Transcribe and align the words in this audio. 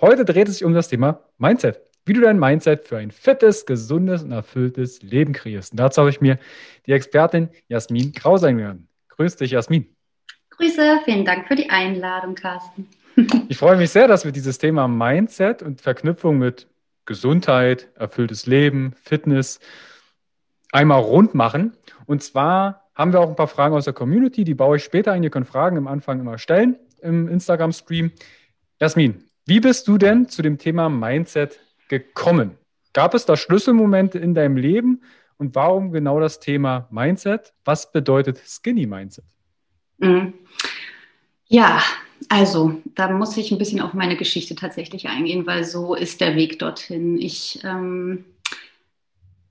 Heute 0.00 0.24
dreht 0.24 0.48
es 0.48 0.54
sich 0.54 0.64
um 0.64 0.72
das 0.72 0.88
Thema 0.88 1.20
Mindset. 1.36 1.82
Wie 2.06 2.14
du 2.14 2.22
dein 2.22 2.38
Mindset 2.38 2.88
für 2.88 2.96
ein 2.96 3.10
fittes, 3.10 3.66
gesundes 3.66 4.22
und 4.22 4.32
erfülltes 4.32 5.02
Leben 5.02 5.34
kreierst. 5.34 5.72
Und 5.72 5.80
dazu 5.80 6.00
habe 6.00 6.08
ich 6.08 6.22
mir 6.22 6.38
die 6.86 6.92
Expertin 6.92 7.50
Jasmin 7.68 8.12
Kraus 8.12 8.42
eingeladen. 8.42 8.88
Grüß 9.10 9.36
dich, 9.36 9.50
Jasmin. 9.50 9.94
Grüße, 10.50 11.00
vielen 11.04 11.26
Dank 11.26 11.46
für 11.46 11.54
die 11.54 11.68
Einladung, 11.68 12.34
Carsten. 12.34 12.88
ich 13.48 13.58
freue 13.58 13.76
mich 13.76 13.90
sehr, 13.90 14.08
dass 14.08 14.24
wir 14.24 14.32
dieses 14.32 14.56
Thema 14.56 14.88
Mindset 14.88 15.62
und 15.62 15.82
Verknüpfung 15.82 16.38
mit 16.38 16.66
Gesundheit, 17.04 17.88
erfülltes 17.94 18.46
Leben, 18.46 18.94
Fitness 19.02 19.60
einmal 20.72 21.02
rund 21.02 21.34
machen. 21.34 21.76
Und 22.06 22.22
zwar 22.22 22.90
haben 22.94 23.12
wir 23.12 23.20
auch 23.20 23.28
ein 23.28 23.36
paar 23.36 23.48
Fragen 23.48 23.74
aus 23.74 23.84
der 23.84 23.92
Community, 23.92 24.44
die 24.44 24.54
baue 24.54 24.78
ich 24.78 24.84
später 24.84 25.12
ein. 25.12 25.22
Ihr 25.22 25.30
könnt 25.30 25.46
Fragen 25.46 25.76
am 25.76 25.88
Anfang 25.88 26.20
immer 26.20 26.38
stellen 26.38 26.78
im 27.02 27.28
Instagram-Stream. 27.28 28.12
Jasmin, 28.80 29.29
wie 29.50 29.58
bist 29.58 29.88
du 29.88 29.98
denn 29.98 30.28
zu 30.28 30.42
dem 30.42 30.58
Thema 30.58 30.88
Mindset 30.88 31.58
gekommen? 31.88 32.52
Gab 32.92 33.14
es 33.14 33.26
da 33.26 33.36
Schlüsselmomente 33.36 34.16
in 34.16 34.32
deinem 34.32 34.56
Leben? 34.56 35.02
Und 35.38 35.56
warum 35.56 35.90
genau 35.90 36.20
das 36.20 36.38
Thema 36.38 36.86
Mindset? 36.92 37.52
Was 37.64 37.90
bedeutet 37.90 38.38
Skinny 38.46 38.86
Mindset? 38.86 39.24
Mhm. 39.98 40.34
Ja, 41.48 41.82
also, 42.28 42.80
da 42.94 43.10
muss 43.10 43.36
ich 43.36 43.50
ein 43.50 43.58
bisschen 43.58 43.80
auf 43.80 43.92
meine 43.92 44.14
Geschichte 44.14 44.54
tatsächlich 44.54 45.08
eingehen, 45.08 45.44
weil 45.48 45.64
so 45.64 45.96
ist 45.96 46.20
der 46.20 46.36
Weg 46.36 46.60
dorthin. 46.60 47.18
Ich, 47.18 47.58
ähm, 47.64 48.24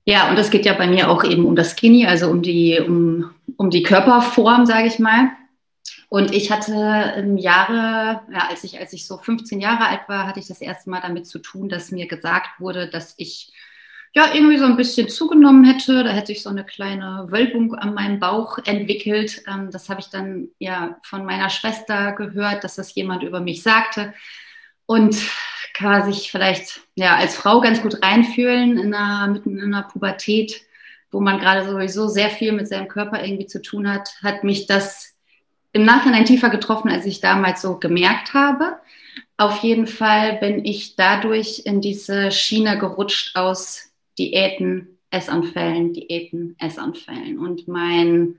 ja, 0.05 0.29
und 0.29 0.39
es 0.39 0.49
geht 0.49 0.65
ja 0.65 0.75
bei 0.75 0.87
mir 0.87 1.09
auch 1.09 1.25
eben 1.25 1.43
um 1.43 1.57
das 1.57 1.71
Skinny, 1.71 2.05
also 2.05 2.29
um 2.29 2.41
die, 2.41 2.79
um, 2.79 3.31
um 3.57 3.69
die 3.69 3.83
Körperform, 3.83 4.65
sage 4.65 4.87
ich 4.87 4.97
mal. 4.97 5.31
Und 6.09 6.33
ich 6.33 6.51
hatte 6.51 7.13
im 7.17 7.37
Jahre, 7.37 8.21
ja, 8.31 8.47
als 8.49 8.63
ich, 8.63 8.79
als 8.79 8.93
ich 8.93 9.05
so 9.05 9.17
15 9.17 9.61
Jahre 9.61 9.85
alt 9.85 10.01
war, 10.07 10.25
hatte 10.27 10.39
ich 10.39 10.47
das 10.47 10.59
erste 10.59 10.89
Mal 10.89 11.01
damit 11.01 11.27
zu 11.27 11.39
tun, 11.39 11.69
dass 11.69 11.91
mir 11.91 12.07
gesagt 12.07 12.59
wurde, 12.59 12.89
dass 12.89 13.13
ich 13.17 13.53
ja, 14.15 14.33
irgendwie 14.33 14.57
so 14.57 14.65
ein 14.65 14.75
bisschen 14.75 15.07
zugenommen 15.07 15.63
hätte. 15.63 16.03
Da 16.03 16.09
hätte 16.11 16.31
ich 16.31 16.41
so 16.41 16.49
eine 16.49 16.65
kleine 16.65 17.27
Wölbung 17.29 17.75
an 17.75 17.93
meinem 17.93 18.19
Bauch 18.19 18.57
entwickelt. 18.65 19.43
Ähm, 19.47 19.69
das 19.71 19.89
habe 19.89 20.01
ich 20.01 20.09
dann 20.09 20.49
ja 20.57 20.97
von 21.03 21.25
meiner 21.25 21.49
Schwester 21.49 22.13
gehört, 22.13 22.63
dass 22.63 22.75
das 22.75 22.95
jemand 22.95 23.23
über 23.23 23.39
mich 23.39 23.61
sagte. 23.61 24.13
Und 24.87 25.15
kann 25.73 26.11
sich 26.11 26.31
vielleicht 26.31 26.81
ja 26.95 27.15
als 27.15 27.35
Frau 27.35 27.61
ganz 27.61 27.81
gut 27.81 28.03
reinfühlen 28.03 28.77
in 28.77 28.93
einer, 28.93 29.27
mitten 29.31 29.59
in 29.59 29.73
einer 29.73 29.87
Pubertät, 29.87 30.61
wo 31.11 31.21
man 31.21 31.39
gerade 31.39 31.69
sowieso 31.69 32.07
sehr 32.07 32.29
viel 32.29 32.51
mit 32.51 32.67
seinem 32.67 32.87
Körper 32.87 33.23
irgendwie 33.23 33.45
zu 33.45 33.61
tun 33.61 33.91
hat, 33.91 34.09
hat 34.23 34.43
mich 34.43 34.65
das 34.67 35.15
im 35.71 35.85
Nachhinein 35.85 36.25
tiefer 36.25 36.49
getroffen, 36.49 36.89
als 36.89 37.05
ich 37.05 37.21
damals 37.21 37.61
so 37.61 37.77
gemerkt 37.77 38.33
habe. 38.33 38.77
Auf 39.37 39.63
jeden 39.63 39.87
Fall 39.87 40.37
bin 40.37 40.65
ich 40.65 40.95
dadurch 40.95 41.63
in 41.65 41.81
diese 41.81 42.31
Schiene 42.31 42.77
gerutscht 42.77 43.35
aus 43.35 43.91
Diäten, 44.17 44.99
Essanfällen, 45.11 45.93
Diäten, 45.93 46.55
Essanfällen. 46.59 47.39
Und 47.39 47.67
mein 47.67 48.35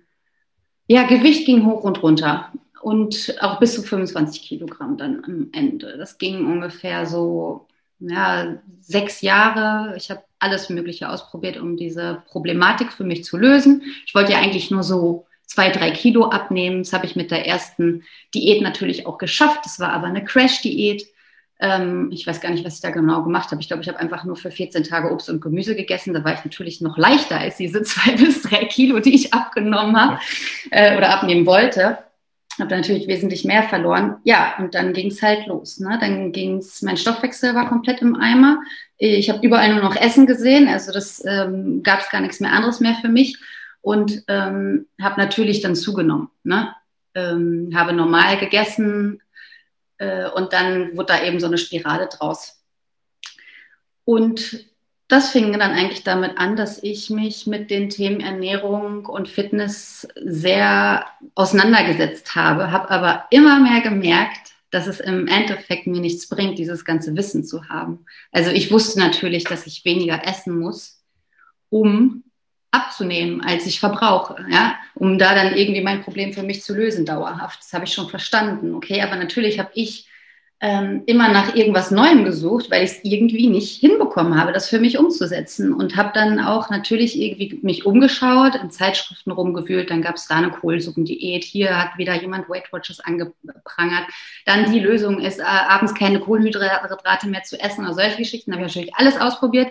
ja, 0.86 1.04
Gewicht 1.04 1.46
ging 1.46 1.64
hoch 1.66 1.84
und 1.84 2.02
runter 2.02 2.52
und 2.82 3.36
auch 3.40 3.60
bis 3.60 3.74
zu 3.74 3.82
25 3.82 4.42
Kilogramm 4.42 4.96
dann 4.96 5.24
am 5.24 5.48
Ende. 5.52 5.96
Das 5.98 6.18
ging 6.18 6.46
ungefähr 6.46 7.06
so 7.06 7.66
ja, 8.00 8.56
sechs 8.80 9.20
Jahre. 9.20 9.94
Ich 9.96 10.10
habe 10.10 10.22
alles 10.38 10.70
Mögliche 10.70 11.08
ausprobiert, 11.10 11.58
um 11.58 11.76
diese 11.76 12.22
Problematik 12.26 12.92
für 12.92 13.04
mich 13.04 13.24
zu 13.24 13.36
lösen. 13.36 13.82
Ich 14.06 14.14
wollte 14.14 14.32
ja 14.32 14.38
eigentlich 14.38 14.70
nur 14.70 14.82
so 14.82 15.26
zwei, 15.50 15.70
drei 15.70 15.90
Kilo 15.90 16.26
abnehmen. 16.26 16.84
Das 16.84 16.92
habe 16.92 17.06
ich 17.06 17.16
mit 17.16 17.32
der 17.32 17.44
ersten 17.46 18.04
Diät 18.34 18.62
natürlich 18.62 19.06
auch 19.06 19.18
geschafft. 19.18 19.60
Das 19.64 19.80
war 19.80 19.92
aber 19.92 20.06
eine 20.06 20.24
Crash-Diät. 20.24 21.04
Ähm, 21.58 22.08
ich 22.12 22.24
weiß 22.24 22.40
gar 22.40 22.50
nicht, 22.50 22.64
was 22.64 22.76
ich 22.76 22.80
da 22.82 22.90
genau 22.90 23.24
gemacht 23.24 23.50
habe. 23.50 23.60
Ich 23.60 23.66
glaube, 23.66 23.82
ich 23.82 23.88
habe 23.88 23.98
einfach 23.98 24.22
nur 24.24 24.36
für 24.36 24.52
14 24.52 24.84
Tage 24.84 25.10
Obst 25.10 25.28
und 25.28 25.40
Gemüse 25.40 25.74
gegessen. 25.74 26.14
Da 26.14 26.22
war 26.22 26.34
ich 26.34 26.44
natürlich 26.44 26.80
noch 26.80 26.96
leichter 26.96 27.38
als 27.38 27.56
diese 27.56 27.82
zwei 27.82 28.12
bis 28.12 28.42
drei 28.42 28.64
Kilo, 28.66 29.00
die 29.00 29.14
ich 29.14 29.34
abgenommen 29.34 30.00
habe 30.00 30.20
äh, 30.70 30.96
oder 30.96 31.10
abnehmen 31.10 31.46
wollte. 31.46 31.98
Habe 32.60 32.76
natürlich 32.76 33.08
wesentlich 33.08 33.44
mehr 33.44 33.64
verloren. 33.64 34.18
Ja, 34.22 34.54
und 34.58 34.76
dann 34.76 34.92
ging 34.92 35.08
es 35.08 35.20
halt 35.20 35.46
los. 35.48 35.80
Ne? 35.80 35.98
Dann 36.00 36.30
ging 36.30 36.58
es, 36.58 36.80
mein 36.82 36.96
Stoffwechsel 36.96 37.56
war 37.56 37.68
komplett 37.68 38.02
im 38.02 38.14
Eimer. 38.14 38.60
Ich 38.98 39.30
habe 39.30 39.44
überall 39.44 39.72
nur 39.74 39.82
noch 39.82 39.96
Essen 39.96 40.26
gesehen. 40.26 40.68
Also 40.68 40.92
das 40.92 41.24
ähm, 41.26 41.82
gab 41.82 42.00
es 42.00 42.10
gar 42.10 42.20
nichts 42.20 42.38
mehr 42.38 42.52
anderes 42.52 42.78
mehr 42.78 42.94
für 43.00 43.08
mich. 43.08 43.36
Und 43.82 44.24
ähm, 44.28 44.86
habe 45.00 45.20
natürlich 45.20 45.60
dann 45.60 45.74
zugenommen. 45.74 46.28
Ne? 46.42 46.74
Ähm, 47.14 47.70
habe 47.74 47.92
normal 47.92 48.38
gegessen, 48.38 49.20
äh, 50.00 50.28
und 50.30 50.52
dann 50.52 50.96
wurde 50.96 51.12
da 51.12 51.22
eben 51.22 51.38
so 51.38 51.46
eine 51.46 51.58
Spirale 51.58 52.08
draus. 52.08 52.60
Und 54.04 54.66
das 55.06 55.30
fing 55.30 55.52
dann 55.52 55.72
eigentlich 55.72 56.04
damit 56.04 56.38
an, 56.38 56.56
dass 56.56 56.82
ich 56.82 57.10
mich 57.10 57.46
mit 57.46 57.70
den 57.70 57.90
Themen 57.90 58.20
Ernährung 58.20 59.06
und 59.06 59.28
Fitness 59.28 60.08
sehr 60.16 61.06
auseinandergesetzt 61.34 62.34
habe, 62.34 62.70
habe 62.70 62.90
aber 62.90 63.26
immer 63.30 63.60
mehr 63.60 63.82
gemerkt, 63.82 64.52
dass 64.70 64.86
es 64.86 65.00
im 65.00 65.26
Endeffekt 65.26 65.86
mir 65.86 66.00
nichts 66.00 66.28
bringt, 66.28 66.58
dieses 66.58 66.84
ganze 66.84 67.16
Wissen 67.16 67.44
zu 67.44 67.68
haben. 67.68 68.06
Also 68.30 68.50
ich 68.50 68.70
wusste 68.70 69.00
natürlich, 69.00 69.44
dass 69.44 69.66
ich 69.66 69.84
weniger 69.84 70.26
essen 70.26 70.58
muss, 70.58 71.02
um 71.70 72.22
abzunehmen, 72.72 73.42
als 73.42 73.66
ich 73.66 73.80
verbrauche, 73.80 74.36
ja, 74.48 74.76
um 74.94 75.18
da 75.18 75.34
dann 75.34 75.54
irgendwie 75.56 75.80
mein 75.80 76.02
Problem 76.02 76.32
für 76.32 76.42
mich 76.42 76.62
zu 76.62 76.74
lösen 76.74 77.04
dauerhaft. 77.04 77.60
Das 77.60 77.72
habe 77.72 77.84
ich 77.84 77.92
schon 77.92 78.08
verstanden, 78.08 78.74
okay, 78.74 79.02
aber 79.02 79.16
natürlich 79.16 79.58
habe 79.58 79.70
ich 79.74 80.06
ähm, 80.62 81.02
immer 81.06 81.28
nach 81.28 81.54
irgendwas 81.54 81.90
Neuem 81.90 82.24
gesucht, 82.24 82.70
weil 82.70 82.84
ich 82.84 82.90
es 82.90 83.00
irgendwie 83.02 83.48
nicht 83.48 83.80
hinbekommen 83.80 84.38
habe, 84.38 84.52
das 84.52 84.68
für 84.68 84.78
mich 84.78 84.98
umzusetzen. 84.98 85.72
Und 85.72 85.96
habe 85.96 86.10
dann 86.12 86.38
auch 86.38 86.68
natürlich 86.68 87.18
irgendwie 87.18 87.58
mich 87.62 87.86
umgeschaut, 87.86 88.54
in 88.56 88.70
Zeitschriften 88.70 89.30
rumgewühlt, 89.30 89.90
dann 89.90 90.02
gab 90.02 90.16
es 90.16 90.28
da 90.28 90.36
eine 90.36 90.50
Kohlsuppendiät, 90.50 91.44
hier 91.44 91.78
hat 91.82 91.96
wieder 91.96 92.14
jemand 92.20 92.50
Weight 92.50 92.70
Watchers 92.72 93.00
angeprangert, 93.00 94.04
dann 94.44 94.70
die 94.70 94.80
Lösung 94.80 95.20
ist, 95.20 95.40
äh, 95.40 95.44
abends 95.44 95.94
keine 95.94 96.20
Kohlenhydrate 96.20 97.28
mehr 97.28 97.42
zu 97.42 97.58
essen 97.58 97.84
oder 97.84 97.94
solche 97.94 98.18
Geschichten, 98.18 98.52
habe 98.52 98.62
ich 98.62 98.68
natürlich 98.68 98.94
alles 98.94 99.18
ausprobiert 99.18 99.68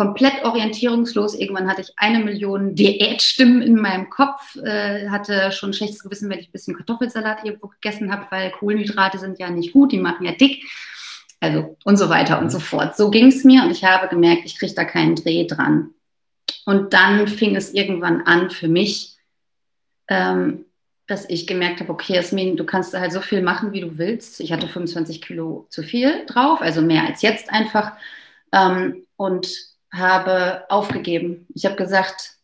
komplett 0.00 0.44
orientierungslos. 0.44 1.34
Irgendwann 1.34 1.68
hatte 1.68 1.82
ich 1.82 1.92
eine 1.96 2.20
Million 2.20 2.74
Diätstimmen 2.74 3.60
in 3.60 3.74
meinem 3.74 4.08
Kopf, 4.08 4.56
äh, 4.56 5.10
hatte 5.10 5.52
schon 5.52 5.70
ein 5.70 5.72
schlechtes 5.74 6.02
Gewissen, 6.02 6.30
wenn 6.30 6.38
ich 6.38 6.48
ein 6.48 6.52
bisschen 6.52 6.74
Kartoffelsalat 6.74 7.44
irgendwo 7.44 7.66
gegessen 7.66 8.10
habe, 8.10 8.26
weil 8.30 8.50
Kohlenhydrate 8.50 9.18
sind 9.18 9.38
ja 9.38 9.50
nicht 9.50 9.74
gut, 9.74 9.92
die 9.92 9.98
machen 9.98 10.24
ja 10.24 10.32
dick. 10.32 10.64
Also 11.38 11.76
und 11.84 11.98
so 11.98 12.08
weiter 12.08 12.40
und 12.40 12.50
so 12.50 12.60
fort. 12.60 12.96
So 12.96 13.10
ging 13.10 13.26
es 13.26 13.44
mir 13.44 13.62
und 13.62 13.72
ich 13.72 13.84
habe 13.84 14.08
gemerkt, 14.08 14.46
ich 14.46 14.58
kriege 14.58 14.72
da 14.72 14.86
keinen 14.86 15.16
Dreh 15.16 15.46
dran. 15.46 15.90
Und 16.64 16.94
dann 16.94 17.28
fing 17.28 17.54
es 17.54 17.74
irgendwann 17.74 18.22
an 18.22 18.48
für 18.48 18.68
mich, 18.68 19.18
ähm, 20.08 20.64
dass 21.08 21.28
ich 21.28 21.46
gemerkt 21.46 21.80
habe, 21.80 21.92
okay, 21.92 22.14
Jasmin, 22.14 22.56
du 22.56 22.64
kannst 22.64 22.94
halt 22.94 23.12
so 23.12 23.20
viel 23.20 23.42
machen, 23.42 23.72
wie 23.72 23.82
du 23.82 23.98
willst. 23.98 24.40
Ich 24.40 24.50
hatte 24.50 24.66
25 24.66 25.20
Kilo 25.20 25.66
zu 25.68 25.82
viel 25.82 26.24
drauf, 26.24 26.62
also 26.62 26.80
mehr 26.80 27.04
als 27.04 27.20
jetzt 27.20 27.50
einfach. 27.50 27.92
Ähm, 28.50 29.04
und 29.16 29.69
habe 29.92 30.64
aufgegeben. 30.68 31.46
Ich 31.54 31.64
habe 31.64 31.76
gesagt, 31.76 32.34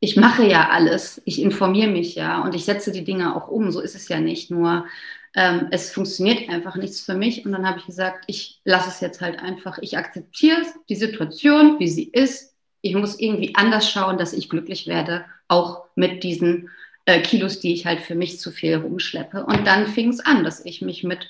ich 0.00 0.16
mache 0.16 0.46
ja 0.46 0.68
alles, 0.70 1.22
ich 1.24 1.40
informiere 1.40 1.90
mich 1.90 2.14
ja 2.14 2.42
und 2.42 2.54
ich 2.54 2.64
setze 2.64 2.92
die 2.92 3.04
Dinge 3.04 3.34
auch 3.34 3.48
um. 3.48 3.70
So 3.70 3.80
ist 3.80 3.94
es 3.94 4.08
ja 4.08 4.20
nicht. 4.20 4.50
Nur 4.50 4.86
ähm, 5.34 5.68
es 5.70 5.90
funktioniert 5.90 6.48
einfach 6.48 6.76
nichts 6.76 7.00
für 7.00 7.14
mich. 7.14 7.44
Und 7.44 7.52
dann 7.52 7.66
habe 7.66 7.78
ich 7.78 7.86
gesagt, 7.86 8.24
ich 8.26 8.60
lasse 8.64 8.88
es 8.88 9.00
jetzt 9.00 9.20
halt 9.20 9.38
einfach. 9.40 9.78
Ich 9.80 9.96
akzeptiere 9.96 10.62
die 10.88 10.96
Situation, 10.96 11.78
wie 11.78 11.88
sie 11.88 12.04
ist. 12.04 12.54
Ich 12.80 12.94
muss 12.94 13.18
irgendwie 13.18 13.54
anders 13.54 13.90
schauen, 13.90 14.18
dass 14.18 14.32
ich 14.32 14.48
glücklich 14.48 14.86
werde, 14.86 15.24
auch 15.48 15.84
mit 15.94 16.22
diesen 16.24 16.70
äh, 17.04 17.20
Kilos, 17.20 17.60
die 17.60 17.72
ich 17.72 17.86
halt 17.86 18.00
für 18.00 18.14
mich 18.14 18.38
zu 18.38 18.50
viel 18.50 18.76
rumschleppe. 18.76 19.44
Und 19.44 19.66
dann 19.66 19.86
fing 19.86 20.08
es 20.10 20.20
an, 20.20 20.44
dass 20.44 20.64
ich 20.64 20.82
mich 20.82 21.04
mit 21.04 21.28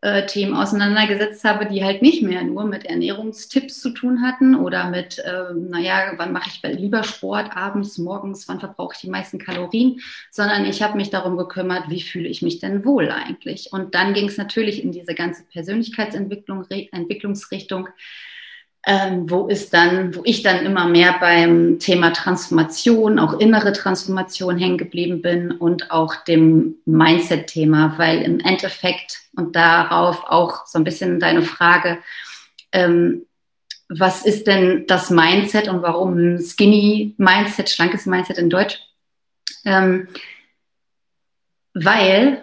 äh, 0.00 0.26
Themen 0.26 0.54
auseinandergesetzt 0.54 1.42
habe, 1.42 1.66
die 1.66 1.82
halt 1.84 2.02
nicht 2.02 2.22
mehr 2.22 2.44
nur 2.44 2.64
mit 2.64 2.84
Ernährungstipps 2.84 3.80
zu 3.80 3.90
tun 3.90 4.22
hatten 4.22 4.54
oder 4.54 4.90
mit, 4.90 5.18
äh, 5.18 5.52
naja, 5.54 6.12
wann 6.16 6.32
mache 6.32 6.50
ich 6.50 6.62
lieber 6.78 7.02
Sport 7.02 7.56
abends, 7.56 7.98
morgens, 7.98 8.46
wann 8.46 8.60
verbrauche 8.60 8.94
ich 8.94 9.00
die 9.00 9.10
meisten 9.10 9.38
Kalorien, 9.38 10.00
sondern 10.30 10.64
ich 10.66 10.82
habe 10.82 10.96
mich 10.96 11.10
darum 11.10 11.36
gekümmert, 11.36 11.88
wie 11.88 12.00
fühle 12.00 12.28
ich 12.28 12.42
mich 12.42 12.60
denn 12.60 12.84
wohl 12.84 13.10
eigentlich. 13.10 13.72
Und 13.72 13.96
dann 13.96 14.14
ging 14.14 14.28
es 14.28 14.36
natürlich 14.36 14.84
in 14.84 14.92
diese 14.92 15.14
ganze 15.14 15.44
Persönlichkeitsentwicklung, 15.44 16.62
Re 16.70 16.88
Entwicklungsrichtung 16.92 17.88
ähm, 18.86 19.28
wo 19.28 19.48
ist 19.48 19.74
dann, 19.74 20.14
wo 20.14 20.22
ich 20.24 20.42
dann 20.42 20.64
immer 20.64 20.88
mehr 20.88 21.16
beim 21.20 21.78
Thema 21.78 22.12
Transformation, 22.12 23.18
auch 23.18 23.38
innere 23.38 23.72
Transformation 23.74 24.56
hängen 24.56 24.78
geblieben 24.78 25.20
bin 25.20 25.50
und 25.50 25.90
auch 25.90 26.14
dem 26.24 26.76
Mindset-Thema, 26.86 27.94
weil 27.98 28.22
im 28.22 28.40
Endeffekt 28.40 29.27
und 29.38 29.56
darauf 29.56 30.24
auch 30.24 30.66
so 30.66 30.78
ein 30.78 30.84
bisschen 30.84 31.20
deine 31.20 31.42
Frage, 31.42 31.98
ähm, 32.72 33.24
was 33.88 34.26
ist 34.26 34.46
denn 34.46 34.86
das 34.86 35.08
Mindset 35.08 35.68
und 35.68 35.80
warum 35.80 36.38
Skinny 36.38 37.14
Mindset, 37.16 37.70
schlankes 37.70 38.04
Mindset 38.04 38.36
in 38.36 38.50
Deutsch? 38.50 38.78
Ähm, 39.64 40.08
weil 41.72 42.42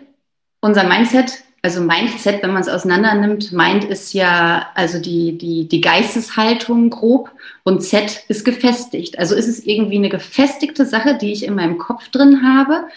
unser 0.62 0.86
Mindset 0.86 1.46
also 1.66 1.82
Mindset, 1.82 2.44
wenn 2.44 2.54
man 2.54 2.62
es 2.62 2.70
auseinander 2.70 3.16
nimmt, 3.16 3.52
Mind 3.52 3.86
ist 3.86 4.14
ja 4.14 4.70
also 4.76 5.00
die, 5.00 5.36
die, 5.36 5.68
die 5.68 5.82
Geisteshaltung 5.82 6.92
grob 6.92 7.32
und 7.64 7.82
Z 7.82 8.24
ist 8.28 8.46
gefestigt. 8.46 9.18
Also 9.18 9.34
ist 9.34 9.48
es 9.48 9.66
irgendwie 9.66 9.96
eine 9.96 10.10
gefestigte 10.10 10.86
Sache, 10.86 11.18
die 11.18 11.32
ich 11.32 11.44
in 11.44 11.56
meinem 11.56 11.80
Kopf 11.80 12.10
drin 12.10 12.44
habe, 12.48 12.88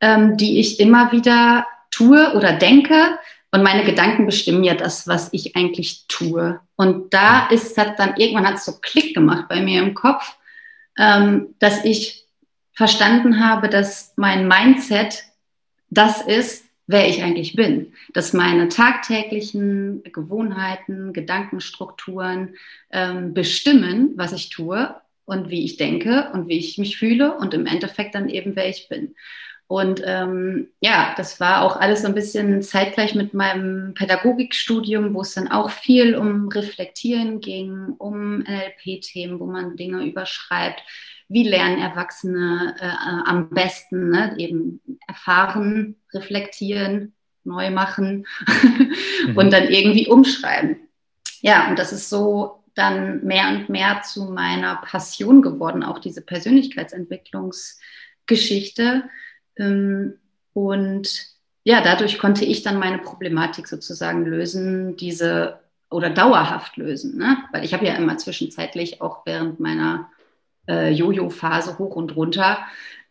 ähm, 0.00 0.38
die 0.38 0.58
ich 0.58 0.80
immer 0.80 1.12
wieder 1.12 1.66
tue 1.90 2.32
oder 2.34 2.54
denke. 2.54 3.18
Und 3.54 3.62
meine 3.62 3.84
Gedanken 3.84 4.26
bestimmen 4.26 4.64
ja 4.64 4.74
das, 4.74 5.06
was 5.06 5.28
ich 5.30 5.54
eigentlich 5.54 6.06
tue. 6.08 6.58
Und 6.74 7.14
da 7.14 7.46
ist 7.50 7.78
hat 7.78 8.00
dann 8.00 8.16
irgendwann 8.16 8.48
hat 8.48 8.60
so 8.60 8.80
Klick 8.82 9.14
gemacht 9.14 9.46
bei 9.48 9.60
mir 9.60 9.80
im 9.80 9.94
Kopf, 9.94 10.36
ähm, 10.98 11.54
dass 11.60 11.84
ich 11.84 12.24
verstanden 12.72 13.38
habe, 13.38 13.68
dass 13.68 14.12
mein 14.16 14.48
Mindset 14.48 15.22
das 15.88 16.20
ist, 16.20 16.64
wer 16.88 17.08
ich 17.08 17.22
eigentlich 17.22 17.54
bin, 17.54 17.92
dass 18.12 18.32
meine 18.32 18.68
tagtäglichen 18.70 20.02
Gewohnheiten, 20.02 21.12
Gedankenstrukturen 21.12 22.56
ähm, 22.90 23.34
bestimmen, 23.34 24.14
was 24.16 24.32
ich 24.32 24.48
tue 24.48 24.96
und 25.26 25.48
wie 25.50 25.64
ich 25.64 25.76
denke 25.76 26.28
und 26.32 26.48
wie 26.48 26.58
ich 26.58 26.76
mich 26.76 26.96
fühle 26.96 27.36
und 27.38 27.54
im 27.54 27.66
Endeffekt 27.66 28.16
dann 28.16 28.28
eben, 28.28 28.56
wer 28.56 28.68
ich 28.68 28.88
bin. 28.88 29.14
Und 29.66 30.02
ähm, 30.04 30.68
ja, 30.80 31.14
das 31.16 31.40
war 31.40 31.62
auch 31.62 31.76
alles 31.76 32.02
so 32.02 32.08
ein 32.08 32.14
bisschen 32.14 32.62
zeitgleich 32.62 33.14
mit 33.14 33.32
meinem 33.32 33.94
Pädagogikstudium, 33.94 35.14
wo 35.14 35.22
es 35.22 35.34
dann 35.34 35.50
auch 35.50 35.70
viel 35.70 36.16
um 36.16 36.48
Reflektieren 36.48 37.40
ging, 37.40 37.94
um 37.98 38.40
NLP-Themen, 38.40 39.40
wo 39.40 39.46
man 39.46 39.76
Dinge 39.76 40.04
überschreibt 40.04 40.82
wie 41.28 41.48
lernen 41.48 41.80
Erwachsene 41.80 42.74
äh, 42.78 43.28
am 43.28 43.48
besten, 43.50 44.10
ne? 44.10 44.34
eben 44.38 44.80
erfahren, 45.06 45.96
reflektieren, 46.12 47.14
neu 47.44 47.70
machen 47.70 48.26
mhm. 49.26 49.36
und 49.36 49.52
dann 49.52 49.68
irgendwie 49.68 50.08
umschreiben. 50.08 50.88
Ja, 51.40 51.68
und 51.68 51.78
das 51.78 51.92
ist 51.92 52.08
so 52.08 52.64
dann 52.74 53.22
mehr 53.24 53.48
und 53.48 53.68
mehr 53.68 54.00
zu 54.02 54.24
meiner 54.24 54.76
Passion 54.76 55.42
geworden, 55.42 55.82
auch 55.82 55.98
diese 55.98 56.22
Persönlichkeitsentwicklungsgeschichte. 56.22 59.04
Ähm, 59.58 60.14
und 60.52 61.34
ja, 61.64 61.80
dadurch 61.80 62.18
konnte 62.18 62.44
ich 62.44 62.62
dann 62.62 62.78
meine 62.78 62.98
Problematik 62.98 63.66
sozusagen 63.66 64.24
lösen, 64.26 64.96
diese 64.96 65.60
oder 65.90 66.10
dauerhaft 66.10 66.76
lösen, 66.76 67.16
ne? 67.18 67.38
weil 67.52 67.64
ich 67.64 67.72
habe 67.72 67.86
ja 67.86 67.94
immer 67.94 68.18
zwischenzeitlich 68.18 69.00
auch 69.00 69.24
während 69.26 69.60
meiner 69.60 70.10
äh, 70.68 70.90
Jojo-Phase 70.90 71.78
hoch 71.78 71.96
und 71.96 72.16
runter. 72.16 72.58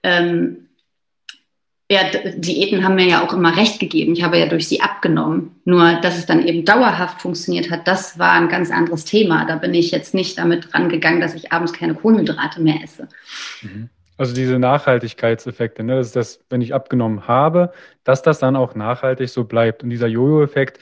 Ähm, 0.04 0.69
ja, 1.90 2.01
Diäten 2.36 2.84
haben 2.84 2.96
mir 2.96 3.07
ja 3.07 3.24
auch 3.24 3.34
immer 3.34 3.56
recht 3.56 3.80
gegeben. 3.80 4.13
Ich 4.13 4.24
habe 4.24 4.39
ja 4.39 4.48
durch 4.48 4.68
sie 4.68 4.81
abgenommen. 4.81 5.62
Nur, 5.66 5.94
dass 5.96 6.18
es 6.18 6.25
dann 6.25 6.46
eben 6.46 6.66
dauerhaft 6.66 7.22
funktioniert 7.22 7.69
hat, 7.69 7.88
das 7.88 8.18
war 8.18 8.31
ein 8.31 8.50
ganz 8.50 8.72
anderes 8.72 9.06
Thema. 9.06 9.46
Da 9.46 9.57
bin 9.57 9.74
ich 9.74 9.92
jetzt 9.92 10.13
nicht 10.13 10.38
damit 10.38 10.74
rangegangen, 10.74 11.22
dass 11.22 11.36
ich 11.36 11.51
abends 11.51 11.74
keine 11.74 11.94
Kohlenhydrate 11.94 12.62
mehr 12.62 12.81
esse. 12.84 13.07
Mhm. 13.62 13.89
Also 14.18 14.33
diese 14.36 14.60
Nachhaltigkeitseffekte, 14.60 15.83
ne? 15.83 15.95
das 15.95 16.07
ist 16.07 16.15
das, 16.15 16.39
wenn 16.50 16.62
ich 16.62 16.74
abgenommen 16.74 17.27
habe, 17.27 17.71
dass 18.04 18.21
das 18.21 18.39
dann 18.39 18.56
auch 18.56 18.75
nachhaltig 18.75 19.30
so 19.30 19.44
bleibt. 19.44 19.83
Und 19.83 19.89
dieser 19.89 20.07
Jojo-Effekt, 20.07 20.80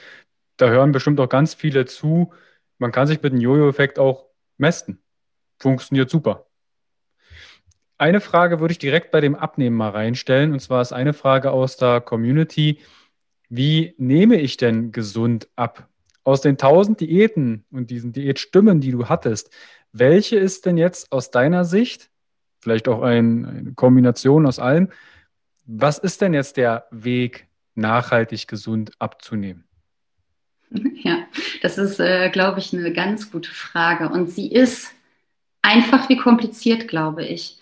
da 0.58 0.68
hören 0.70 0.92
bestimmt 0.92 1.20
auch 1.20 1.30
ganz 1.30 1.54
viele 1.54 1.86
zu. 1.86 2.34
Man 2.78 2.92
kann 2.92 3.08
sich 3.08 3.22
mit 3.22 3.34
dem 3.34 3.40
Jojo-Effekt 3.40 4.00
auch 4.00 4.26
messen. 4.58 5.02
Funktioniert 5.60 6.10
super. 6.10 6.48
Eine 7.98 8.20
Frage 8.20 8.60
würde 8.60 8.72
ich 8.72 8.80
direkt 8.80 9.12
bei 9.12 9.22
dem 9.22 9.36
Abnehmen 9.36 9.78
mal 9.78 9.92
reinstellen. 9.92 10.52
Und 10.52 10.60
zwar 10.60 10.82
ist 10.82 10.92
eine 10.92 11.14
Frage 11.14 11.52
aus 11.52 11.78
der 11.78 12.02
Community. 12.02 12.80
Wie 13.48 13.94
nehme 13.98 14.38
ich 14.38 14.58
denn 14.58 14.92
gesund 14.92 15.48
ab? 15.56 15.88
Aus 16.24 16.42
den 16.42 16.58
tausend 16.58 17.00
Diäten 17.00 17.64
und 17.72 17.92
diesen 17.92 18.12
Diätstimmen, 18.12 18.82
die 18.82 18.92
du 18.92 19.08
hattest, 19.08 19.52
welche 19.94 20.38
ist 20.38 20.66
denn 20.66 20.78
jetzt 20.78 21.12
aus 21.12 21.32
deiner 21.32 21.64
Sicht, 21.64 22.10
vielleicht 22.62 22.88
auch 22.88 23.02
ein, 23.02 23.46
eine 23.46 23.74
Kombination 23.74 24.46
aus 24.46 24.60
allem, 24.60 24.90
was 25.66 25.98
ist 25.98 26.22
denn 26.22 26.34
jetzt 26.34 26.58
der 26.58 26.86
Weg, 26.92 27.48
nachhaltig 27.76 28.48
gesund 28.48 28.92
abzunehmen? 29.00 29.66
Ja, 31.04 31.26
das 31.64 31.78
ist, 31.80 32.00
äh, 32.00 32.30
glaube 32.30 32.60
ich, 32.60 32.74
eine 32.74 32.94
ganz 32.94 33.32
gute 33.32 33.50
Frage. 33.50 34.08
Und 34.08 34.30
sie 34.30 34.52
ist 34.52 34.94
einfach 35.62 36.08
wie 36.10 36.16
kompliziert, 36.16 36.88
glaube 36.88 37.26
ich. 37.26 37.60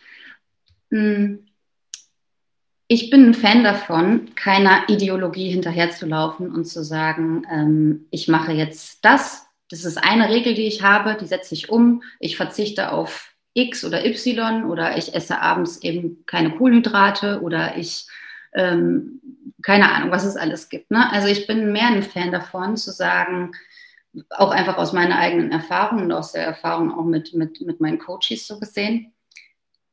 Hm. 0.91 1.46
Ich 2.88 3.10
bin 3.10 3.27
ein 3.27 3.34
Fan 3.34 3.63
davon, 3.63 4.36
keiner 4.36 4.89
Ideologie 4.89 5.50
hinterherzulaufen 5.50 6.51
und 6.51 6.65
zu 6.65 6.84
sagen, 6.84 7.44
ähm, 7.50 8.08
ich 8.12 8.27
mache 8.27 8.51
jetzt 8.51 9.06
das. 9.06 9.48
Das 9.70 9.86
ist 9.86 9.98
eine 9.98 10.29
Regel, 10.29 10.53
die 10.53 10.68
ich 10.68 10.84
habe, 10.84 11.15
die 11.20 11.27
setze 11.27 11.56
ich 11.56 11.70
um. 11.70 12.03
Ich 12.20 12.36
verzichte 12.36 12.91
auf 12.91 13.34
X 13.53 13.84
oder 13.84 14.06
Y 14.06 14.65
oder 14.65 14.98
ich 14.98 15.13
esse 15.13 15.41
abends 15.41 15.82
eben 15.82 16.25
keine 16.25 16.51
Kohlenhydrate 16.51 17.41
oder 17.41 17.77
ich, 17.77 18.08
ähm, 18.53 19.22
keine 19.62 19.91
Ahnung, 19.91 20.12
was 20.12 20.24
es 20.24 20.36
alles 20.36 20.70
gibt. 20.70 20.91
Ne? 20.91 21.12
Also 21.12 21.27
ich 21.27 21.48
bin 21.48 21.72
mehr 21.72 21.88
ein 21.88 22.03
Fan 22.03 22.32
davon, 22.32 22.77
zu 22.77 22.91
sagen, 22.91 23.51
auch 24.32 24.51
einfach 24.51 24.77
aus 24.77 24.94
meiner 24.94 25.18
eigenen 25.18 25.51
Erfahrung 25.51 26.03
und 26.03 26.12
aus 26.12 26.32
der 26.32 26.44
Erfahrung 26.44 26.91
auch 26.91 27.06
mit, 27.06 27.34
mit, 27.34 27.62
mit 27.62 27.79
meinen 27.79 28.00
Coaches 28.00 28.48
so 28.48 28.60
gesehen, 28.60 29.13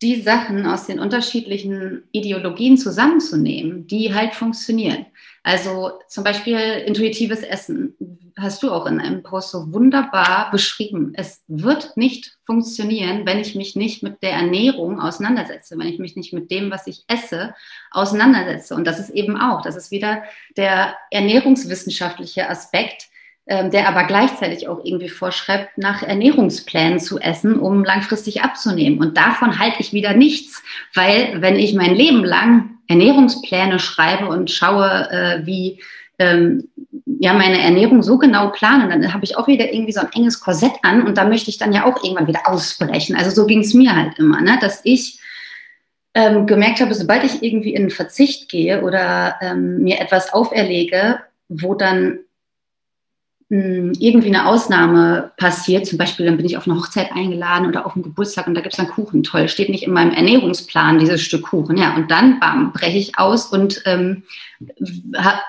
die 0.03 0.21
Sachen 0.21 0.67
aus 0.67 0.87
den 0.87 1.01
unterschiedlichen 1.01 2.05
Ideologien 2.13 2.77
zusammenzunehmen, 2.77 3.87
die 3.87 4.15
halt 4.15 4.35
funktionieren. 4.35 5.07
Also 5.43 5.93
zum 6.09 6.23
Beispiel 6.23 6.59
intuitives 6.59 7.43
Essen 7.43 8.25
hast 8.38 8.62
du 8.62 8.71
auch 8.71 8.87
in 8.87 9.00
einem 9.00 9.23
Post 9.23 9.50
so 9.50 9.73
wunderbar 9.73 10.50
beschrieben. 10.50 11.12
Es 11.16 11.43
wird 11.49 11.97
nicht 11.97 12.37
funktionieren, 12.45 13.25
wenn 13.25 13.38
ich 13.38 13.55
mich 13.55 13.76
nicht 13.76 14.02
mit 14.02 14.23
der 14.23 14.33
Ernährung 14.33 15.00
auseinandersetze, 15.00 15.78
wenn 15.78 15.88
ich 15.88 15.99
mich 15.99 16.16
nicht 16.16 16.35
mit 16.35 16.50
dem, 16.50 16.71
was 16.71 16.87
ich 16.87 17.05
esse, 17.09 17.55
auseinandersetze. 17.90 18.75
Und 18.75 18.87
das 18.87 18.99
ist 18.99 19.11
eben 19.11 19.40
auch, 19.40 19.62
das 19.62 19.75
ist 19.75 19.90
wieder 19.90 20.23
der 20.57 20.95
ernährungswissenschaftliche 21.11 22.49
Aspekt, 22.50 23.09
ähm, 23.47 23.71
der 23.71 23.88
aber 23.88 24.05
gleichzeitig 24.05 24.69
auch 24.69 24.85
irgendwie 24.85 25.09
vorschreibt, 25.09 25.78
nach 25.78 26.02
Ernährungsplänen 26.02 26.99
zu 26.99 27.19
essen, 27.19 27.59
um 27.59 27.85
langfristig 27.85 28.43
abzunehmen. 28.43 28.99
Und 28.99 29.16
davon 29.16 29.59
halte 29.59 29.81
ich 29.81 29.95
wieder 29.95 30.12
nichts, 30.12 30.62
weil 30.95 31.40
wenn 31.40 31.57
ich 31.57 31.73
mein 31.73 31.95
Leben 31.95 32.23
lang 32.23 32.78
Ernährungspläne 32.88 33.78
schreibe 33.78 34.26
und 34.26 34.50
schaue, 34.50 35.09
äh, 35.11 35.47
wie 35.47 35.81
ähm, 36.19 36.69
ja 37.26 37.33
meine 37.33 37.61
Ernährung 37.61 38.04
so 38.04 38.18
genau 38.18 38.50
plane, 38.50 38.88
dann 38.88 39.12
habe 39.12 39.25
ich 39.25 39.37
auch 39.37 39.49
wieder 39.49 39.73
irgendwie 39.73 39.92
so 39.92 40.00
ein 40.00 40.12
enges 40.14 40.40
Korsett 40.40 40.75
an 40.83 41.04
und 41.06 41.18
da 41.18 41.25
möchte 41.25 41.50
ich 41.50 41.59
dann 41.59 41.73
ja 41.73 41.85
auch 41.85 42.02
irgendwann 42.02 42.28
wieder 42.28 42.49
ausbrechen. 42.49 43.16
Also 43.16 43.30
so 43.30 43.47
ging 43.47 43.61
es 43.61 43.75
mir 43.75 43.97
halt 43.97 44.16
immer, 44.18 44.40
ne? 44.40 44.59
dass 44.61 44.80
ich 44.85 45.18
ähm, 46.14 46.47
gemerkt 46.47 46.80
habe, 46.80 46.95
sobald 46.95 47.25
ich 47.25 47.42
irgendwie 47.42 47.75
in 47.75 47.90
Verzicht 47.90 48.49
gehe 48.49 48.83
oder 48.83 49.37
ähm, 49.42 49.83
mir 49.83 50.00
etwas 50.00 50.33
auferlege, 50.33 51.18
wo 51.49 51.75
dann 51.75 52.21
irgendwie 53.49 54.29
eine 54.29 54.47
Ausnahme 54.47 55.31
passiert, 55.37 55.87
zum 55.87 55.99
Beispiel 55.99 56.26
dann 56.26 56.37
bin 56.37 56.47
ich 56.47 56.57
auf 56.57 56.67
eine 56.67 56.76
Hochzeit 56.76 57.12
eingeladen 57.12 57.69
oder 57.69 57.87
auf 57.87 57.95
einen 57.95 58.03
Geburtstag 58.03 58.49
und 58.49 58.55
da 58.55 58.61
gibt 58.61 58.73
es 58.73 58.76
dann 58.76 58.88
Kuchen, 58.88 59.23
toll, 59.23 59.49
steht 59.49 59.69
nicht 59.69 59.85
in 59.85 59.93
meinem 59.93 60.12
Ernährungsplan 60.12 60.99
dieses 60.99 61.23
Stück 61.23 61.45
Kuchen, 61.45 61.76
ja, 61.76 61.95
und 61.95 62.11
dann, 62.11 62.41
bam, 62.41 62.73
breche 62.73 62.99
ich 62.99 63.19
aus 63.19 63.47
und 63.47 63.83
ähm, 63.87 64.25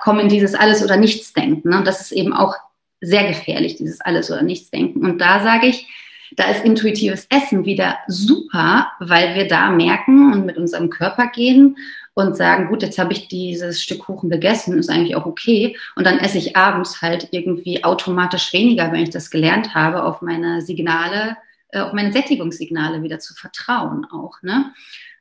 komme 0.03 0.21
in 0.21 0.29
dieses 0.29 0.53
Alles- 0.53 0.83
oder 0.83 0.97
Nichts-Denken. 0.97 1.69
Ne? 1.69 1.79
Und 1.79 1.87
das 1.87 2.01
ist 2.01 2.11
eben 2.11 2.33
auch 2.33 2.55
sehr 3.01 3.27
gefährlich, 3.27 3.77
dieses 3.77 3.99
Alles- 4.01 4.29
oder 4.29 4.43
Nichts-Denken. 4.43 5.03
Und 5.03 5.19
da 5.19 5.41
sage 5.41 5.65
ich, 5.65 5.87
da 6.35 6.51
ist 6.51 6.65
intuitives 6.65 7.25
Essen 7.31 7.65
wieder 7.65 7.97
super, 8.07 8.91
weil 8.99 9.33
wir 9.33 9.47
da 9.47 9.71
merken 9.71 10.33
und 10.33 10.45
mit 10.45 10.57
unserem 10.57 10.91
Körper 10.91 11.27
gehen 11.27 11.77
und 12.17 12.35
sagen, 12.35 12.67
gut, 12.67 12.81
jetzt 12.81 12.97
habe 12.97 13.13
ich 13.13 13.27
dieses 13.27 13.79
Stück 13.79 13.99
Kuchen 13.99 14.31
gegessen, 14.31 14.75
ist 14.79 14.89
eigentlich 14.89 15.15
auch 15.15 15.27
okay. 15.27 15.77
Und 15.95 16.07
dann 16.07 16.17
esse 16.17 16.39
ich 16.39 16.57
abends 16.57 17.03
halt 17.03 17.27
irgendwie 17.29 17.83
automatisch 17.83 18.51
weniger, 18.53 18.91
wenn 18.91 19.03
ich 19.03 19.11
das 19.11 19.29
gelernt 19.29 19.75
habe, 19.75 20.03
auf 20.03 20.23
meine 20.23 20.63
Signale, 20.63 21.37
äh, 21.69 21.79
auf 21.79 21.93
meine 21.93 22.11
Sättigungssignale 22.11 23.03
wieder 23.03 23.19
zu 23.19 23.35
vertrauen 23.35 24.07
auch. 24.11 24.41
Ne? 24.41 24.73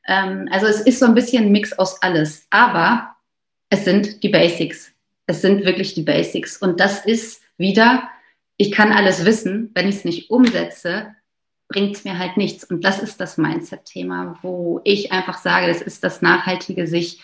Ähm, 0.08 0.48
also 0.50 0.64
es 0.64 0.80
ist 0.80 0.98
so 0.98 1.04
ein 1.04 1.14
bisschen 1.14 1.44
ein 1.44 1.52
Mix 1.52 1.74
aus 1.74 2.00
alles. 2.00 2.46
Aber 2.48 3.14
es 3.68 3.84
sind 3.84 4.22
die 4.22 4.30
Basics. 4.30 4.90
Es 5.26 5.42
sind 5.42 5.66
wirklich 5.66 5.92
die 5.92 6.02
Basics. 6.02 6.56
Und 6.56 6.80
das 6.80 7.04
ist 7.04 7.42
wieder, 7.58 8.08
ich 8.56 8.72
kann 8.72 8.92
alles 8.92 9.26
wissen, 9.26 9.70
wenn 9.74 9.86
ich 9.86 9.96
es 9.96 10.04
nicht 10.06 10.30
umsetze, 10.30 11.14
bringt 11.68 11.96
es 11.96 12.04
mir 12.04 12.18
halt 12.18 12.37
nichts. 12.37 12.64
Und 12.64 12.85
das 12.85 13.00
ist 13.00 13.20
das 13.20 13.38
Mindset-Thema, 13.38 14.38
wo 14.42 14.80
ich 14.85 15.12
einfach 15.12 15.38
sage, 15.38 15.66
das 15.66 15.82
ist 15.82 16.04
das 16.04 16.23
Nachhaltige, 16.23 16.87
sich 16.87 17.20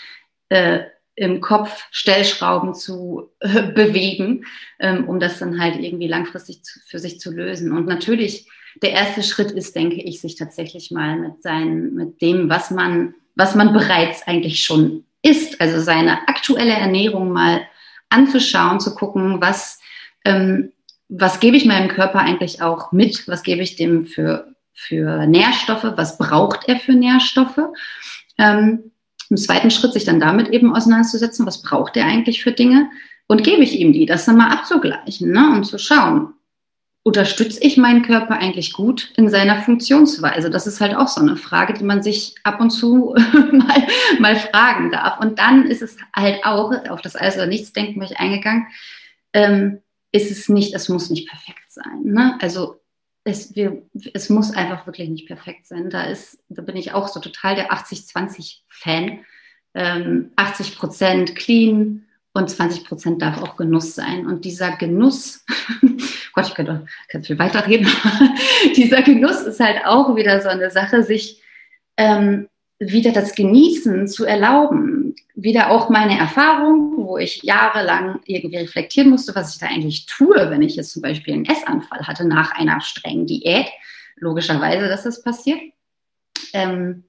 äh, 0.49 0.81
im 1.15 1.41
Kopf 1.41 1.85
Stellschrauben 1.91 2.75
zu 2.75 3.31
äh, 3.41 3.63
bewegen, 3.63 4.47
ähm, 4.79 5.09
um 5.09 5.21
das 5.21 5.39
dann 5.39 5.61
halt 5.61 5.79
irgendwie 5.79 6.09
langfristig 6.09 6.65
zu, 6.65 6.81
für 6.81 6.99
sich 6.99 7.21
zu 7.21 7.31
lösen. 7.31 7.73
Und 7.73 7.87
natürlich, 7.87 8.49
der 8.83 8.93
erste 8.93 9.23
Schritt 9.23 9.51
ist, 9.51 9.77
denke 9.77 10.03
ich, 10.03 10.21
sich 10.21 10.37
tatsächlich 10.37 10.91
mal 10.91 11.19
mit 11.19 11.43
seinen, 11.43 11.95
mit 11.95 12.23
dem, 12.23 12.49
was 12.49 12.71
man, 12.71 13.15
was 13.35 13.55
man 13.55 13.73
bereits 13.73 14.27
eigentlich 14.27 14.65
schon 14.65 15.05
isst, 15.23 15.61
also 15.61 15.81
seine 15.81 16.29
aktuelle 16.29 16.73
Ernährung 16.73 17.31
mal 17.31 17.63
anzuschauen, 18.09 18.81
zu 18.81 18.95
gucken, 18.95 19.41
was 19.41 19.81
ähm, 20.25 20.73
was 21.15 21.41
gebe 21.41 21.57
ich 21.57 21.67
meinem 21.67 21.89
Körper 21.89 22.21
eigentlich 22.21 22.63
auch 22.63 22.91
mit? 22.91 23.29
Was 23.29 23.43
gebe 23.43 23.63
ich 23.63 23.77
dem 23.77 24.07
für, 24.07 24.55
für 24.73 25.27
Nährstoffe? 25.27 25.93
Was 25.97 26.17
braucht 26.17 26.69
er 26.69 26.81
für 26.81 26.95
Nährstoffe? 26.95 27.61
Ähm, 28.39 28.93
Im 29.29 29.37
zweiten 29.37 29.71
Schritt 29.71 29.93
sich 29.93 30.05
dann 30.05 30.21
damit 30.21 30.49
eben 30.49 30.75
auseinanderzusetzen, 30.75 31.45
was 31.45 31.61
braucht 31.61 31.97
er 31.99 32.07
eigentlich 32.07 32.43
für 32.43 32.53
Dinge? 32.53 32.89
Und 33.27 33.45
gebe 33.45 33.63
ich 33.63 33.79
ihm 33.79 33.93
die, 33.93 34.07
das 34.07 34.25
dann 34.25 34.39
mal 34.39 34.51
abzugleichen 34.51 35.31
ne? 35.31 35.53
und 35.55 35.65
zu 35.65 35.79
schauen, 35.79 36.33
unterstütze 37.03 37.63
ich 37.63 37.77
meinen 37.77 38.03
Körper 38.03 38.39
eigentlich 38.39 38.73
gut 38.73 39.13
in 39.17 39.29
seiner 39.29 39.61
Funktionsweise? 39.61 40.49
Das 40.49 40.67
ist 40.67 40.81
halt 40.81 40.95
auch 40.95 41.09
so 41.09 41.21
eine 41.21 41.37
Frage, 41.37 41.75
die 41.75 41.85
man 41.85 42.03
sich 42.03 42.37
ab 42.43 42.59
und 42.59 42.71
zu 42.71 43.15
mal, 43.53 43.87
mal 44.19 44.37
fragen 44.37 44.91
darf. 44.91 45.21
Und 45.21 45.39
dann 45.39 45.67
ist 45.67 45.83
es 45.83 45.99
halt 46.17 46.43
auch, 46.45 46.73
auf 46.89 47.03
das 47.03 47.17
Alles 47.17 47.37
oder 47.37 47.47
Nichts 47.47 47.75
denken 47.75 48.01
bin 48.01 48.09
eingegangen, 48.17 48.67
ähm, 49.35 49.83
ist 50.13 50.31
es 50.31 50.49
nicht, 50.49 50.75
es 50.75 50.89
muss 50.89 51.11
nicht 51.11 51.29
perfekt 51.29 51.71
sein. 51.71 52.03
Ne? 52.05 52.39
Also 52.41 52.81
es, 53.25 53.55
wir, 53.57 53.83
es 54.15 54.29
muss 54.29 54.55
einfach 54.55 54.87
wirklich 54.87 55.09
nicht 55.09 55.27
perfekt 55.27 55.67
sein. 55.67 55.91
Da 55.91 56.05
ist, 56.05 56.43
da 56.49 56.63
bin 56.63 56.77
ich 56.77 56.93
auch 56.93 57.09
so 57.09 57.21
total 57.21 57.55
der 57.55 57.73
80-20-Fan. 57.73 59.21
Ähm, 59.75 60.33
80 60.37 60.77
Prozent 60.77 61.35
clean 61.35 62.05
und 62.35 62.51
20 62.51 62.85
Prozent 62.85 63.23
darf 63.23 63.41
auch 63.43 63.57
Genuss 63.57 63.95
sein. 63.95 64.27
Und 64.27 64.45
dieser 64.45 64.77
Genuss, 64.77 65.45
Gott, 66.35 66.49
ich 66.49 66.55
könnte, 66.55 66.87
könnte 67.09 67.27
viel 67.29 67.39
weiterreden, 67.39 67.89
dieser 68.77 69.03
Genuss 69.03 69.43
ist 69.43 69.61
halt 69.61 69.87
auch 69.87 70.15
wieder 70.17 70.41
so 70.41 70.49
eine 70.49 70.71
Sache, 70.71 71.03
sich 71.03 71.43
ähm, 71.97 72.49
wieder 72.79 73.13
das 73.13 73.35
Genießen 73.35 74.09
zu 74.09 74.25
erlauben. 74.25 75.02
Wieder 75.43 75.71
auch 75.71 75.89
meine 75.89 76.17
Erfahrung, 76.17 76.97
wo 76.97 77.19
ich 77.19 77.43
jahrelang 77.43 78.21
irgendwie 78.27 78.59
reflektieren 78.59 79.11
musste, 79.11 79.35
was 79.35 79.55
ich 79.55 79.61
da 79.61 79.67
eigentlich 79.67 80.07
tue, 80.07 80.51
wenn 80.51 80.63
ich 80.63 80.77
jetzt 80.77 80.93
zum 80.93 81.03
Beispiel 81.03 81.35
einen 81.35 81.47
Essanfall 81.47 82.07
hatte 82.07 82.27
nach 82.27 82.53
einer 82.53 82.81
strengen 82.81 83.27
Diät. 83.27 83.67
Logischerweise, 84.17 84.89
dass 84.89 85.03
das 85.03 85.23
passiert. 85.23 85.61
Ähm, 86.53 87.05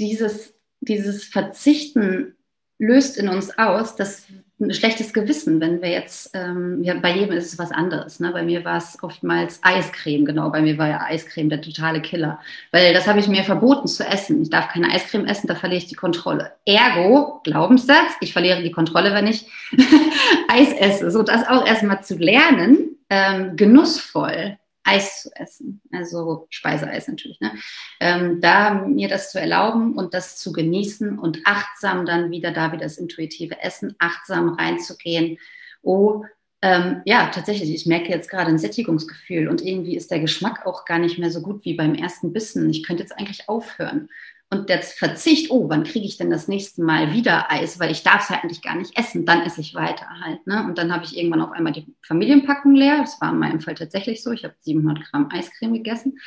dieses, 0.00 0.52
dieses 0.80 1.22
Verzichten 1.22 2.36
löst 2.78 3.16
in 3.16 3.28
uns 3.28 3.56
aus, 3.56 3.94
dass 3.94 4.24
ein 4.60 4.72
schlechtes 4.74 5.12
Gewissen, 5.12 5.60
wenn 5.60 5.80
wir 5.80 5.88
jetzt, 5.88 6.30
ähm, 6.34 6.82
ja, 6.82 6.94
bei 6.94 7.16
jedem 7.16 7.36
ist 7.36 7.52
es 7.52 7.58
was 7.58 7.72
anderes. 7.72 8.20
Ne? 8.20 8.30
Bei 8.32 8.42
mir 8.42 8.64
war 8.64 8.76
es 8.76 8.98
oftmals 9.02 9.60
Eiscreme, 9.62 10.24
genau. 10.24 10.50
Bei 10.50 10.60
mir 10.60 10.76
war 10.78 10.88
ja 10.88 11.00
Eiscreme 11.02 11.48
der 11.48 11.62
totale 11.62 12.02
Killer. 12.02 12.38
Weil 12.70 12.92
das 12.92 13.06
habe 13.06 13.20
ich 13.20 13.28
mir 13.28 13.42
verboten 13.42 13.88
zu 13.88 14.04
essen. 14.04 14.42
Ich 14.42 14.50
darf 14.50 14.68
keine 14.68 14.90
Eiscreme 14.90 15.26
essen, 15.26 15.46
da 15.46 15.54
verliere 15.54 15.78
ich 15.78 15.88
die 15.88 15.94
Kontrolle. 15.94 16.52
Ergo, 16.66 17.40
Glaubenssatz, 17.44 18.12
ich 18.20 18.32
verliere 18.32 18.62
die 18.62 18.72
Kontrolle, 18.72 19.14
wenn 19.14 19.26
ich 19.26 19.46
Eis 20.48 20.72
esse. 20.72 21.10
So 21.10 21.22
das 21.22 21.48
auch 21.48 21.66
erstmal 21.66 22.02
zu 22.02 22.16
lernen, 22.16 22.96
ähm, 23.08 23.56
genussvoll 23.56 24.58
Eis 24.82 25.22
zu 25.22 25.30
essen, 25.36 25.82
also 25.92 26.46
Speiseeis 26.50 27.06
natürlich, 27.06 27.40
ne? 27.40 27.52
ähm, 28.00 28.40
da 28.40 28.74
mir 28.74 29.08
das 29.08 29.30
zu 29.30 29.38
erlauben 29.38 29.94
und 29.94 30.14
das 30.14 30.36
zu 30.36 30.52
genießen 30.52 31.18
und 31.18 31.40
achtsam 31.44 32.06
dann 32.06 32.30
wieder 32.30 32.50
da 32.50 32.72
wieder 32.72 32.84
das 32.84 32.96
intuitive 32.96 33.60
Essen, 33.60 33.94
achtsam 33.98 34.54
reinzugehen. 34.54 35.38
Oh, 35.82 36.24
ähm, 36.62 37.02
ja, 37.04 37.28
tatsächlich, 37.28 37.74
ich 37.74 37.86
merke 37.86 38.10
jetzt 38.10 38.28
gerade 38.30 38.50
ein 38.50 38.58
Sättigungsgefühl 38.58 39.48
und 39.48 39.62
irgendwie 39.62 39.96
ist 39.96 40.10
der 40.10 40.20
Geschmack 40.20 40.66
auch 40.66 40.84
gar 40.84 40.98
nicht 40.98 41.18
mehr 41.18 41.30
so 41.30 41.40
gut 41.40 41.64
wie 41.64 41.74
beim 41.74 41.94
ersten 41.94 42.32
Bissen. 42.32 42.68
Ich 42.68 42.82
könnte 42.84 43.02
jetzt 43.02 43.16
eigentlich 43.18 43.48
aufhören. 43.48 44.08
Und 44.52 44.68
der 44.68 44.82
Verzicht, 44.82 45.52
oh, 45.52 45.68
wann 45.68 45.84
kriege 45.84 46.04
ich 46.04 46.16
denn 46.16 46.28
das 46.28 46.48
nächste 46.48 46.82
Mal 46.82 47.12
wieder 47.12 47.52
Eis, 47.52 47.78
weil 47.78 47.92
ich 47.92 48.02
darf 48.02 48.24
es 48.24 48.30
halt 48.30 48.42
eigentlich 48.42 48.62
gar 48.62 48.74
nicht 48.74 48.98
essen, 48.98 49.24
dann 49.24 49.42
esse 49.42 49.60
ich 49.60 49.76
weiter 49.76 50.06
halt. 50.24 50.44
Ne? 50.44 50.64
Und 50.64 50.76
dann 50.76 50.92
habe 50.92 51.04
ich 51.04 51.16
irgendwann 51.16 51.40
auf 51.40 51.52
einmal 51.52 51.72
die 51.72 51.86
Familienpackung 52.02 52.74
leer. 52.74 52.98
Das 52.98 53.20
war 53.20 53.30
in 53.30 53.38
meinem 53.38 53.60
Fall 53.60 53.76
tatsächlich 53.76 54.24
so. 54.24 54.32
Ich 54.32 54.42
habe 54.42 54.54
700 54.58 55.04
Gramm 55.04 55.28
Eiscreme 55.30 55.74
gegessen. 55.74 56.18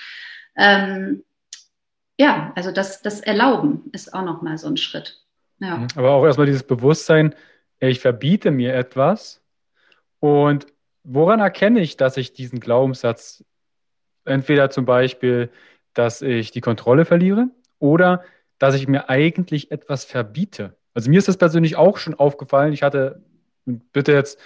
Ähm, 0.55 1.23
ja, 2.17 2.53
also 2.55 2.71
das, 2.71 3.01
das 3.01 3.19
Erlauben 3.19 3.89
ist 3.91 4.13
auch 4.13 4.23
nochmal 4.23 4.57
so 4.57 4.67
ein 4.67 4.77
Schritt. 4.77 5.19
Ja. 5.59 5.77
Mhm. 5.77 5.87
Aber 5.95 6.11
auch 6.11 6.25
erstmal 6.25 6.47
dieses 6.47 6.63
Bewusstsein, 6.63 7.35
ich 7.79 7.99
verbiete 7.99 8.51
mir 8.51 8.73
etwas 8.73 9.41
und 10.19 10.67
woran 11.03 11.41
erkenne 11.41 11.81
ich, 11.81 11.97
dass 11.97 12.15
ich 12.15 12.31
diesen 12.31 12.61
Glaubenssatz 12.61 13.43
entweder 14.25 14.69
zum 14.69 14.85
Beispiel, 14.85 15.49
dass 15.93 16.21
ich 16.21 16.51
die 16.51 16.61
Kontrolle 16.61 17.03
verliere, 17.03 17.49
oder 17.83 18.23
dass 18.59 18.75
ich 18.75 18.87
mir 18.87 19.09
eigentlich 19.09 19.71
etwas 19.71 20.05
verbiete. 20.05 20.77
Also 20.93 21.09
mir 21.09 21.19
ist 21.19 21.27
das 21.27 21.37
persönlich 21.37 21.75
auch 21.75 21.97
schon 21.97 22.13
aufgefallen. 22.13 22.71
Ich 22.71 22.81
hatte, 22.81 23.21
bitte 23.65 24.13
jetzt, 24.13 24.39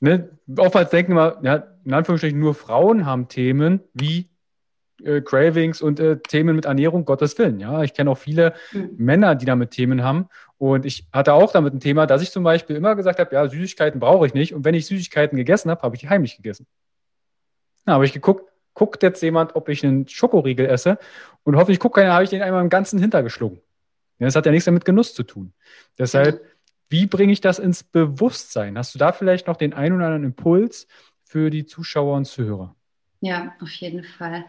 ne, 0.00 0.30
oftmals 0.56 0.88
denken 0.88 1.14
wir, 1.14 1.38
ja, 1.42 1.66
in 1.84 1.92
Anführungsstrichen 1.92 2.38
nur 2.38 2.54
Frauen 2.54 3.04
haben 3.04 3.28
Themen 3.28 3.80
wie 3.92 4.30
äh, 5.04 5.20
Cravings 5.20 5.82
und 5.82 6.00
äh, 6.00 6.18
Themen 6.20 6.56
mit 6.56 6.64
Ernährung, 6.64 7.04
Gottes 7.04 7.36
Willen. 7.38 7.60
Ja, 7.60 7.82
ich 7.82 7.92
kenne 7.92 8.10
auch 8.10 8.18
viele 8.18 8.54
mhm. 8.72 8.90
Männer, 8.96 9.34
die 9.34 9.44
damit 9.44 9.72
Themen 9.72 10.02
haben. 10.02 10.28
Und 10.56 10.86
ich 10.86 11.06
hatte 11.12 11.34
auch 11.34 11.52
damit 11.52 11.74
ein 11.74 11.80
Thema, 11.80 12.06
dass 12.06 12.22
ich 12.22 12.30
zum 12.30 12.44
Beispiel 12.44 12.76
immer 12.76 12.96
gesagt 12.96 13.18
habe, 13.18 13.34
ja, 13.34 13.46
Süßigkeiten 13.46 14.00
brauche 14.00 14.26
ich 14.26 14.32
nicht. 14.32 14.54
Und 14.54 14.64
wenn 14.64 14.74
ich 14.74 14.86
Süßigkeiten 14.86 15.36
gegessen 15.36 15.70
habe, 15.70 15.82
habe 15.82 15.94
ich 15.94 16.00
die 16.00 16.08
heimlich 16.08 16.36
gegessen. 16.36 16.66
Da 17.84 17.94
habe 17.94 18.06
ich 18.06 18.14
geguckt, 18.14 18.51
guckt 18.74 19.02
jetzt 19.02 19.22
jemand, 19.22 19.54
ob 19.56 19.68
ich 19.68 19.84
einen 19.84 20.08
Schokoriegel 20.08 20.66
esse 20.66 20.98
und 21.44 21.56
hoffentlich 21.56 21.80
guckt 21.80 21.96
keiner, 21.96 22.12
habe 22.12 22.24
ich 22.24 22.30
den 22.30 22.42
einmal 22.42 22.62
im 22.62 22.70
Ganzen 22.70 22.98
hintergeschlungen. 22.98 23.60
Das 24.18 24.36
hat 24.36 24.46
ja 24.46 24.52
nichts 24.52 24.66
damit 24.66 24.84
Genuss 24.84 25.14
zu 25.14 25.24
tun. 25.24 25.52
Deshalb, 25.98 26.44
wie 26.88 27.06
bringe 27.06 27.32
ich 27.32 27.40
das 27.40 27.58
ins 27.58 27.82
Bewusstsein? 27.82 28.78
Hast 28.78 28.94
du 28.94 28.98
da 28.98 29.12
vielleicht 29.12 29.46
noch 29.46 29.56
den 29.56 29.72
einen 29.72 29.96
oder 29.96 30.06
anderen 30.06 30.24
Impuls 30.24 30.86
für 31.24 31.50
die 31.50 31.64
Zuschauer 31.64 32.16
und 32.16 32.26
Zuhörer? 32.26 32.76
Ja, 33.20 33.54
auf 33.60 33.70
jeden 33.70 34.04
Fall. 34.04 34.44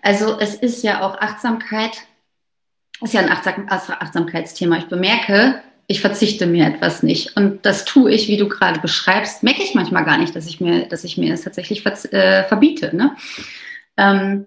Also 0.00 0.38
es 0.40 0.54
ist 0.54 0.82
ja 0.82 1.02
auch 1.02 1.18
Achtsamkeit, 1.18 2.02
ist 3.00 3.14
ja 3.14 3.20
ein 3.20 3.30
Achtsam 3.30 3.66
Achtsamkeitsthema. 3.68 4.78
Ich 4.78 4.88
bemerke, 4.88 5.62
ich 5.92 6.00
verzichte 6.00 6.46
mir 6.46 6.66
etwas 6.66 7.02
nicht. 7.02 7.36
Und 7.36 7.64
das 7.64 7.84
tue 7.84 8.10
ich, 8.10 8.26
wie 8.28 8.36
du 8.36 8.48
gerade 8.48 8.80
beschreibst, 8.80 9.42
merke 9.42 9.62
ich 9.62 9.74
manchmal 9.74 10.04
gar 10.04 10.18
nicht, 10.18 10.34
dass 10.34 10.46
ich 10.46 10.60
mir, 10.60 10.86
dass 10.88 11.04
ich 11.04 11.16
mir 11.18 11.32
es 11.32 11.42
tatsächlich 11.42 11.86
äh, 11.86 12.44
verbiete. 12.44 12.96
Ne? 12.96 13.16
Ähm, 13.96 14.46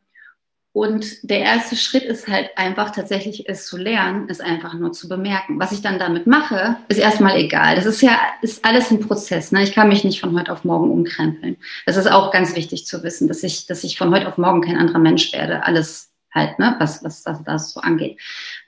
Und 0.74 1.06
der 1.24 1.40
erste 1.40 1.78
Schritt 1.78 2.04
ist 2.04 2.28
halt 2.28 2.50
einfach 2.58 2.90
tatsächlich 2.92 3.48
es 3.48 3.66
zu 3.66 3.78
lernen, 3.78 4.28
es 4.28 4.42
einfach 4.42 4.74
nur 4.74 4.92
zu 4.92 5.08
bemerken. 5.08 5.58
Was 5.58 5.72
ich 5.72 5.82
dann 5.82 6.00
damit 6.00 6.28
mache, 6.28 6.75
ist 6.90 7.00
erstmal 7.00 7.38
egal. 7.38 7.78
Das 7.78 7.86
ist 7.86 8.02
ja 8.02 8.20
ist 8.42 8.66
alles 8.66 8.92
ein 8.92 9.00
Prozess. 9.00 9.54
Ne? 9.54 9.64
Ich 9.64 9.74
kann 9.74 9.88
mich 9.88 10.04
nicht 10.04 10.20
von 10.20 10.38
heute 10.38 10.52
auf 10.52 10.66
morgen 10.66 10.92
umkrempeln. 10.92 11.56
Das 11.86 11.96
ist 11.96 12.12
auch 12.12 12.30
ganz 12.30 12.58
wichtig 12.58 12.86
zu 12.86 13.04
wissen, 13.04 13.30
dass 13.30 13.42
ich, 13.44 13.68
dass 13.68 13.86
ich 13.86 13.98
von 13.98 14.14
heute 14.14 14.28
auf 14.28 14.38
morgen 14.38 14.62
kein 14.62 14.78
anderer 14.78 15.00
Mensch 15.00 15.32
werde. 15.32 15.64
Alles 15.64 16.12
halt, 16.34 16.60
ne? 16.60 16.75
was, 16.80 17.02
was 17.06 17.24
das, 17.24 17.42
das 17.46 17.72
so 17.72 17.80
angeht. 17.80 18.20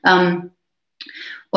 Ähm, 0.05 0.51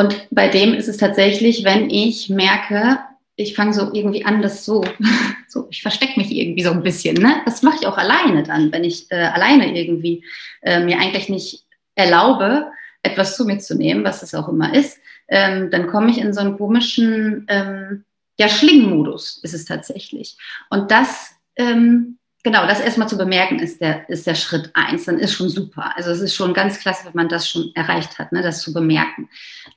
und 0.01 0.29
bei 0.31 0.49
dem 0.49 0.73
ist 0.73 0.89
es 0.89 0.97
tatsächlich, 0.97 1.63
wenn 1.63 1.91
ich 1.91 2.31
merke, 2.31 3.01
ich 3.37 3.55
fange 3.55 3.75
so 3.75 3.93
irgendwie 3.93 4.25
an, 4.25 4.41
das 4.41 4.65
so, 4.65 4.83
so 5.49 5.67
ich 5.71 5.83
verstecke 5.83 6.19
mich 6.19 6.33
irgendwie 6.33 6.63
so 6.63 6.71
ein 6.71 6.83
bisschen. 6.83 7.17
Ne? 7.17 7.43
Das 7.45 7.63
mache 7.63 7.77
ich 7.83 7.87
auch 7.87 7.99
alleine 7.99 8.43
dann, 8.43 8.73
wenn 8.73 8.83
ich 8.83 9.11
äh, 9.11 9.17
alleine 9.17 9.79
irgendwie 9.79 10.25
äh, 10.63 10.81
mir 10.83 10.99
eigentlich 10.99 11.29
nicht 11.29 11.67
erlaube, 11.97 12.73
etwas 13.03 13.37
zu 13.37 13.45
mir 13.45 13.59
zu 13.59 13.77
nehmen, 13.77 14.03
was 14.03 14.23
es 14.23 14.35
auch 14.35 14.49
immer 14.49 14.75
ist, 14.75 14.99
ähm, 15.29 15.71
dann 15.71 15.87
komme 15.87 16.11
ich 16.11 16.17
in 16.19 16.33
so 16.33 16.41
einen 16.41 16.57
komischen, 16.57 17.45
ähm, 17.49 18.05
ja, 18.39 18.49
Schlingmodus 18.49 19.41
ist 19.43 19.53
es 19.53 19.67
tatsächlich. 19.67 20.39
Und 20.71 20.91
das, 20.91 21.33
ähm, 21.57 22.17
genau, 22.43 22.67
das 22.67 22.81
erstmal 22.81 23.09
zu 23.09 23.17
bemerken, 23.17 23.59
ist 23.59 23.81
der, 23.81 24.09
ist 24.09 24.27
der 24.27 24.35
Schritt 24.35 24.71
eins. 24.75 25.05
Dann 25.05 25.19
ist 25.19 25.33
schon 25.33 25.49
super. 25.49 25.97
Also 25.97 26.11
es 26.11 26.21
ist 26.21 26.35
schon 26.35 26.55
ganz 26.55 26.79
klasse, 26.81 27.07
wenn 27.07 27.15
man 27.15 27.29
das 27.29 27.49
schon 27.49 27.73
erreicht 27.75 28.19
hat, 28.19 28.33
ne, 28.33 28.43
das 28.43 28.63
zu 28.63 28.73
bemerken. 28.73 29.29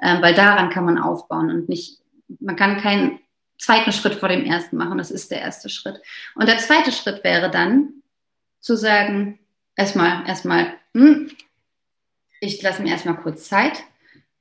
Ähm, 0.01 0.21
weil 0.21 0.33
daran 0.33 0.69
kann 0.69 0.85
man 0.85 0.97
aufbauen 0.97 1.49
und 1.49 1.69
nicht, 1.69 1.99
man 2.39 2.55
kann 2.55 2.81
keinen 2.81 3.19
zweiten 3.57 3.91
Schritt 3.91 4.15
vor 4.15 4.29
dem 4.29 4.45
ersten 4.45 4.77
machen. 4.77 4.97
Das 4.97 5.11
ist 5.11 5.31
der 5.31 5.41
erste 5.41 5.69
Schritt. 5.69 6.01
Und 6.35 6.47
der 6.47 6.57
zweite 6.57 6.91
Schritt 6.91 7.23
wäre 7.23 7.49
dann 7.49 8.01
zu 8.59 8.75
sagen, 8.75 9.39
erstmal, 9.75 10.27
erstmal, 10.27 10.73
hm, 10.93 11.31
ich 12.39 12.61
lasse 12.61 12.81
mir 12.81 12.91
erstmal 12.91 13.17
kurz 13.17 13.47
Zeit, 13.47 13.83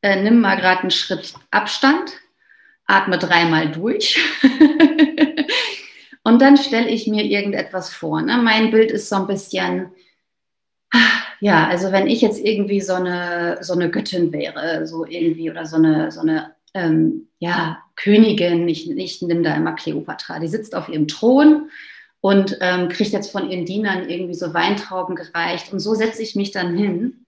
äh, 0.03 0.21
nimm 0.21 0.41
mal 0.41 0.57
gerade 0.57 0.83
einen 0.83 0.91
Schritt 0.91 1.35
Abstand, 1.51 2.13
atme 2.87 3.19
dreimal 3.19 3.71
durch. 3.71 4.19
und 6.25 6.41
dann 6.41 6.57
stelle 6.57 6.89
ich 6.89 7.07
mir 7.07 7.25
irgendetwas 7.25 7.93
vor. 7.93 8.23
Ne? 8.23 8.39
Mein 8.39 8.71
Bild 8.71 8.91
ist 8.91 9.09
so 9.09 9.17
ein 9.17 9.27
bisschen, 9.27 9.89
ja, 11.41 11.67
also 11.67 11.91
wenn 11.91 12.07
ich 12.07 12.21
jetzt 12.21 12.45
irgendwie 12.45 12.81
so 12.81 12.95
eine, 12.95 13.59
so 13.61 13.73
eine 13.73 13.91
Göttin 13.91 14.33
wäre, 14.33 14.87
so 14.87 15.05
irgendwie, 15.05 15.51
oder 15.51 15.67
so 15.67 15.77
eine, 15.77 16.11
so 16.11 16.21
eine 16.21 16.55
ähm, 16.75 17.29
ja, 17.39 17.79
Königin, 17.97 18.69
ich, 18.69 18.91
ich 18.91 19.23
nehme 19.23 19.43
da 19.43 19.57
immer 19.57 19.73
Kleopatra, 19.73 20.39
die 20.39 20.49
sitzt 20.49 20.75
auf 20.75 20.89
ihrem 20.89 21.09
Thron 21.09 21.71
und 22.21 22.57
ähm, 22.61 22.89
kriegt 22.89 23.13
jetzt 23.13 23.33
von 23.33 23.51
ihren 23.51 23.67
Dienern 23.67 24.09
irgendwie 24.09 24.35
so 24.35 24.55
Weintrauben 24.55 25.17
gereicht. 25.17 25.73
Und 25.73 25.81
so 25.81 25.95
setze 25.95 26.23
ich 26.23 26.37
mich 26.37 26.53
dann 26.53 26.77
hin 26.77 27.27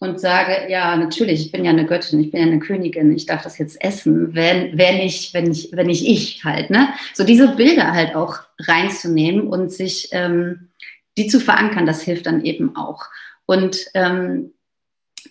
und 0.00 0.18
sage, 0.18 0.70
ja, 0.70 0.96
natürlich, 0.96 1.42
ich 1.42 1.52
bin 1.52 1.64
ja 1.64 1.70
eine 1.70 1.84
Göttin, 1.84 2.20
ich 2.20 2.30
bin 2.30 2.40
ja 2.40 2.46
eine 2.46 2.58
Königin, 2.58 3.14
ich 3.14 3.26
darf 3.26 3.42
das 3.42 3.58
jetzt 3.58 3.82
essen, 3.84 4.34
wenn, 4.34 4.76
wenn 4.76 4.96
ich, 4.96 5.34
wenn 5.34 5.52
ich, 5.52 5.68
wenn 5.72 5.90
ich 5.90 6.08
ich 6.08 6.42
halt, 6.42 6.70
ne? 6.70 6.88
So 7.12 7.22
diese 7.22 7.48
Bilder 7.48 7.92
halt 7.92 8.14
auch 8.14 8.38
reinzunehmen 8.58 9.46
und 9.46 9.70
sich 9.70 10.08
ähm, 10.12 10.70
die 11.18 11.26
zu 11.26 11.38
verankern, 11.38 11.84
das 11.84 12.00
hilft 12.00 12.24
dann 12.24 12.42
eben 12.44 12.76
auch. 12.76 13.04
Und 13.44 13.86
ähm, 13.92 14.54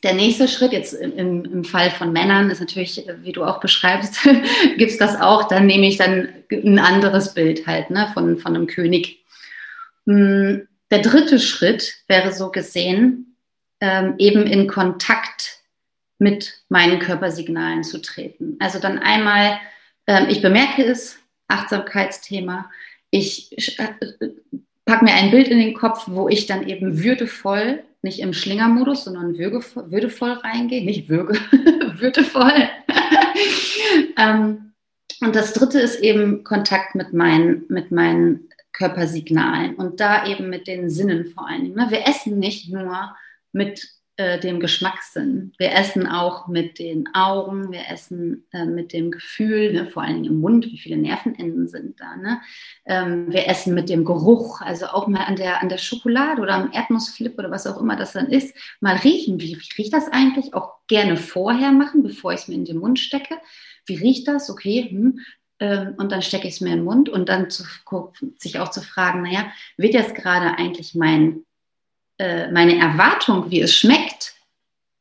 der 0.04 0.14
nächste 0.14 0.48
Schritt 0.48 0.72
jetzt 0.72 0.94
im, 0.94 1.46
im, 1.46 1.64
Fall 1.64 1.90
von 1.90 2.14
Männern 2.14 2.52
ist 2.52 2.60
natürlich, 2.60 3.04
wie 3.24 3.32
du 3.32 3.44
auch 3.44 3.60
beschreibst, 3.60 4.20
gibt 4.78 4.92
es 4.92 4.98
das 5.00 5.20
auch. 5.20 5.48
Dann 5.48 5.66
nehme 5.66 5.88
ich 5.88 5.98
dann 5.98 6.30
ein 6.52 6.78
anderes 6.78 7.34
Bild 7.34 7.66
halt 7.66 7.90
ne, 7.90 8.08
von, 8.14 8.38
von 8.38 8.56
einem 8.56 8.68
König. 8.68 9.26
Hm, 10.06 10.68
der 10.92 11.00
dritte 11.00 11.40
Schritt 11.40 11.96
wäre 12.08 12.32
so 12.32 12.52
gesehen, 12.52 13.29
ähm, 13.82 14.16
eben 14.18 14.44
in 14.44 14.68
Kontakt 14.68 15.60
mit 16.18 16.62
meinen 16.70 17.00
Körpersignalen 17.00 17.84
zu 17.84 18.02
treten. 18.02 18.58
Also 18.60 18.80
dann 18.80 19.00
einmal, 19.00 19.60
ähm, 20.08 20.28
ich 20.30 20.42
bemerke 20.42 20.84
es, 20.84 21.18
Achtsamkeitsthema. 21.48 22.70
Ich 23.10 23.80
äh, 23.80 23.88
packe 24.86 25.06
mir 25.06 25.14
ein 25.14 25.32
Bild 25.32 25.48
in 25.48 25.60
den 25.60 25.74
Kopf, 25.74 26.04
wo 26.08 26.30
ich 26.30 26.46
dann 26.46 26.68
eben 26.68 27.02
würdevoll 27.02 27.84
nicht 28.02 28.20
im 28.20 28.34
Schlingermodus, 28.34 29.04
sondern 29.04 29.38
würdevoll 29.38 30.32
reingehen, 30.32 30.86
nicht 30.86 31.10
würge, 31.10 31.34
würdevoll. 32.00 32.54
ähm, 34.18 34.72
und 35.22 35.36
das 35.36 35.54
dritte 35.54 35.80
ist 35.80 36.00
eben 36.00 36.44
Kontakt 36.44 36.96
mit 36.96 37.14
meinen, 37.14 37.66
mit 37.68 37.92
meinen 37.92 38.50
Körpersignalen 38.72 39.76
und 39.76 40.00
da 40.00 40.26
eben 40.26 40.50
mit 40.50 40.68
den 40.68 40.90
Sinnen 40.90 41.26
vor 41.26 41.48
allen 41.48 41.64
Dingen. 41.64 41.76
Ne? 41.76 41.88
Wir 41.90 42.08
essen 42.08 42.40
nicht 42.40 42.72
nur 42.72 43.16
mit 43.52 44.00
äh, 44.20 44.38
dem 44.38 44.60
Geschmackssinn. 44.60 45.54
Wir 45.58 45.72
essen 45.72 46.06
auch 46.06 46.50
mit 46.50 46.78
den 46.78 47.08
Augen, 47.14 47.72
wir 47.72 47.90
essen 47.90 48.46
äh, 48.52 48.66
mit 48.66 48.92
dem 48.92 49.12
Gefühl, 49.12 49.72
ne, 49.72 49.88
vor 49.88 50.04
allen 50.04 50.16
Dingen 50.16 50.34
im 50.34 50.42
Mund, 50.42 50.66
wie 50.66 50.78
viele 50.78 50.98
Nervenenden 50.98 51.70
sind 51.70 52.02
da. 52.02 52.18
Ne? 52.18 52.42
Ähm, 52.86 53.32
wir 53.32 53.48
essen 53.48 53.74
mit 53.74 53.88
dem 53.88 54.04
Geruch, 54.04 54.60
also 54.60 54.88
auch 54.88 55.08
mal 55.08 55.24
an 55.24 55.38
der, 55.38 55.62
an 55.62 55.70
der 55.70 55.78
Schokolade 55.78 56.42
oder 56.42 56.56
am 56.56 56.72
Erdnussflip 56.74 57.40
oder 57.40 57.50
was 57.50 57.66
auch 57.66 57.80
immer 57.80 57.96
das 57.96 58.12
dann 58.12 58.28
ist, 58.28 58.54
mal 58.82 58.98
riechen. 58.98 59.40
Wie, 59.40 59.58
wie 59.58 59.82
riecht 59.82 59.94
das 59.94 60.10
eigentlich? 60.12 60.54
Auch 60.54 60.74
gerne 60.88 61.16
vorher 61.16 61.72
machen, 61.72 62.04
bevor 62.04 62.34
ich 62.34 62.42
es 62.42 62.48
mir 62.50 62.56
in 62.56 62.66
den 62.66 62.80
Mund 62.80 63.00
stecke. 63.00 63.36
Wie 63.86 63.96
riecht 63.96 64.28
das? 64.28 64.50
Okay, 64.50 64.90
hm, 64.90 65.20
ähm, 65.62 65.94
und 65.98 66.12
dann 66.12 66.22
stecke 66.22 66.48
ich 66.48 66.56
es 66.56 66.62
mir 66.62 66.72
in 66.72 66.80
den 66.80 66.86
Mund 66.86 67.08
und 67.08 67.30
dann 67.30 67.50
zu, 67.50 67.64
sich 68.38 68.60
auch 68.60 68.72
zu 68.72 68.82
fragen, 68.82 69.22
naja, 69.22 69.52
wird 69.78 69.94
jetzt 69.94 70.14
gerade 70.14 70.58
eigentlich 70.58 70.94
mein 70.94 71.46
äh, 72.20 72.52
meine 72.52 72.78
Erwartung, 72.78 73.50
wie 73.50 73.62
es 73.62 73.76
schmeckt, 73.76 74.34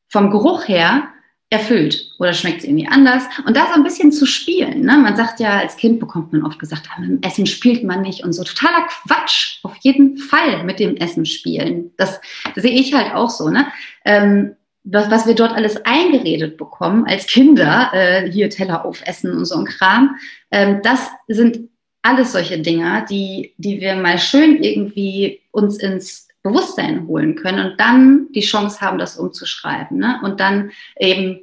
vom 0.09 0.31
Geruch 0.31 0.67
her 0.69 1.09
erfüllt 1.51 2.13
oder 2.19 2.35
schmeckt 2.35 2.59
es 2.59 2.65
irgendwie 2.65 2.89
anders 2.89 3.25
und 3.47 3.57
da 3.57 3.67
so 3.69 3.75
ein 3.75 3.83
bisschen 3.83 4.13
zu 4.13 4.27
spielen. 4.27 4.83
Ne? 4.83 4.99
Man 4.99 5.17
sagt 5.17 5.41
ja, 5.41 5.59
als 5.59 5.77
Kind 5.77 5.99
bekommt 5.99 6.33
man 6.33 6.45
oft 6.45 6.59
gesagt, 6.59 6.89
ah, 6.91 7.01
mit 7.01 7.09
dem 7.09 7.23
Essen 7.23 7.47
spielt 7.47 7.85
man 7.85 8.03
nicht 8.03 8.23
und 8.23 8.35
so 8.35 8.45
totaler 8.45 8.87
Quatsch. 8.87 9.59
Auf 9.63 9.75
jeden 9.81 10.19
Fall 10.19 10.65
mit 10.65 10.79
dem 10.79 10.97
Essen 10.97 11.25
spielen. 11.25 11.93
Das, 11.97 12.21
das 12.55 12.63
sehe 12.63 12.79
ich 12.79 12.93
halt 12.93 13.15
auch 13.15 13.31
so. 13.31 13.49
Ne? 13.49 13.67
Ähm, 14.05 14.57
was, 14.85 15.11
was 15.11 15.27
wir 15.27 15.35
dort 15.35 15.53
alles 15.53 15.85
eingeredet 15.87 16.59
bekommen 16.59 17.07
als 17.07 17.27
Kinder, 17.27 17.91
äh, 17.95 18.31
hier 18.31 18.51
Teller 18.51 18.85
aufessen 18.85 19.33
und 19.33 19.45
so 19.47 19.57
ein 19.57 19.65
Kram, 19.65 20.17
ähm, 20.51 20.81
das 20.83 21.09
sind 21.29 21.71
alles 22.03 22.33
solche 22.33 22.59
Dinge, 22.59 23.05
die, 23.09 23.55
die 23.57 23.81
wir 23.81 23.97
mal 23.97 24.19
schön 24.19 24.63
irgendwie 24.63 25.41
uns 25.51 25.79
ins 25.79 26.28
Bewusstsein 26.43 27.07
holen 27.07 27.35
können 27.35 27.73
und 27.73 27.81
dann 27.81 28.29
die 28.33 28.41
Chance 28.41 28.81
haben, 28.81 28.99
das 28.99 29.17
umzuschreiben. 29.17 29.99
Ne? 29.99 30.21
Und 30.23 30.41
dann 30.41 30.71
eben, 30.99 31.41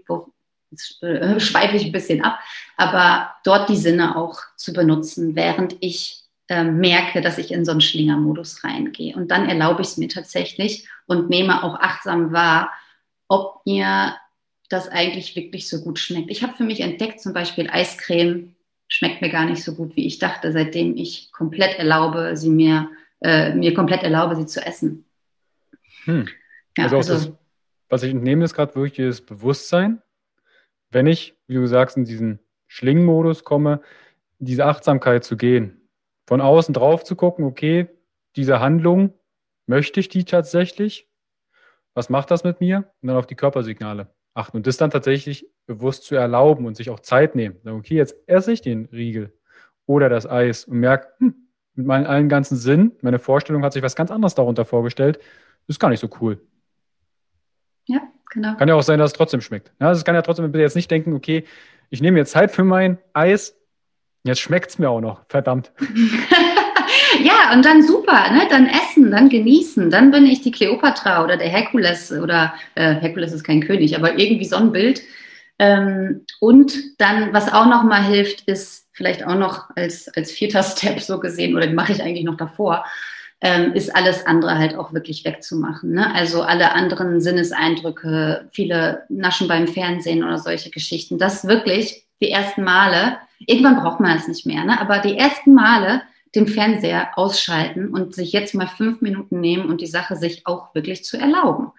jetzt 0.72 1.04
äh, 1.04 1.40
schweife 1.40 1.76
ich 1.76 1.86
ein 1.86 1.92
bisschen 1.92 2.24
ab, 2.24 2.40
aber 2.78 3.36
dort 3.44 3.70
die 3.70 3.78
Sinne 3.78 4.16
auch 4.16 4.40
zu 4.56 4.74
benutzen, 4.74 5.36
während 5.36 5.76
ich 5.82 6.24
äh, 6.48 6.64
merke, 6.64 7.22
dass 7.22 7.38
ich 7.38 7.52
in 7.52 7.66
so 7.66 7.72
einen 7.72 7.82
Schlingermodus 7.82 8.64
reingehe. 8.64 9.16
Und 9.16 9.32
dann 9.32 9.50
erlaube 9.50 9.82
ich 9.82 9.90
es 9.90 9.98
mir 9.98 10.10
tatsächlich 10.10 10.88
und 11.08 11.30
nehme 11.30 11.64
auch 11.64 11.76
achtsam 11.76 12.32
wahr, 12.32 12.72
ob 13.28 13.66
mir 13.66 14.16
das 14.70 14.88
eigentlich 14.88 15.36
wirklich 15.36 15.70
so 15.70 15.82
gut 15.82 16.00
schmeckt. 16.00 16.32
Ich 16.32 16.44
habe 16.44 16.54
für 16.54 16.64
mich 16.64 16.82
entdeckt, 16.82 17.22
zum 17.22 17.34
Beispiel 17.34 17.70
Eiscreme 17.70 18.56
schmeckt 18.88 19.22
mir 19.22 19.30
gar 19.30 19.46
nicht 19.46 19.64
so 19.64 19.74
gut, 19.76 19.96
wie 19.96 20.06
ich 20.06 20.20
dachte, 20.20 20.52
seitdem 20.52 20.96
ich 20.96 21.32
komplett 21.32 21.78
erlaube, 21.78 22.36
sie 22.36 22.50
mir 22.50 22.90
äh, 23.22 23.54
mir 23.54 23.74
komplett 23.74 24.04
erlaube, 24.04 24.36
sie 24.36 24.46
zu 24.46 24.66
essen. 24.66 25.06
Hm. 26.04 26.28
Ja, 26.78 26.86
also, 26.86 26.98
also 26.98 27.14
das, 27.14 27.32
was 27.90 28.04
ich 28.04 28.12
entnehme, 28.12 28.44
ist 28.44 28.54
gerade 28.54 28.76
wirklich 28.76 29.08
das 29.08 29.22
Bewusstsein. 29.22 30.02
Wenn 30.92 31.08
ich, 31.08 31.36
wie 31.48 31.56
du 31.56 31.68
sagst, 31.68 31.98
in 31.98 32.06
diesen 32.06 32.40
Schlingmodus 32.68 33.44
komme, 33.44 33.82
diese 34.40 34.66
Achtsamkeit 34.66 35.24
zu 35.24 35.38
gehen, 35.38 35.90
von 36.28 36.42
außen 36.42 36.74
drauf 36.74 37.04
zu 37.04 37.16
gucken, 37.16 37.46
okay, 37.46 37.88
diese 38.36 38.60
Handlung, 38.60 39.14
möchte 39.68 40.00
ich 40.00 40.10
die 40.10 40.26
tatsächlich? 40.26 41.10
Was 41.94 42.10
macht 42.10 42.32
das 42.32 42.44
mit 42.44 42.60
mir? 42.60 42.92
Und 43.02 43.08
dann 43.08 43.18
auf 43.18 43.28
die 43.28 43.36
Körpersignale 43.36 44.14
achten 44.34 44.58
und 44.58 44.68
das 44.68 44.78
dann 44.78 44.92
tatsächlich 44.92 45.50
bewusst 45.66 46.04
zu 46.04 46.16
erlauben 46.16 46.66
und 46.66 46.76
sich 46.76 46.90
auch 46.90 47.00
Zeit 47.00 47.36
nehmen. 47.36 47.58
okay, 47.66 47.96
jetzt 47.96 48.16
esse 48.28 48.52
ich 48.52 48.62
den 48.62 48.86
Riegel 48.92 49.34
oder 49.86 50.10
das 50.10 50.28
Eis 50.28 50.66
und 50.66 50.80
merke, 50.80 51.08
hm, 51.20 51.45
mit 51.76 51.86
meinen 51.86 52.06
allen 52.06 52.30
ganzen 52.30 52.58
Sinn. 52.58 52.94
Meine 53.02 53.20
Vorstellung 53.20 53.64
hat 53.64 53.74
sich 53.74 53.84
was 53.84 53.96
ganz 53.96 54.12
anderes 54.12 54.36
darunter 54.36 54.66
vorgestellt. 54.66 55.20
Ist 55.68 55.80
gar 55.80 55.90
nicht 55.90 56.00
so 56.00 56.10
cool. 56.22 56.40
Ja, 57.86 58.02
genau. 58.32 58.56
Kann 58.56 58.68
ja 58.68 58.76
auch 58.76 58.84
sein, 58.84 59.00
dass 59.00 59.12
es 59.12 59.18
trotzdem 59.18 59.42
schmeckt. 59.42 59.72
Ja, 59.80 59.88
also 59.88 60.00
es 60.00 60.06
kann 60.06 60.16
ja 60.16 60.22
trotzdem 60.22 60.52
bitte 60.52 60.62
jetzt 60.62 60.76
nicht 60.76 60.90
denken, 60.90 61.14
okay, 61.14 61.46
ich 61.90 62.02
nehme 62.02 62.18
jetzt 62.18 62.32
Zeit 62.32 62.52
für 62.52 62.64
mein 62.64 62.98
Eis. 63.14 63.56
Jetzt 64.24 64.40
schmeckt 64.40 64.72
es 64.72 64.80
mir 64.80 64.90
auch 64.90 65.02
noch. 65.02 65.22
Verdammt. 65.30 65.72
ja, 67.24 67.54
und 67.54 67.64
dann 67.64 67.84
super, 67.84 68.32
ne? 68.32 68.48
dann 68.50 68.68
essen, 68.68 69.12
dann 69.12 69.30
genießen. 69.30 69.92
Dann 69.92 70.12
bin 70.12 70.26
ich 70.26 70.42
die 70.42 70.52
Kleopatra 70.52 71.24
oder 71.24 71.38
der 71.38 71.48
Herkules 71.48 72.12
oder 72.12 72.54
äh, 72.74 72.96
Herkules 72.96 73.34
ist 73.34 73.44
kein 73.44 73.62
König, 73.62 73.96
aber 73.96 74.18
irgendwie 74.18 74.46
so 74.46 74.56
ein 74.56 74.72
Bild. 74.72 75.02
Ähm, 75.60 76.26
und 76.40 77.00
dann, 77.00 77.34
was 77.34 77.54
auch 77.54 77.68
noch 77.68 77.84
mal 77.84 78.04
hilft, 78.04 78.42
ist 78.48 78.85
vielleicht 78.96 79.26
auch 79.26 79.36
noch 79.36 79.70
als, 79.76 80.08
als 80.16 80.32
vierter 80.32 80.64
Step 80.64 81.00
so 81.00 81.20
gesehen, 81.20 81.56
oder 81.56 81.68
die 81.68 81.74
mache 81.74 81.92
ich 81.92 82.02
eigentlich 82.02 82.26
noch 82.26 82.38
davor, 82.38 82.86
ähm, 83.42 83.74
ist 83.74 83.96
alles 83.96 84.26
andere 84.26 84.58
halt 84.58 84.76
auch 84.76 84.94
wirklich 84.94 85.24
wegzumachen. 85.26 85.92
Ne? 85.92 86.14
Also 86.16 86.42
alle 86.42 86.72
anderen 86.72 87.22
Sinneseindrücke, 87.22 88.48
viele 88.52 89.04
Naschen 89.10 89.48
beim 89.48 89.68
Fernsehen 89.68 90.24
oder 90.24 90.40
solche 90.40 90.72
Geschichten. 90.72 91.20
Das 91.20 91.46
wirklich 91.48 92.06
die 92.22 92.32
ersten 92.32 92.64
Male, 92.64 93.18
irgendwann 93.40 93.76
braucht 93.76 94.00
man 94.00 94.18
es 94.18 94.28
nicht 94.28 94.46
mehr, 94.46 94.64
ne? 94.64 94.80
aber 94.80 95.00
die 95.00 95.18
ersten 95.18 95.54
Male 95.54 96.02
den 96.34 96.48
Fernseher 96.48 97.18
ausschalten 97.18 97.90
und 97.90 98.16
sich 98.16 98.32
jetzt 98.32 98.56
mal 98.56 98.68
fünf 98.68 99.02
Minuten 99.02 99.40
nehmen 99.40 99.70
und 99.70 99.82
die 99.82 99.86
Sache 99.86 100.16
sich 100.16 100.48
auch 100.48 100.74
wirklich 100.74 101.04
zu 101.04 101.18
erlauben. 101.18 101.72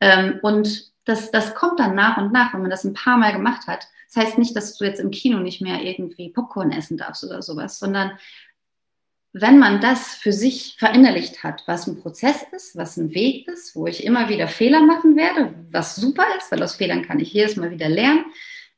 Ähm, 0.00 0.38
und 0.42 0.92
das, 1.04 1.30
das 1.30 1.54
kommt 1.54 1.80
dann 1.80 1.94
nach 1.94 2.16
und 2.18 2.32
nach, 2.32 2.52
wenn 2.52 2.60
man 2.60 2.70
das 2.70 2.84
ein 2.84 2.94
paar 2.94 3.16
Mal 3.16 3.32
gemacht 3.32 3.66
hat. 3.66 3.88
Das 4.12 4.24
heißt 4.24 4.38
nicht, 4.38 4.56
dass 4.56 4.76
du 4.76 4.84
jetzt 4.84 5.00
im 5.00 5.10
Kino 5.10 5.38
nicht 5.38 5.60
mehr 5.60 5.82
irgendwie 5.82 6.30
Popcorn 6.30 6.72
essen 6.72 6.96
darfst 6.96 7.24
oder 7.24 7.42
sowas, 7.42 7.78
sondern 7.78 8.12
wenn 9.32 9.58
man 9.58 9.80
das 9.80 10.14
für 10.14 10.32
sich 10.32 10.76
verinnerlicht 10.78 11.42
hat, 11.44 11.62
was 11.66 11.86
ein 11.86 12.00
Prozess 12.00 12.42
ist, 12.52 12.76
was 12.76 12.96
ein 12.96 13.14
Weg 13.14 13.46
ist, 13.46 13.76
wo 13.76 13.86
ich 13.86 14.04
immer 14.04 14.28
wieder 14.28 14.48
Fehler 14.48 14.80
machen 14.80 15.16
werde, 15.16 15.54
was 15.70 15.96
super 15.96 16.24
ist, 16.38 16.50
weil 16.50 16.62
aus 16.62 16.76
Fehlern 16.76 17.02
kann 17.02 17.20
ich 17.20 17.32
jedes 17.32 17.56
Mal 17.56 17.70
wieder 17.70 17.88
lernen. 17.88 18.24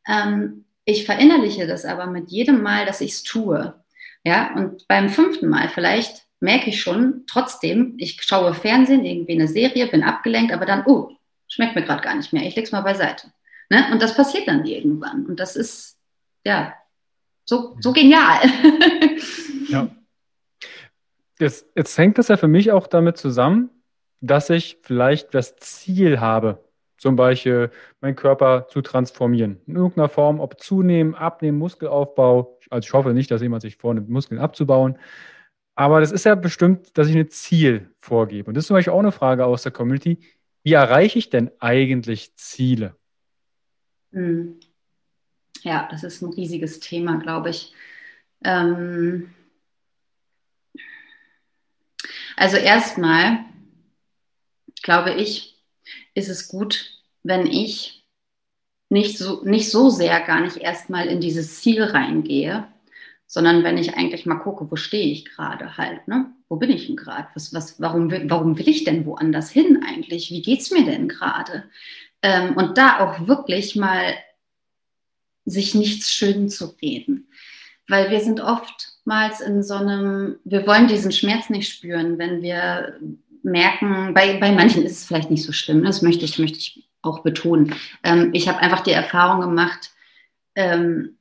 Ähm, 0.06 0.64
ich 0.84 1.04
verinnerliche 1.06 1.66
das 1.68 1.84
aber 1.84 2.06
mit 2.06 2.30
jedem 2.30 2.62
Mal, 2.62 2.84
dass 2.84 3.00
ich 3.00 3.12
es 3.12 3.22
tue. 3.22 3.74
Ja, 4.24 4.54
und 4.54 4.86
beim 4.88 5.08
fünften 5.08 5.48
Mal 5.48 5.68
vielleicht 5.68 6.24
merke 6.40 6.70
ich 6.70 6.80
schon 6.80 7.24
trotzdem, 7.26 7.94
ich 7.98 8.20
schaue 8.22 8.54
Fernsehen, 8.54 9.04
irgendwie 9.04 9.34
eine 9.34 9.48
Serie, 9.48 9.86
bin 9.86 10.02
abgelenkt, 10.02 10.52
aber 10.52 10.66
dann, 10.66 10.84
oh, 10.86 11.10
schmeckt 11.48 11.76
mir 11.76 11.84
gerade 11.84 12.02
gar 12.02 12.16
nicht 12.16 12.32
mehr, 12.32 12.42
ich 12.42 12.56
leg's 12.56 12.72
mal 12.72 12.80
beiseite. 12.80 13.32
Ne? 13.70 13.88
Und 13.92 14.02
das 14.02 14.14
passiert 14.14 14.48
dann 14.48 14.66
irgendwann. 14.66 15.26
Und 15.26 15.40
das 15.40 15.56
ist, 15.56 15.96
ja, 16.44 16.74
so, 17.44 17.76
so 17.80 17.92
genial. 17.92 18.40
ja. 19.68 19.88
Jetzt, 21.38 21.66
jetzt 21.74 21.96
hängt 21.96 22.18
das 22.18 22.28
ja 22.28 22.36
für 22.36 22.48
mich 22.48 22.70
auch 22.72 22.86
damit 22.86 23.16
zusammen, 23.16 23.70
dass 24.20 24.50
ich 24.50 24.78
vielleicht 24.82 25.34
das 25.34 25.56
Ziel 25.56 26.20
habe, 26.20 26.62
zum 26.98 27.16
Beispiel 27.16 27.70
meinen 28.00 28.16
Körper 28.16 28.66
zu 28.68 28.82
transformieren. 28.82 29.60
In 29.66 29.76
irgendeiner 29.76 30.10
Form, 30.10 30.38
ob 30.38 30.60
zunehmen, 30.60 31.14
abnehmen, 31.14 31.58
Muskelaufbau. 31.58 32.58
Also 32.68 32.86
ich 32.86 32.92
hoffe 32.92 33.14
nicht, 33.14 33.30
dass 33.30 33.40
jemand 33.40 33.62
sich 33.62 33.76
vornimmt, 33.76 34.10
Muskeln 34.10 34.40
abzubauen. 34.40 34.98
Aber 35.74 36.00
das 36.00 36.12
ist 36.12 36.24
ja 36.24 36.34
bestimmt, 36.34 36.98
dass 36.98 37.08
ich 37.08 37.16
ein 37.16 37.30
Ziel 37.30 37.90
vorgebe. 38.02 38.48
Und 38.48 38.54
das 38.54 38.64
ist 38.64 38.68
zum 38.68 38.76
Beispiel 38.76 38.92
auch 38.92 38.98
eine 38.98 39.12
Frage 39.12 39.46
aus 39.46 39.62
der 39.62 39.72
Community. 39.72 40.18
Wie 40.62 40.74
erreiche 40.74 41.18
ich 41.18 41.30
denn 41.30 41.50
eigentlich 41.58 42.36
Ziele? 42.36 42.96
Hm. 44.12 44.60
Ja, 45.62 45.88
das 45.90 46.04
ist 46.04 46.22
ein 46.22 46.32
riesiges 46.32 46.80
Thema, 46.80 47.16
glaube 47.16 47.50
ich. 47.50 47.74
Ähm 48.44 49.34
also 52.36 52.56
erstmal 52.56 53.44
glaube 54.82 55.12
ich, 55.14 55.56
ist 56.14 56.28
es 56.28 56.48
gut, 56.48 56.90
wenn 57.22 57.46
ich 57.46 58.04
nicht 58.88 59.18
so, 59.18 59.42
nicht 59.44 59.70
so 59.70 59.90
sehr 59.90 60.20
gar 60.20 60.40
nicht 60.40 60.56
erstmal 60.56 61.06
in 61.06 61.20
dieses 61.20 61.60
Ziel 61.60 61.82
reingehe, 61.82 62.66
sondern 63.26 63.62
wenn 63.62 63.78
ich 63.78 63.94
eigentlich 63.94 64.26
mal 64.26 64.38
gucke, 64.40 64.70
wo 64.70 64.76
stehe 64.76 65.12
ich 65.12 65.24
gerade 65.24 65.76
halt, 65.76 66.08
ne? 66.08 66.32
Wo 66.48 66.56
bin 66.56 66.70
ich 66.70 66.88
denn 66.88 66.96
gerade? 66.96 67.28
Was, 67.34 67.54
was, 67.54 67.80
warum, 67.80 68.10
warum 68.28 68.58
will 68.58 68.68
ich 68.68 68.82
denn 68.82 69.06
woanders 69.06 69.50
hin 69.50 69.84
eigentlich? 69.86 70.30
Wie 70.30 70.42
geht 70.42 70.60
es 70.60 70.72
mir 70.72 70.84
denn 70.84 71.06
gerade? 71.08 71.70
Ähm, 72.22 72.56
und 72.56 72.76
da 72.78 73.00
auch 73.00 73.26
wirklich 73.26 73.76
mal 73.76 74.14
sich 75.44 75.74
nichts 75.74 76.10
schön 76.10 76.48
zu 76.48 76.66
reden. 76.82 77.28
Weil 77.88 78.10
wir 78.10 78.20
sind 78.20 78.40
oftmals 78.40 79.40
in 79.40 79.62
so 79.62 79.74
einem, 79.74 80.38
wir 80.44 80.66
wollen 80.66 80.86
diesen 80.86 81.12
Schmerz 81.12 81.50
nicht 81.50 81.72
spüren, 81.72 82.18
wenn 82.18 82.42
wir 82.42 82.98
merken, 83.42 84.14
bei, 84.14 84.38
bei 84.38 84.52
manchen 84.52 84.84
ist 84.84 84.98
es 84.98 85.04
vielleicht 85.04 85.30
nicht 85.30 85.44
so 85.44 85.52
schlimm, 85.52 85.82
das 85.82 86.02
möchte 86.02 86.24
ich, 86.24 86.38
möchte 86.38 86.58
ich 86.58 86.88
auch 87.02 87.22
betonen. 87.22 87.74
Ähm, 88.04 88.30
ich 88.32 88.48
habe 88.48 88.58
einfach 88.58 88.80
die 88.80 88.92
Erfahrung 88.92 89.40
gemacht, 89.40 89.90
ähm, 90.54 91.16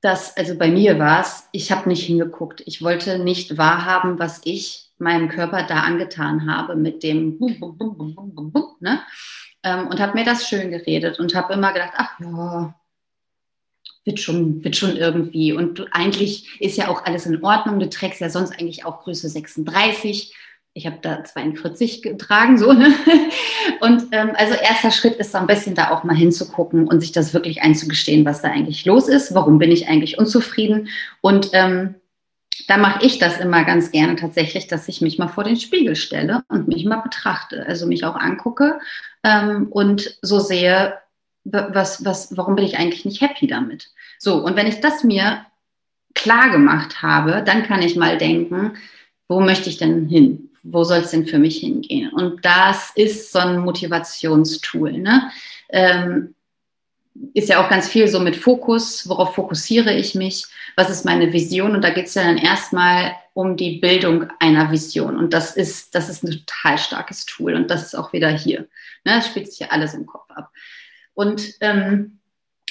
dass, 0.00 0.36
also 0.36 0.56
bei 0.56 0.70
mir 0.70 0.98
war 0.98 1.20
es, 1.22 1.48
ich 1.52 1.72
habe 1.72 1.88
nicht 1.88 2.04
hingeguckt. 2.04 2.62
Ich 2.66 2.82
wollte 2.82 3.18
nicht 3.18 3.58
wahrhaben, 3.58 4.18
was 4.18 4.40
ich 4.44 4.90
meinem 4.98 5.28
Körper 5.28 5.64
da 5.64 5.80
angetan 5.80 6.52
habe 6.52 6.76
mit 6.76 7.02
dem 7.02 7.38
ne? 8.80 9.00
Ähm, 9.62 9.88
und 9.88 10.00
habe 10.00 10.16
mir 10.16 10.24
das 10.24 10.48
schön 10.48 10.70
geredet 10.70 11.18
und 11.18 11.34
habe 11.34 11.52
immer 11.52 11.72
gedacht, 11.72 11.92
ach 11.96 12.20
ja, 12.20 12.74
wird 14.04 14.20
schon, 14.20 14.62
wird 14.64 14.76
schon 14.76 14.96
irgendwie. 14.96 15.52
Und 15.52 15.78
du, 15.78 15.86
eigentlich 15.90 16.60
ist 16.60 16.76
ja 16.76 16.88
auch 16.88 17.04
alles 17.04 17.26
in 17.26 17.42
Ordnung. 17.44 17.78
Du 17.80 17.88
trägst 17.88 18.20
ja 18.20 18.30
sonst 18.30 18.52
eigentlich 18.52 18.84
auch 18.84 19.02
Größe 19.02 19.28
36 19.28 20.34
ich 20.78 20.86
habe 20.86 20.98
da 21.02 21.24
42 21.24 22.02
getragen, 22.02 22.56
so, 22.56 22.72
ne? 22.72 22.94
Und 23.80 24.06
ähm, 24.12 24.30
also 24.34 24.54
erster 24.54 24.90
Schritt 24.90 25.16
ist 25.16 25.32
so 25.32 25.38
ein 25.38 25.46
bisschen 25.46 25.74
da 25.74 25.90
auch 25.90 26.04
mal 26.04 26.16
hinzugucken 26.16 26.88
und 26.88 27.00
sich 27.00 27.12
das 27.12 27.34
wirklich 27.34 27.62
einzugestehen, 27.62 28.24
was 28.24 28.42
da 28.42 28.48
eigentlich 28.48 28.84
los 28.86 29.08
ist, 29.08 29.34
warum 29.34 29.58
bin 29.58 29.70
ich 29.70 29.88
eigentlich 29.88 30.18
unzufrieden. 30.18 30.88
Und 31.20 31.50
ähm, 31.52 31.96
da 32.66 32.76
mache 32.76 33.04
ich 33.04 33.18
das 33.18 33.38
immer 33.38 33.64
ganz 33.64 33.90
gerne 33.90 34.16
tatsächlich, 34.16 34.66
dass 34.66 34.88
ich 34.88 35.00
mich 35.00 35.18
mal 35.18 35.28
vor 35.28 35.44
den 35.44 35.56
Spiegel 35.56 35.96
stelle 35.96 36.42
und 36.48 36.68
mich 36.68 36.84
mal 36.84 37.00
betrachte, 37.00 37.64
also 37.66 37.86
mich 37.86 38.04
auch 38.04 38.16
angucke 38.16 38.80
ähm, 39.22 39.68
und 39.70 40.18
so 40.22 40.40
sehe, 40.40 40.98
was, 41.44 42.04
was, 42.04 42.36
warum 42.36 42.56
bin 42.56 42.64
ich 42.64 42.76
eigentlich 42.76 43.04
nicht 43.04 43.20
happy 43.20 43.46
damit? 43.46 43.90
So, 44.18 44.44
und 44.44 44.56
wenn 44.56 44.66
ich 44.66 44.80
das 44.80 45.04
mir 45.04 45.46
klar 46.14 46.50
gemacht 46.50 47.02
habe, 47.02 47.42
dann 47.44 47.62
kann 47.62 47.80
ich 47.80 47.96
mal 47.96 48.18
denken, 48.18 48.72
wo 49.28 49.40
möchte 49.40 49.70
ich 49.70 49.76
denn 49.76 50.08
hin? 50.08 50.48
wo 50.72 50.84
soll 50.84 50.98
es 50.98 51.10
denn 51.10 51.26
für 51.26 51.38
mich 51.38 51.58
hingehen? 51.58 52.12
Und 52.12 52.44
das 52.44 52.92
ist 52.94 53.32
so 53.32 53.38
ein 53.38 53.58
Motivationstool. 53.58 54.92
Ne? 54.92 55.30
Ähm, 55.70 56.34
ist 57.34 57.48
ja 57.48 57.64
auch 57.64 57.68
ganz 57.68 57.88
viel 57.88 58.08
so 58.08 58.20
mit 58.20 58.36
Fokus, 58.36 59.08
worauf 59.08 59.34
fokussiere 59.34 59.92
ich 59.94 60.14
mich, 60.14 60.46
was 60.76 60.90
ist 60.90 61.04
meine 61.04 61.32
Vision? 61.32 61.74
Und 61.74 61.82
da 61.82 61.90
geht 61.90 62.06
es 62.06 62.14
ja 62.14 62.22
dann 62.22 62.38
erstmal 62.38 63.12
um 63.34 63.56
die 63.56 63.78
Bildung 63.78 64.26
einer 64.40 64.70
Vision. 64.70 65.16
Und 65.16 65.32
das 65.32 65.56
ist, 65.56 65.94
das 65.94 66.08
ist 66.08 66.24
ein 66.24 66.30
total 66.30 66.78
starkes 66.78 67.26
Tool. 67.26 67.54
Und 67.54 67.70
das 67.70 67.84
ist 67.84 67.94
auch 67.94 68.12
wieder 68.12 68.30
hier. 68.30 68.60
Ne? 69.04 69.16
Das 69.16 69.26
spielt 69.26 69.50
sich 69.50 69.60
ja 69.60 69.68
alles 69.68 69.94
im 69.94 70.06
Kopf 70.06 70.30
ab. 70.30 70.50
Und 71.14 71.54
ähm, 71.60 72.20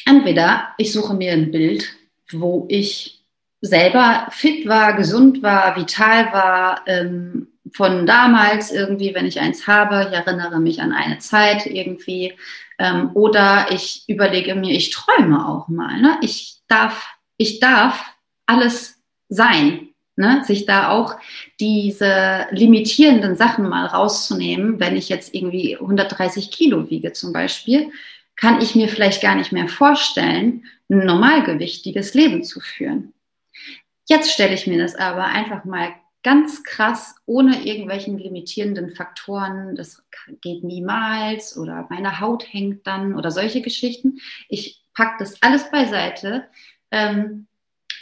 entweder 0.06 0.70
ich 0.78 0.94
suche 0.94 1.14
mir 1.14 1.34
ein 1.34 1.52
Bild, 1.52 1.86
wo 2.32 2.66
ich 2.70 3.26
selber 3.62 4.28
fit 4.32 4.68
war, 4.68 4.94
gesund 4.94 5.42
war, 5.42 5.76
vital 5.76 6.32
war, 6.32 6.82
ähm, 6.86 7.48
von 7.74 8.06
damals 8.06 8.72
irgendwie, 8.72 9.14
wenn 9.14 9.26
ich 9.26 9.40
eins 9.40 9.68
habe, 9.68 10.08
ich 10.10 10.16
erinnere 10.16 10.60
mich 10.60 10.82
an 10.82 10.92
eine 10.92 11.20
Zeit 11.20 11.66
irgendwie. 11.66 12.34
Ähm, 12.80 13.12
oder 13.14 13.68
ich 13.72 14.04
überlege 14.08 14.56
mir, 14.56 14.76
ich 14.76 14.92
träume 14.92 15.48
auch 15.48 15.68
mal. 15.68 16.00
Ne? 16.00 16.18
Ich, 16.22 16.62
darf, 16.68 17.10
ich 17.38 17.60
darf 17.60 18.06
alles 18.46 19.02
sein. 19.30 19.90
Ne? 20.16 20.44
Sich 20.46 20.66
da 20.66 20.90
auch 20.90 21.16
diese 21.60 22.48
limitierenden 22.52 23.36
Sachen 23.36 23.70
mal 23.70 23.86
rauszunehmen, 23.86 24.80
wenn 24.80 24.96
ich 24.96 25.10
jetzt 25.10 25.34
irgendwie 25.34 25.78
130 25.78 26.52
Kilo 26.52 26.90
wiege 26.90 27.14
zum 27.14 27.34
Beispiel, 27.34 27.92
kann 28.36 28.62
ich 28.62 28.76
mir 28.76 28.88
vielleicht 28.88 29.22
gar 29.22 29.36
nicht 29.36 29.52
mehr 29.52 29.68
vorstellen, 29.68 30.66
ein 30.90 31.06
normalgewichtiges 31.06 32.14
Leben 32.14 32.44
zu 32.44 32.60
führen. 32.60 33.14
Jetzt 34.08 34.32
stelle 34.32 34.54
ich 34.54 34.68
mir 34.68 34.78
das 34.78 34.96
aber 34.96 35.26
einfach 35.26 35.66
mal 35.66 35.94
ganz 36.28 36.66
krass 36.66 37.16
ohne 37.26 37.66
irgendwelchen 37.66 38.18
limitierenden 38.18 38.94
Faktoren. 38.94 39.78
Das 39.78 40.04
geht 40.42 40.62
niemals 40.62 41.58
oder 41.58 41.88
meine 41.90 42.20
Haut 42.20 42.52
hängt 42.52 42.86
dann 42.86 43.16
oder 43.16 43.32
solche 43.32 43.62
Geschichten. 43.62 44.20
Ich 44.50 44.84
packe 44.94 45.16
das 45.20 45.42
alles 45.42 45.72
beiseite 45.72 46.44
ähm, 46.92 47.48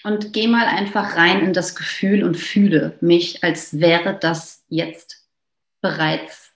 und 0.03 0.33
gehe 0.33 0.47
mal 0.47 0.65
einfach 0.65 1.15
rein 1.15 1.41
in 1.41 1.53
das 1.53 1.75
Gefühl 1.75 2.23
und 2.23 2.35
fühle 2.35 2.97
mich, 2.99 3.43
als 3.43 3.79
wäre 3.79 4.17
das 4.19 4.65
jetzt 4.69 5.27
bereits 5.81 6.51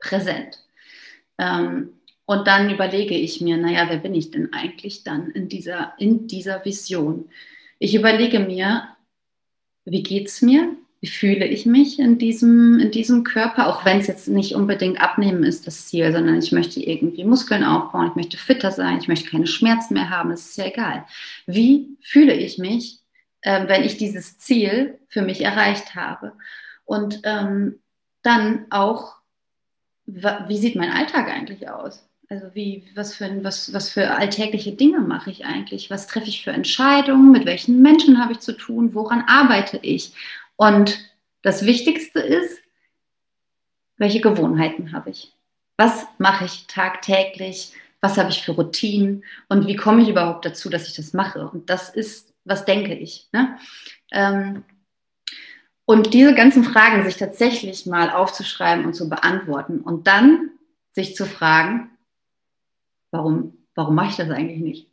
präsent. 0.00 0.64
Ähm, 1.38 1.90
und 2.26 2.48
dann 2.48 2.70
überlege 2.70 3.14
ich 3.14 3.40
mir, 3.40 3.56
naja, 3.56 3.86
wer 3.88 3.98
bin 3.98 4.16
ich 4.16 4.32
denn 4.32 4.52
eigentlich 4.52 5.04
dann 5.04 5.30
in 5.30 5.48
dieser, 5.48 5.94
in 5.96 6.26
dieser 6.26 6.64
Vision? 6.64 7.30
Ich 7.78 7.94
überlege 7.94 8.40
mir, 8.40 8.88
wie 9.84 10.02
geht 10.02 10.26
es 10.26 10.42
mir? 10.42 10.76
Wie 11.04 11.10
fühle 11.10 11.44
ich 11.44 11.66
mich 11.66 11.98
in 11.98 12.16
diesem, 12.16 12.78
in 12.78 12.90
diesem 12.90 13.24
Körper, 13.24 13.68
auch 13.68 13.84
wenn 13.84 13.98
es 13.98 14.06
jetzt 14.06 14.26
nicht 14.26 14.54
unbedingt 14.54 15.02
abnehmen 15.02 15.44
ist, 15.44 15.66
das 15.66 15.86
Ziel, 15.86 16.10
sondern 16.10 16.38
ich 16.38 16.50
möchte 16.50 16.80
irgendwie 16.80 17.24
Muskeln 17.24 17.62
aufbauen, 17.62 18.08
ich 18.08 18.14
möchte 18.14 18.38
fitter 18.38 18.70
sein, 18.70 19.00
ich 19.00 19.06
möchte 19.08 19.28
keine 19.28 19.46
Schmerzen 19.46 19.92
mehr 19.92 20.08
haben, 20.08 20.30
das 20.30 20.46
ist 20.46 20.56
ja 20.56 20.64
egal. 20.64 21.04
Wie 21.44 21.98
fühle 22.00 22.32
ich 22.32 22.56
mich, 22.56 23.00
äh, 23.42 23.68
wenn 23.68 23.84
ich 23.84 23.98
dieses 23.98 24.38
Ziel 24.38 24.98
für 25.08 25.20
mich 25.20 25.42
erreicht 25.42 25.94
habe? 25.94 26.32
Und 26.86 27.20
ähm, 27.24 27.80
dann 28.22 28.64
auch, 28.70 29.16
wie 30.06 30.56
sieht 30.56 30.74
mein 30.74 30.90
Alltag 30.90 31.28
eigentlich 31.28 31.68
aus? 31.68 32.08
Also 32.30 32.46
wie, 32.54 32.88
was 32.94 33.14
für, 33.14 33.44
was, 33.44 33.74
was 33.74 33.90
für 33.90 34.12
alltägliche 34.12 34.72
Dinge 34.72 35.00
mache 35.00 35.30
ich 35.30 35.44
eigentlich? 35.44 35.90
Was 35.90 36.06
treffe 36.06 36.28
ich 36.28 36.42
für 36.42 36.52
Entscheidungen? 36.52 37.30
Mit 37.30 37.44
welchen 37.44 37.82
Menschen 37.82 38.18
habe 38.18 38.32
ich 38.32 38.40
zu 38.40 38.56
tun? 38.56 38.94
Woran 38.94 39.22
arbeite 39.26 39.78
ich? 39.82 40.14
Und 40.56 40.98
Das 41.42 41.66
Wichtigste 41.66 42.20
ist, 42.20 42.62
welche 43.98 44.22
Gewohnheiten 44.22 44.92
habe 44.92 45.10
ich? 45.10 45.32
Was 45.76 46.06
mache 46.18 46.46
ich 46.46 46.66
tagtäglich? 46.66 47.74
Was 48.00 48.16
habe 48.16 48.30
ich 48.30 48.42
für 48.42 48.52
Routinen? 48.52 49.24
Und 49.48 49.66
wie 49.66 49.76
komme 49.76 50.02
ich 50.02 50.08
überhaupt 50.08 50.46
dazu, 50.46 50.70
dass 50.70 50.88
ich 50.88 50.94
das 50.94 51.12
mache? 51.12 51.46
Und 51.46 51.68
das 51.68 51.90
ist, 51.90 52.32
was 52.44 52.64
denke 52.64 52.94
ich? 52.94 53.28
Ne? 53.32 53.58
Ähm, 54.10 54.64
und 55.84 56.14
diese 56.14 56.34
ganzen 56.34 56.64
Fragen 56.64 57.04
sich 57.04 57.16
tatsächlich 57.16 57.84
mal 57.84 58.08
aufzuschreiben 58.08 58.86
und 58.86 58.94
zu 58.94 59.10
beantworten 59.10 59.80
und 59.80 60.06
dann 60.06 60.50
sich 60.92 61.14
zu 61.14 61.26
fragen, 61.26 61.90
warum, 63.10 63.58
warum 63.74 63.94
mache 63.94 64.10
ich 64.10 64.16
das 64.16 64.30
eigentlich 64.30 64.60
nicht? 64.60 64.90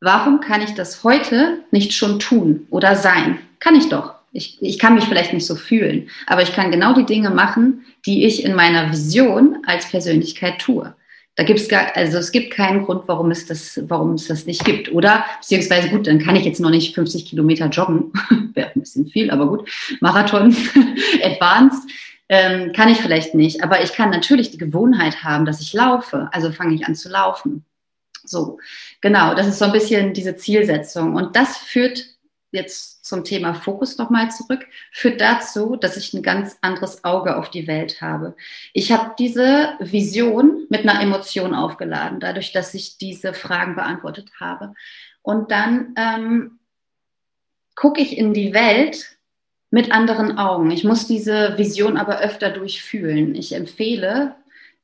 Warum 0.00 0.40
kann 0.40 0.60
ich 0.60 0.74
das 0.74 1.04
heute 1.04 1.64
nicht 1.70 1.94
schon 1.94 2.18
tun 2.18 2.66
oder 2.68 2.96
sein? 2.96 3.38
Kann 3.60 3.74
ich 3.74 3.88
doch. 3.88 4.13
Ich, 4.34 4.60
ich 4.60 4.78
kann 4.80 4.94
mich 4.94 5.04
vielleicht 5.04 5.32
nicht 5.32 5.46
so 5.46 5.54
fühlen, 5.54 6.10
aber 6.26 6.42
ich 6.42 6.52
kann 6.52 6.72
genau 6.72 6.92
die 6.92 7.06
Dinge 7.06 7.30
machen, 7.30 7.86
die 8.04 8.24
ich 8.26 8.44
in 8.44 8.54
meiner 8.54 8.90
Vision 8.90 9.58
als 9.64 9.88
Persönlichkeit 9.88 10.58
tue. 10.58 10.94
Da 11.36 11.44
gibt 11.44 11.60
es 11.60 11.68
gar, 11.68 11.96
also 11.96 12.18
es 12.18 12.32
gibt 12.32 12.52
keinen 12.52 12.84
Grund, 12.84 13.04
warum 13.06 13.30
es 13.30 13.46
das, 13.46 13.80
warum 13.88 14.14
es 14.14 14.26
das 14.26 14.44
nicht 14.44 14.64
gibt. 14.64 14.92
Oder 14.92 15.24
beziehungsweise 15.40 15.88
gut, 15.88 16.08
dann 16.08 16.18
kann 16.18 16.36
ich 16.36 16.44
jetzt 16.44 16.60
noch 16.60 16.70
nicht 16.70 16.94
50 16.94 17.26
Kilometer 17.26 17.68
joggen, 17.68 18.12
wäre 18.54 18.72
ein 18.74 18.80
bisschen 18.80 19.06
viel, 19.06 19.30
aber 19.30 19.46
gut, 19.46 19.68
Marathon, 20.00 20.54
Advanced, 21.22 21.88
ähm, 22.28 22.72
kann 22.72 22.88
ich 22.88 22.98
vielleicht 22.98 23.34
nicht. 23.34 23.62
Aber 23.62 23.82
ich 23.82 23.92
kann 23.92 24.10
natürlich 24.10 24.50
die 24.50 24.58
Gewohnheit 24.58 25.22
haben, 25.22 25.44
dass 25.44 25.60
ich 25.60 25.72
laufe. 25.72 26.28
Also 26.32 26.50
fange 26.50 26.74
ich 26.74 26.86
an 26.86 26.96
zu 26.96 27.08
laufen. 27.08 27.64
So, 28.24 28.58
genau, 29.00 29.34
das 29.34 29.46
ist 29.46 29.58
so 29.58 29.66
ein 29.66 29.72
bisschen 29.72 30.12
diese 30.12 30.34
Zielsetzung. 30.36 31.14
Und 31.14 31.36
das 31.36 31.56
führt 31.58 32.04
jetzt 32.50 32.93
zum 33.04 33.22
Thema 33.22 33.52
Fokus 33.52 33.98
nochmal 33.98 34.30
zurück, 34.30 34.66
führt 34.90 35.20
dazu, 35.20 35.76
dass 35.76 35.98
ich 35.98 36.14
ein 36.14 36.22
ganz 36.22 36.56
anderes 36.62 37.04
Auge 37.04 37.36
auf 37.36 37.50
die 37.50 37.66
Welt 37.66 38.00
habe. 38.00 38.34
Ich 38.72 38.92
habe 38.92 39.14
diese 39.18 39.74
Vision 39.78 40.66
mit 40.70 40.88
einer 40.88 41.02
Emotion 41.02 41.54
aufgeladen, 41.54 42.18
dadurch, 42.18 42.52
dass 42.52 42.72
ich 42.72 42.96
diese 42.96 43.34
Fragen 43.34 43.74
beantwortet 43.74 44.30
habe. 44.40 44.72
Und 45.20 45.50
dann 45.50 45.94
ähm, 45.96 46.58
gucke 47.74 48.00
ich 48.00 48.16
in 48.16 48.32
die 48.32 48.54
Welt 48.54 49.18
mit 49.70 49.92
anderen 49.92 50.38
Augen. 50.38 50.70
Ich 50.70 50.84
muss 50.84 51.06
diese 51.06 51.58
Vision 51.58 51.98
aber 51.98 52.20
öfter 52.20 52.50
durchfühlen. 52.50 53.34
Ich 53.34 53.52
empfehle, 53.54 54.34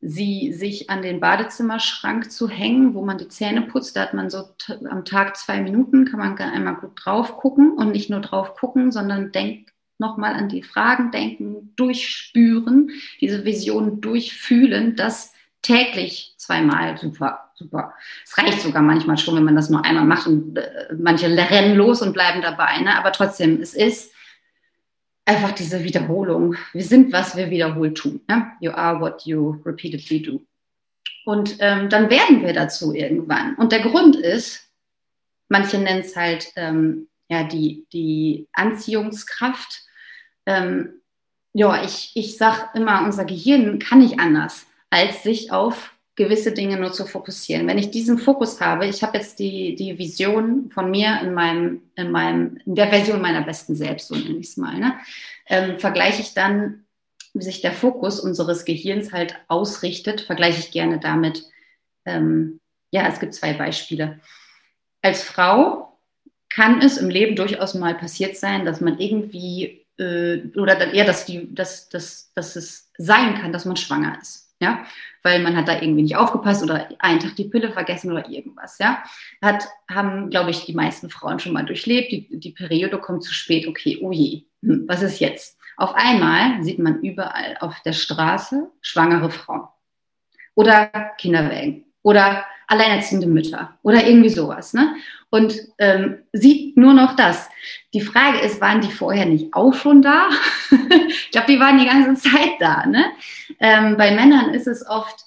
sie 0.03 0.53
sich 0.53 0.89
an 0.89 1.03
den 1.03 1.21
Badezimmerschrank 1.21 2.33
zu 2.33 2.49
hängen, 2.49 2.95
wo 2.95 3.05
man 3.05 3.19
die 3.19 3.29
Zähne 3.29 3.63
putzt. 3.63 3.97
Da 3.97 4.03
hat 4.03 4.15
man 4.15 4.31
so 4.31 4.49
am 4.89 5.05
Tag 5.05 5.37
zwei 5.37 5.61
Minuten, 5.61 6.07
kann 6.07 6.21
man 6.21 6.39
einmal 6.39 6.77
gut 6.77 6.93
drauf 6.95 7.37
gucken 7.37 7.73
und 7.73 7.93
nicht 7.93 8.09
nur 8.09 8.21
drauf 8.21 8.55
gucken, 8.55 8.93
sondern 8.93 9.33
denkt 9.33 9.71
nochmal 9.99 10.35
an 10.35 10.49
die 10.49 10.63
Fragen 10.63 11.11
denken, 11.11 11.75
durchspüren, 11.77 12.91
diese 13.21 13.45
Vision 13.45 14.01
durchfühlen, 14.01 14.97
das 14.97 15.35
täglich 15.61 16.35
zweimal, 16.39 16.97
super, 16.97 17.51
super. 17.55 17.93
Es 18.25 18.37
reicht 18.39 18.63
sogar 18.63 18.83
manchmal 18.83 19.19
schon, 19.19 19.37
wenn 19.37 19.45
man 19.45 19.57
das 19.57 19.69
nur 19.69 19.85
einmal 19.85 20.07
macht 20.07 20.27
und 20.27 20.57
äh, 20.57 20.95
manche 20.99 21.27
rennen 21.27 21.77
los 21.77 22.01
und 22.01 22.15
bleiben 22.15 22.41
dabei, 22.41 22.79
ne? 22.81 22.97
aber 22.97 23.13
trotzdem, 23.13 23.61
es 23.61 23.75
ist 23.75 24.15
einfach 25.31 25.53
diese 25.53 25.85
Wiederholung. 25.85 26.57
Wir 26.73 26.83
sind, 26.83 27.13
was 27.13 27.37
wir 27.37 27.51
wiederholt 27.51 27.97
tun. 27.97 28.21
Ne? 28.29 28.51
You 28.61 28.73
are 28.73 29.01
what 29.01 29.23
you 29.25 29.61
repeatedly 29.65 30.21
do. 30.21 30.45
Und 31.25 31.57
ähm, 31.61 31.89
dann 31.89 32.11
werden 32.11 32.43
wir 32.43 32.53
dazu 32.53 32.93
irgendwann. 32.93 33.55
Und 33.55 33.71
der 33.71 33.81
Grund 33.81 34.17
ist, 34.17 34.69
manche 35.49 35.79
nennen 35.79 36.01
es 36.01 36.17
halt 36.17 36.53
ähm, 36.57 37.07
ja, 37.29 37.45
die, 37.45 37.87
die 37.93 38.49
Anziehungskraft. 38.53 39.83
Ähm, 40.47 41.01
ja, 41.53 41.85
ich, 41.85 42.11
ich 42.15 42.37
sage 42.37 42.71
immer, 42.75 43.05
unser 43.05 43.25
Gehirn 43.25 43.79
kann 43.79 44.01
nicht 44.01 44.19
anders, 44.19 44.67
als 44.91 45.23
sich 45.23 45.53
auf 45.53 45.95
gewisse 46.17 46.53
Dinge 46.53 46.79
nur 46.79 46.93
zu 46.93 47.07
fokussieren. 47.07 47.67
Wenn 47.67 47.79
ich 47.79 47.91
diesen 47.91 48.19
Fokus 48.19 48.61
habe, 48.61 48.87
ich 48.87 49.03
habe 49.03 49.19
jetzt 49.19 49.39
die, 49.39 49.75
die 49.75 49.99
Vision 49.99 50.71
von 50.71 50.91
mir 50.91 51.21
in 51.23 51.33
meinem, 51.33 51.83
in 51.97 52.11
meinem, 52.11 52.59
in 52.67 52.75
der 52.75 52.89
Version 52.89 53.23
meiner 53.23 53.43
besten 53.43 53.75
Selbst, 53.75 54.09
so 54.09 54.15
nenne 54.15 54.39
ich 54.39 54.49
es 54.49 54.57
mal, 54.57 54.79
ne? 54.79 54.99
ähm, 55.47 55.79
vergleiche 55.79 56.21
ich 56.21 56.35
dann, 56.35 56.85
wie 57.33 57.45
sich 57.45 57.61
der 57.61 57.73
Fokus 57.73 58.19
unseres 58.19 58.65
Gehirns 58.65 59.13
halt 59.13 59.37
ausrichtet, 59.49 60.23
vergleiche 60.23 60.59
ich 60.59 60.73
gerne 60.73 60.99
damit, 60.99 61.45
ähm, 62.05 62.61
ja, 62.91 63.07
es 63.07 63.21
gibt 63.21 63.35
zwei 63.35 63.53
Beispiele. 63.53 64.19
Als 65.01 65.23
Frau 65.23 65.97
kann 66.49 66.83
es 66.83 66.99
im 66.99 67.09
Leben 67.09 67.37
durchaus 67.37 67.75
mal 67.75 67.95
passiert 67.95 68.37
sein, 68.37 68.65
dass 68.65 68.81
man 68.81 68.99
irgendwie, 68.99 69.87
äh, 69.97 70.41
oder 70.57 70.93
eher, 70.93 71.05
dass, 71.05 71.25
die, 71.25 71.55
dass, 71.55 71.89
dass, 71.89 72.33
dass 72.35 72.57
es 72.57 72.91
sein 72.99 73.37
kann, 73.37 73.53
dass 73.53 73.65
man 73.65 73.77
schwanger 73.77 74.19
ist 74.21 74.50
ja, 74.61 74.85
weil 75.23 75.43
man 75.43 75.57
hat 75.57 75.69
da 75.69 75.81
irgendwie 75.81 76.03
nicht 76.03 76.17
aufgepasst 76.17 76.63
oder 76.63 76.89
einen 76.99 77.19
Tag 77.19 77.35
die 77.37 77.49
Pille 77.49 77.73
vergessen 77.73 78.13
oder 78.13 78.29
irgendwas, 78.29 78.79
ja. 78.79 79.03
Hat, 79.43 79.65
haben, 79.91 80.31
glaube 80.31 80.51
ich, 80.51 80.67
die 80.67 80.75
meisten 80.75 81.11
Frauen 81.11 81.39
schon 81.39 81.53
mal 81.53 81.65
durchlebt, 81.65 82.13
die, 82.13 82.39
die 82.39 82.53
Periode 82.53 82.99
kommt 82.99 83.25
zu 83.25 83.33
spät, 83.33 83.67
okay, 83.67 83.99
oh 84.03 84.13
je, 84.13 84.45
hm, 84.63 84.85
was 84.87 85.03
ist 85.03 85.19
jetzt? 85.19 85.59
Auf 85.77 85.95
einmal 85.95 86.63
sieht 86.63 86.79
man 86.79 87.01
überall 87.01 87.57
auf 87.61 87.81
der 87.81 87.95
Straße 87.95 88.71
schwangere 88.83 89.31
Frauen 89.31 89.69
oder 90.55 90.89
Kinderwägen 91.17 91.87
oder 92.03 92.45
alleinerziehende 92.71 93.27
Mütter 93.27 93.77
oder 93.83 94.07
irgendwie 94.07 94.29
sowas. 94.29 94.73
Ne? 94.73 94.95
Und 95.29 95.55
ähm, 95.79 96.19
sieht 96.33 96.77
nur 96.77 96.95
noch 96.95 97.17
das. 97.17 97.49
Die 97.93 98.01
Frage 98.01 98.39
ist, 98.39 98.61
waren 98.61 98.81
die 98.81 98.91
vorher 98.91 99.27
nicht 99.27 99.53
auch 99.53 99.75
schon 99.75 100.03
da? 100.03 100.29
ich 101.09 101.31
glaube, 101.33 101.53
die 101.53 101.61
waren 101.61 101.79
die 101.79 101.87
ganze 101.87 102.31
Zeit 102.31 102.53
da. 102.61 102.87
Ne? 102.87 103.05
Ähm, 103.59 103.97
bei 103.97 104.13
Männern 104.13 104.55
ist 104.55 104.67
es 104.67 104.87
oft, 104.87 105.25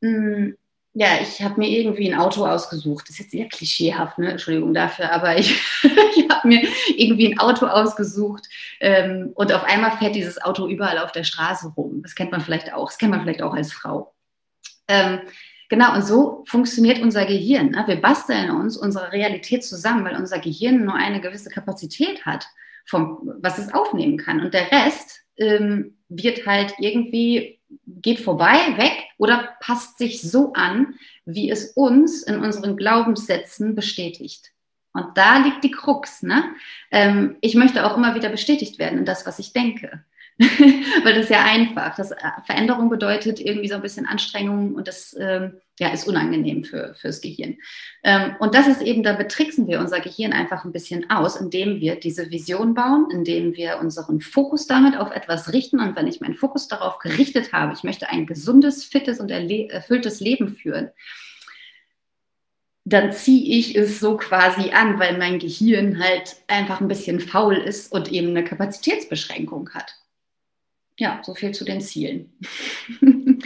mh, 0.00 0.10
hm, 0.10 0.56
ja, 0.94 1.08
ich 1.22 1.40
habe 1.42 1.58
mir 1.58 1.68
irgendwie 1.70 2.12
ein 2.12 2.18
Auto 2.18 2.46
ausgesucht. 2.46 3.08
Das 3.08 3.14
ist 3.14 3.20
jetzt 3.20 3.30
sehr 3.30 3.48
klischeehaft, 3.48 4.18
ne? 4.18 4.32
Entschuldigung 4.32 4.74
dafür, 4.74 5.10
aber 5.10 5.38
ich, 5.38 5.58
ich 5.82 6.28
habe 6.28 6.46
mir 6.46 6.68
irgendwie 6.96 7.32
ein 7.32 7.38
Auto 7.38 7.66
ausgesucht 7.66 8.46
ähm, 8.78 9.30
und 9.34 9.54
auf 9.54 9.64
einmal 9.64 9.96
fährt 9.96 10.14
dieses 10.14 10.42
Auto 10.42 10.68
überall 10.68 10.98
auf 10.98 11.10
der 11.10 11.24
Straße 11.24 11.72
rum. 11.76 12.02
Das 12.02 12.14
kennt 12.14 12.30
man 12.30 12.42
vielleicht 12.42 12.74
auch. 12.74 12.90
Das 12.90 12.98
kennt 12.98 13.10
man 13.10 13.22
vielleicht 13.22 13.40
auch 13.40 13.54
als 13.54 13.72
Frau. 13.72 14.14
Ähm, 14.86 15.20
Genau, 15.72 15.94
und 15.94 16.04
so 16.04 16.44
funktioniert 16.46 17.00
unser 17.00 17.24
Gehirn. 17.24 17.70
Ne? 17.70 17.82
Wir 17.86 17.96
basteln 17.96 18.50
uns 18.50 18.76
unsere 18.76 19.10
Realität 19.10 19.64
zusammen, 19.64 20.04
weil 20.04 20.16
unser 20.16 20.38
Gehirn 20.38 20.84
nur 20.84 20.92
eine 20.92 21.22
gewisse 21.22 21.48
Kapazität 21.48 22.26
hat, 22.26 22.46
vom, 22.84 23.32
was 23.40 23.56
es 23.56 23.72
aufnehmen 23.72 24.18
kann. 24.18 24.42
Und 24.42 24.52
der 24.52 24.70
Rest 24.70 25.22
ähm, 25.38 25.96
wird 26.10 26.46
halt 26.46 26.74
irgendwie, 26.78 27.58
geht 27.86 28.20
vorbei, 28.20 28.58
weg 28.76 28.92
oder 29.16 29.56
passt 29.60 29.96
sich 29.96 30.20
so 30.20 30.52
an, 30.52 30.96
wie 31.24 31.48
es 31.48 31.72
uns 31.72 32.22
in 32.22 32.40
unseren 32.40 32.76
Glaubenssätzen 32.76 33.74
bestätigt. 33.74 34.52
Und 34.92 35.16
da 35.16 35.38
liegt 35.38 35.64
die 35.64 35.70
Krux. 35.70 36.22
Ne? 36.22 36.44
Ähm, 36.90 37.36
ich 37.40 37.54
möchte 37.54 37.86
auch 37.86 37.96
immer 37.96 38.14
wieder 38.14 38.28
bestätigt 38.28 38.78
werden 38.78 38.98
in 38.98 39.04
das, 39.06 39.24
was 39.24 39.38
ich 39.38 39.54
denke. 39.54 40.04
Weil 41.04 41.14
das 41.14 41.24
ist 41.24 41.30
ja 41.30 41.44
einfach. 41.44 41.94
Das, 41.94 42.10
äh, 42.10 42.16
Veränderung 42.46 42.88
bedeutet 42.88 43.38
irgendwie 43.38 43.68
so 43.68 43.74
ein 43.74 43.82
bisschen 43.82 44.06
Anstrengung 44.06 44.74
und 44.74 44.88
das 44.88 45.14
ähm, 45.18 45.60
ja, 45.78 45.88
ist 45.88 46.08
unangenehm 46.08 46.64
für, 46.64 46.94
fürs 46.94 47.20
Gehirn. 47.20 47.58
Ähm, 48.02 48.36
und 48.40 48.54
das 48.54 48.66
ist 48.66 48.82
eben, 48.82 49.02
da 49.02 49.12
betricksen 49.12 49.66
wir 49.66 49.80
unser 49.80 50.00
Gehirn 50.00 50.32
einfach 50.32 50.64
ein 50.64 50.72
bisschen 50.72 51.10
aus, 51.10 51.36
indem 51.36 51.80
wir 51.80 51.96
diese 51.96 52.30
Vision 52.30 52.74
bauen, 52.74 53.08
indem 53.10 53.54
wir 53.54 53.78
unseren 53.78 54.20
Fokus 54.20 54.66
damit 54.66 54.96
auf 54.96 55.10
etwas 55.10 55.52
richten. 55.52 55.80
Und 55.80 55.96
wenn 55.96 56.06
ich 56.06 56.20
meinen 56.20 56.34
Fokus 56.34 56.66
darauf 56.66 56.98
gerichtet 56.98 57.52
habe, 57.52 57.74
ich 57.74 57.84
möchte 57.84 58.08
ein 58.08 58.26
gesundes, 58.26 58.84
fittes 58.84 59.20
und 59.20 59.30
erfülltes 59.30 60.20
Leben 60.20 60.48
führen, 60.48 60.90
dann 62.84 63.12
ziehe 63.12 63.58
ich 63.58 63.76
es 63.76 64.00
so 64.00 64.16
quasi 64.16 64.70
an, 64.70 64.98
weil 64.98 65.16
mein 65.16 65.38
Gehirn 65.38 66.02
halt 66.02 66.36
einfach 66.48 66.80
ein 66.80 66.88
bisschen 66.88 67.20
faul 67.20 67.56
ist 67.56 67.92
und 67.92 68.10
eben 68.10 68.28
eine 68.28 68.44
Kapazitätsbeschränkung 68.44 69.70
hat 69.70 70.01
ja, 71.02 71.20
so 71.22 71.34
viel 71.34 71.52
zu 71.52 71.64
den 71.64 71.80
Zielen. 71.80 72.32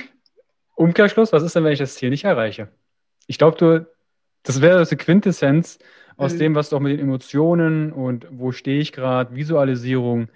Umkehrschluss, 0.76 1.32
was 1.32 1.42
ist 1.42 1.56
denn, 1.56 1.64
wenn 1.64 1.72
ich 1.72 1.78
das 1.78 1.94
Ziel 1.94 2.10
nicht 2.10 2.24
erreiche? 2.24 2.68
Ich 3.26 3.38
glaube, 3.38 3.56
du, 3.56 3.86
das 4.42 4.60
wäre 4.60 4.84
die 4.84 4.96
Quintessenz 4.96 5.78
aus 6.18 6.34
mhm. 6.34 6.38
dem, 6.38 6.54
was 6.54 6.68
du 6.68 6.76
auch 6.76 6.80
mit 6.80 6.92
den 6.92 7.00
Emotionen 7.00 7.92
und 7.92 8.26
wo 8.30 8.52
stehe 8.52 8.78
ich 8.78 8.92
gerade, 8.92 9.34
Visualisierung 9.34 10.28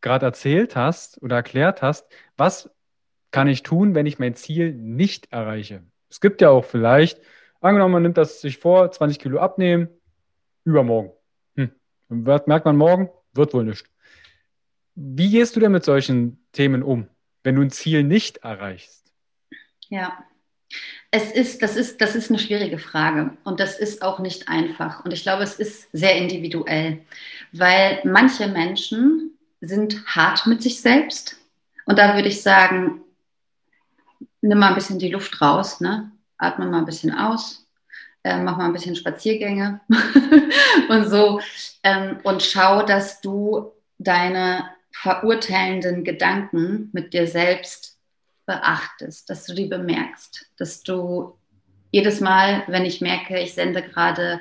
gerade 0.00 0.24
erzählt 0.24 0.74
hast 0.74 1.20
oder 1.22 1.36
erklärt 1.36 1.82
hast. 1.82 2.06
Was 2.38 2.70
kann 3.30 3.46
ich 3.46 3.62
tun, 3.62 3.94
wenn 3.94 4.06
ich 4.06 4.18
mein 4.18 4.34
Ziel 4.34 4.72
nicht 4.72 5.30
erreiche? 5.32 5.82
Es 6.08 6.20
gibt 6.20 6.40
ja 6.40 6.48
auch 6.48 6.64
vielleicht, 6.64 7.20
angenommen, 7.60 7.92
man 7.92 8.02
nimmt 8.02 8.16
das 8.16 8.40
sich 8.40 8.56
vor, 8.56 8.90
20 8.90 9.18
Kilo 9.18 9.38
abnehmen, 9.38 9.88
übermorgen. 10.64 11.12
Hm. 11.56 11.72
Merkt 12.08 12.64
man 12.64 12.76
morgen, 12.76 13.10
wird 13.34 13.52
wohl 13.52 13.64
nicht. 13.64 13.86
Wie 14.94 15.30
gehst 15.30 15.56
du 15.56 15.60
denn 15.60 15.72
mit 15.72 15.84
solchen 15.84 16.44
Themen 16.52 16.82
um, 16.82 17.08
wenn 17.42 17.56
du 17.56 17.62
ein 17.62 17.70
Ziel 17.70 18.04
nicht 18.04 18.38
erreichst? 18.38 19.12
Ja, 19.88 20.24
es 21.10 21.30
ist, 21.30 21.62
das 21.62 21.76
ist, 21.76 22.00
das 22.00 22.14
ist 22.14 22.30
eine 22.30 22.38
schwierige 22.38 22.78
Frage 22.78 23.36
und 23.44 23.60
das 23.60 23.78
ist 23.78 24.02
auch 24.02 24.18
nicht 24.18 24.48
einfach. 24.48 25.04
Und 25.04 25.12
ich 25.12 25.22
glaube, 25.22 25.44
es 25.44 25.54
ist 25.54 25.88
sehr 25.92 26.16
individuell, 26.16 27.00
weil 27.52 28.00
manche 28.04 28.48
Menschen 28.48 29.38
sind 29.60 30.04
hart 30.06 30.46
mit 30.46 30.62
sich 30.62 30.80
selbst. 30.80 31.36
Und 31.86 31.98
da 31.98 32.14
würde 32.14 32.28
ich 32.28 32.42
sagen, 32.42 33.02
nimm 34.40 34.58
mal 34.58 34.68
ein 34.68 34.74
bisschen 34.74 34.98
die 34.98 35.10
Luft 35.10 35.40
raus, 35.40 35.80
ne? 35.80 36.10
atme 36.38 36.66
mal 36.66 36.78
ein 36.78 36.86
bisschen 36.86 37.12
aus, 37.14 37.66
äh, 38.24 38.38
mach 38.38 38.56
mal 38.56 38.66
ein 38.66 38.72
bisschen 38.72 38.96
Spaziergänge 38.96 39.80
und 40.88 41.08
so. 41.08 41.40
Ähm, 41.82 42.18
und 42.24 42.42
schau, 42.42 42.82
dass 42.82 43.20
du 43.20 43.72
deine 43.98 44.68
verurteilenden 44.94 46.04
Gedanken 46.04 46.88
mit 46.92 47.12
dir 47.12 47.26
selbst 47.26 47.98
beachtest, 48.46 49.28
dass 49.28 49.44
du 49.46 49.54
die 49.54 49.66
bemerkst, 49.66 50.46
dass 50.56 50.82
du 50.82 51.34
jedes 51.90 52.20
Mal, 52.20 52.62
wenn 52.68 52.84
ich 52.84 53.00
merke, 53.00 53.38
ich 53.38 53.54
sende 53.54 53.82
gerade 53.82 54.40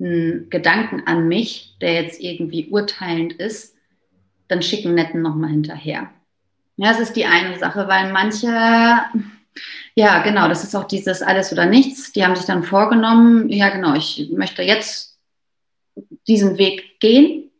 einen 0.00 0.50
Gedanken 0.50 1.06
an 1.06 1.28
mich, 1.28 1.76
der 1.80 1.94
jetzt 1.94 2.20
irgendwie 2.20 2.68
urteilend 2.68 3.34
ist, 3.34 3.76
dann 4.48 4.62
schicken 4.62 4.94
netten 4.94 5.22
nochmal 5.22 5.50
hinterher. 5.50 6.10
Ja, 6.76 6.88
das 6.88 7.00
ist 7.00 7.14
die 7.14 7.26
eine 7.26 7.58
Sache, 7.58 7.86
weil 7.86 8.12
manche, 8.12 8.48
ja, 9.94 10.22
genau, 10.22 10.48
das 10.48 10.64
ist 10.64 10.74
auch 10.74 10.84
dieses 10.84 11.22
alles 11.22 11.52
oder 11.52 11.66
nichts. 11.66 12.12
Die 12.12 12.24
haben 12.24 12.34
sich 12.34 12.46
dann 12.46 12.64
vorgenommen, 12.64 13.48
ja, 13.50 13.68
genau, 13.68 13.94
ich 13.94 14.30
möchte 14.32 14.62
jetzt 14.62 15.18
diesen 16.26 16.58
Weg 16.58 16.98
gehen, 16.98 17.51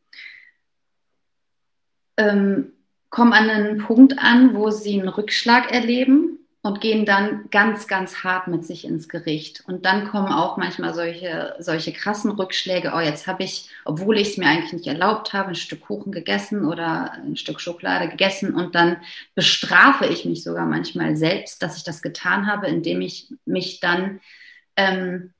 ähm, 2.22 2.72
kommen 3.10 3.32
an 3.32 3.50
einen 3.50 3.78
Punkt 3.78 4.18
an, 4.18 4.54
wo 4.54 4.70
sie 4.70 4.98
einen 4.98 5.08
Rückschlag 5.08 5.70
erleben 5.72 6.38
und 6.62 6.80
gehen 6.80 7.04
dann 7.04 7.50
ganz, 7.50 7.88
ganz 7.88 8.22
hart 8.22 8.46
mit 8.46 8.64
sich 8.64 8.84
ins 8.84 9.08
Gericht. 9.08 9.64
Und 9.66 9.84
dann 9.84 10.08
kommen 10.08 10.28
auch 10.28 10.56
manchmal 10.56 10.94
solche, 10.94 11.56
solche 11.58 11.92
krassen 11.92 12.30
Rückschläge. 12.30 12.92
Oh, 12.94 13.00
jetzt 13.00 13.26
habe 13.26 13.42
ich, 13.42 13.68
obwohl 13.84 14.16
ich 14.16 14.30
es 14.30 14.36
mir 14.38 14.46
eigentlich 14.46 14.72
nicht 14.72 14.86
erlaubt 14.86 15.32
habe, 15.32 15.48
ein 15.48 15.54
Stück 15.56 15.82
Kuchen 15.82 16.12
gegessen 16.12 16.64
oder 16.64 17.12
ein 17.14 17.36
Stück 17.36 17.60
Schokolade 17.60 18.08
gegessen 18.08 18.54
und 18.54 18.76
dann 18.76 18.98
bestrafe 19.34 20.06
ich 20.06 20.24
mich 20.24 20.44
sogar 20.44 20.66
manchmal 20.66 21.16
selbst, 21.16 21.62
dass 21.62 21.76
ich 21.76 21.82
das 21.82 22.00
getan 22.00 22.46
habe, 22.46 22.68
indem 22.68 23.00
ich 23.00 23.34
mich 23.44 23.80
dann 23.80 24.20
ähm, 24.76 25.32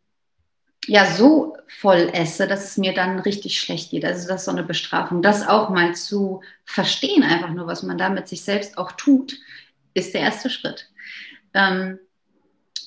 ja 0.87 1.07
so 1.07 1.57
voll 1.69 2.11
esse, 2.13 2.47
dass 2.47 2.65
es 2.65 2.77
mir 2.77 2.93
dann 2.93 3.19
richtig 3.21 3.61
schlecht 3.61 3.91
geht. 3.91 4.05
Also 4.05 4.29
das 4.29 4.43
ist 4.43 4.45
so 4.47 4.51
eine 4.51 4.63
Bestrafung. 4.63 5.23
Das 5.23 5.47
auch 5.47 5.69
mal 5.71 5.95
zu 5.95 6.43
verstehen, 6.65 7.23
einfach 7.23 7.51
nur, 7.51 7.67
was 7.67 7.83
man 7.83 7.99
da 7.99 8.09
mit 8.09 8.29
sich 8.29 8.43
selbst 8.43 8.79
auch 8.79 8.93
tut, 8.93 9.39
ist 9.95 10.15
der 10.15 10.23
erste 10.23 10.51
Schritt. 10.51 10.89
Ähm, 11.55 11.99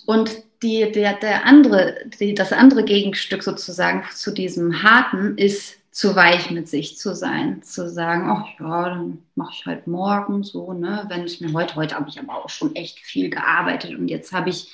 und 0.05 0.31
die, 0.61 0.91
der, 0.91 1.13
der 1.13 1.45
andere, 1.45 1.97
die, 2.19 2.33
das 2.33 2.51
andere 2.51 2.83
Gegenstück 2.83 3.43
sozusagen 3.43 4.03
zu 4.13 4.31
diesem 4.31 4.83
Harten 4.83 5.37
ist 5.37 5.77
zu 5.91 6.15
weich 6.15 6.51
mit 6.51 6.67
sich 6.67 6.97
zu 6.97 7.15
sein, 7.15 7.63
zu 7.63 7.89
sagen, 7.89 8.29
ach 8.29 8.59
ja, 8.59 8.89
dann 8.89 9.19
mache 9.35 9.53
ich 9.53 9.65
halt 9.65 9.87
morgen 9.87 10.43
so, 10.43 10.73
ne, 10.73 11.05
wenn 11.07 11.23
es 11.23 11.39
mir 11.39 11.53
heute, 11.53 11.75
heute 11.75 11.95
habe 11.95 12.09
ich 12.09 12.19
aber 12.19 12.43
auch 12.43 12.49
schon 12.49 12.75
echt 12.75 12.99
viel 12.99 13.29
gearbeitet 13.29 13.95
und 13.95 14.09
jetzt 14.09 14.33
habe 14.33 14.49
ich 14.49 14.73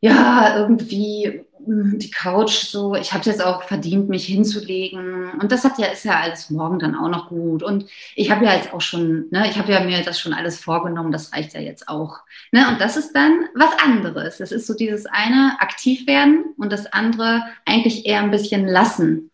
ja, 0.00 0.58
irgendwie 0.58 1.46
hm, 1.64 1.98
die 1.98 2.10
Couch 2.10 2.66
so, 2.66 2.94
ich 2.94 3.12
habe 3.12 3.24
jetzt 3.24 3.44
auch 3.44 3.64
verdient, 3.64 4.08
mich 4.08 4.26
hinzulegen. 4.26 5.32
Und 5.40 5.50
das 5.50 5.64
hat 5.64 5.78
ja, 5.78 5.86
ist 5.86 6.04
ja 6.04 6.20
alles 6.20 6.50
morgen 6.50 6.78
dann 6.78 6.94
auch 6.94 7.08
noch 7.08 7.28
gut. 7.28 7.62
Und 7.62 7.86
ich 8.14 8.30
habe 8.30 8.44
ja 8.44 8.54
jetzt 8.54 8.72
auch 8.72 8.80
schon, 8.80 9.26
ne, 9.30 9.48
ich 9.50 9.58
habe 9.58 9.72
ja 9.72 9.80
mir 9.80 10.02
das 10.02 10.20
schon 10.20 10.32
alles 10.32 10.60
vorgenommen, 10.60 11.12
das 11.12 11.32
reicht 11.32 11.54
ja 11.54 11.60
jetzt 11.60 11.88
auch. 11.88 12.20
Ne? 12.52 12.68
Und 12.68 12.80
das 12.80 12.96
ist 12.96 13.12
dann 13.14 13.46
was 13.54 13.76
anderes. 13.82 14.38
Das 14.38 14.52
ist 14.52 14.66
so 14.66 14.74
dieses 14.74 15.06
eine 15.06 15.56
aktiv 15.58 16.06
werden 16.06 16.44
und 16.56 16.72
das 16.72 16.86
andere 16.92 17.42
eigentlich 17.64 18.06
eher 18.06 18.20
ein 18.20 18.30
bisschen 18.30 18.68
lassen. 18.68 19.30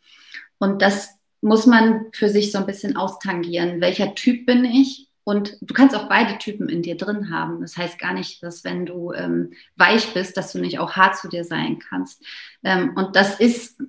Und 0.58 0.80
das 0.80 1.10
muss 1.42 1.66
man 1.66 2.06
für 2.12 2.28
sich 2.28 2.52
so 2.52 2.58
ein 2.58 2.66
bisschen 2.66 2.96
austangieren. 2.96 3.80
Welcher 3.80 4.14
Typ 4.14 4.46
bin 4.46 4.64
ich? 4.64 5.08
Und 5.24 5.56
du 5.60 5.72
kannst 5.72 5.94
auch 5.94 6.08
beide 6.08 6.38
Typen 6.38 6.68
in 6.68 6.82
dir 6.82 6.96
drin 6.96 7.30
haben. 7.30 7.60
Das 7.60 7.76
heißt 7.76 7.98
gar 7.98 8.12
nicht, 8.12 8.42
dass 8.42 8.64
wenn 8.64 8.86
du 8.86 9.12
ähm, 9.12 9.52
weich 9.76 10.12
bist, 10.14 10.36
dass 10.36 10.52
du 10.52 10.58
nicht 10.58 10.78
auch 10.78 10.92
hart 10.92 11.16
zu 11.16 11.28
dir 11.28 11.44
sein 11.44 11.78
kannst. 11.78 12.24
Ähm, 12.64 12.92
und 12.96 13.14
das 13.14 13.38
ist, 13.38 13.80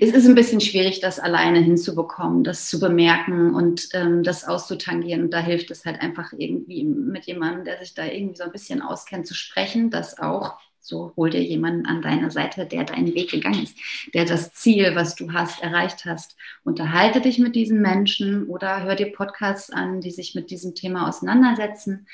es 0.00 0.10
ist 0.12 0.26
ein 0.26 0.34
bisschen 0.34 0.60
schwierig, 0.60 1.00
das 1.00 1.20
alleine 1.20 1.60
hinzubekommen, 1.60 2.42
das 2.42 2.68
zu 2.68 2.80
bemerken 2.80 3.54
und 3.54 3.88
ähm, 3.92 4.22
das 4.22 4.44
auszutangieren. 4.44 5.24
Und 5.24 5.30
da 5.30 5.40
hilft 5.40 5.70
es 5.70 5.84
halt 5.84 6.00
einfach 6.00 6.32
irgendwie 6.36 6.84
mit 6.84 7.26
jemandem, 7.26 7.64
der 7.64 7.78
sich 7.78 7.94
da 7.94 8.06
irgendwie 8.06 8.36
so 8.36 8.44
ein 8.44 8.52
bisschen 8.52 8.80
auskennt, 8.80 9.26
zu 9.26 9.34
sprechen, 9.34 9.90
das 9.90 10.18
auch 10.18 10.58
so 10.82 11.12
hol 11.16 11.30
dir 11.30 11.42
jemanden 11.42 11.86
an 11.86 12.02
deiner 12.02 12.30
Seite, 12.30 12.66
der 12.66 12.82
deinen 12.82 13.14
Weg 13.14 13.30
gegangen 13.30 13.62
ist, 13.62 13.78
der 14.14 14.24
das 14.24 14.52
Ziel, 14.52 14.96
was 14.96 15.14
du 15.14 15.32
hast, 15.32 15.62
erreicht 15.62 16.04
hast. 16.04 16.36
Unterhalte 16.64 17.20
dich 17.20 17.38
mit 17.38 17.54
diesen 17.54 17.80
Menschen 17.80 18.48
oder 18.48 18.82
hör 18.82 18.96
dir 18.96 19.12
Podcasts 19.12 19.70
an, 19.70 20.00
die 20.00 20.10
sich 20.10 20.34
mit 20.34 20.50
diesem 20.50 20.74
Thema 20.74 21.08
auseinandersetzen. 21.08 22.08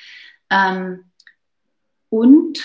Ähm, 0.50 1.06
und 2.10 2.58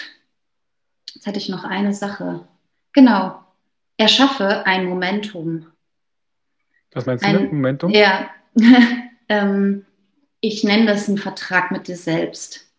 jetzt 1.16 1.26
hatte 1.26 1.40
ich 1.40 1.48
noch 1.48 1.64
eine 1.64 1.94
Sache. 1.94 2.46
Genau, 2.92 3.42
erschaffe 3.96 4.66
ein 4.66 4.86
Momentum. 4.86 5.68
Was 6.92 7.06
meinst 7.06 7.24
du 7.24 7.30
ein, 7.30 7.42
mit 7.44 7.54
Momentum? 7.54 7.92
Ja, 7.92 8.30
ähm, 9.30 9.86
ich 10.42 10.66
nenne 10.66 10.86
das 10.86 11.08
einen 11.08 11.18
Vertrag 11.18 11.72
mit 11.72 11.88
dir 11.88 11.96
selbst, 11.96 12.70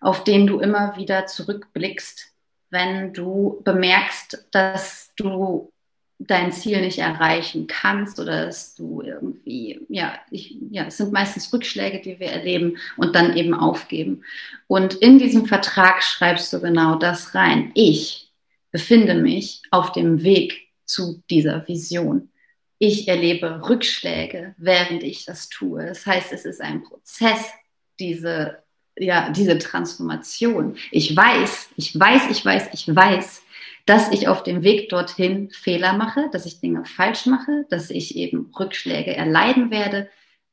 auf 0.00 0.24
den 0.24 0.46
du 0.46 0.60
immer 0.60 0.96
wieder 0.96 1.26
zurückblickst 1.26 2.29
wenn 2.70 3.12
du 3.12 3.60
bemerkst, 3.64 4.46
dass 4.50 5.12
du 5.16 5.72
dein 6.20 6.52
Ziel 6.52 6.82
nicht 6.82 6.98
erreichen 6.98 7.66
kannst 7.66 8.20
oder 8.20 8.44
dass 8.44 8.74
du 8.74 9.00
irgendwie, 9.00 9.80
ja, 9.88 10.18
ich, 10.30 10.54
ja, 10.70 10.84
es 10.84 10.98
sind 10.98 11.12
meistens 11.12 11.50
Rückschläge, 11.52 12.00
die 12.00 12.20
wir 12.20 12.28
erleben 12.28 12.76
und 12.98 13.14
dann 13.16 13.36
eben 13.36 13.54
aufgeben. 13.54 14.22
Und 14.66 14.94
in 14.94 15.18
diesem 15.18 15.46
Vertrag 15.46 16.02
schreibst 16.02 16.52
du 16.52 16.60
genau 16.60 16.96
das 16.96 17.34
rein. 17.34 17.70
Ich 17.74 18.30
befinde 18.70 19.14
mich 19.14 19.62
auf 19.70 19.92
dem 19.92 20.22
Weg 20.22 20.68
zu 20.84 21.22
dieser 21.30 21.66
Vision. 21.66 22.30
Ich 22.78 23.08
erlebe 23.08 23.68
Rückschläge, 23.68 24.54
während 24.58 25.02
ich 25.02 25.24
das 25.24 25.48
tue. 25.48 25.86
Das 25.86 26.04
heißt, 26.06 26.32
es 26.32 26.44
ist 26.44 26.60
ein 26.60 26.82
Prozess, 26.82 27.50
diese 27.98 28.62
ja, 29.00 29.30
diese 29.30 29.58
Transformation. 29.58 30.76
Ich 30.90 31.16
weiß, 31.16 31.70
ich 31.76 31.98
weiß, 31.98 32.30
ich 32.30 32.44
weiß, 32.44 32.68
ich 32.72 32.94
weiß, 32.94 33.42
dass 33.86 34.12
ich 34.12 34.28
auf 34.28 34.42
dem 34.42 34.62
Weg 34.62 34.90
dorthin 34.90 35.50
Fehler 35.50 35.94
mache, 35.94 36.28
dass 36.32 36.46
ich 36.46 36.60
Dinge 36.60 36.84
falsch 36.84 37.26
mache, 37.26 37.64
dass 37.70 37.90
ich 37.90 38.16
eben 38.16 38.52
Rückschläge 38.58 39.16
erleiden 39.16 39.70
werde 39.70 40.08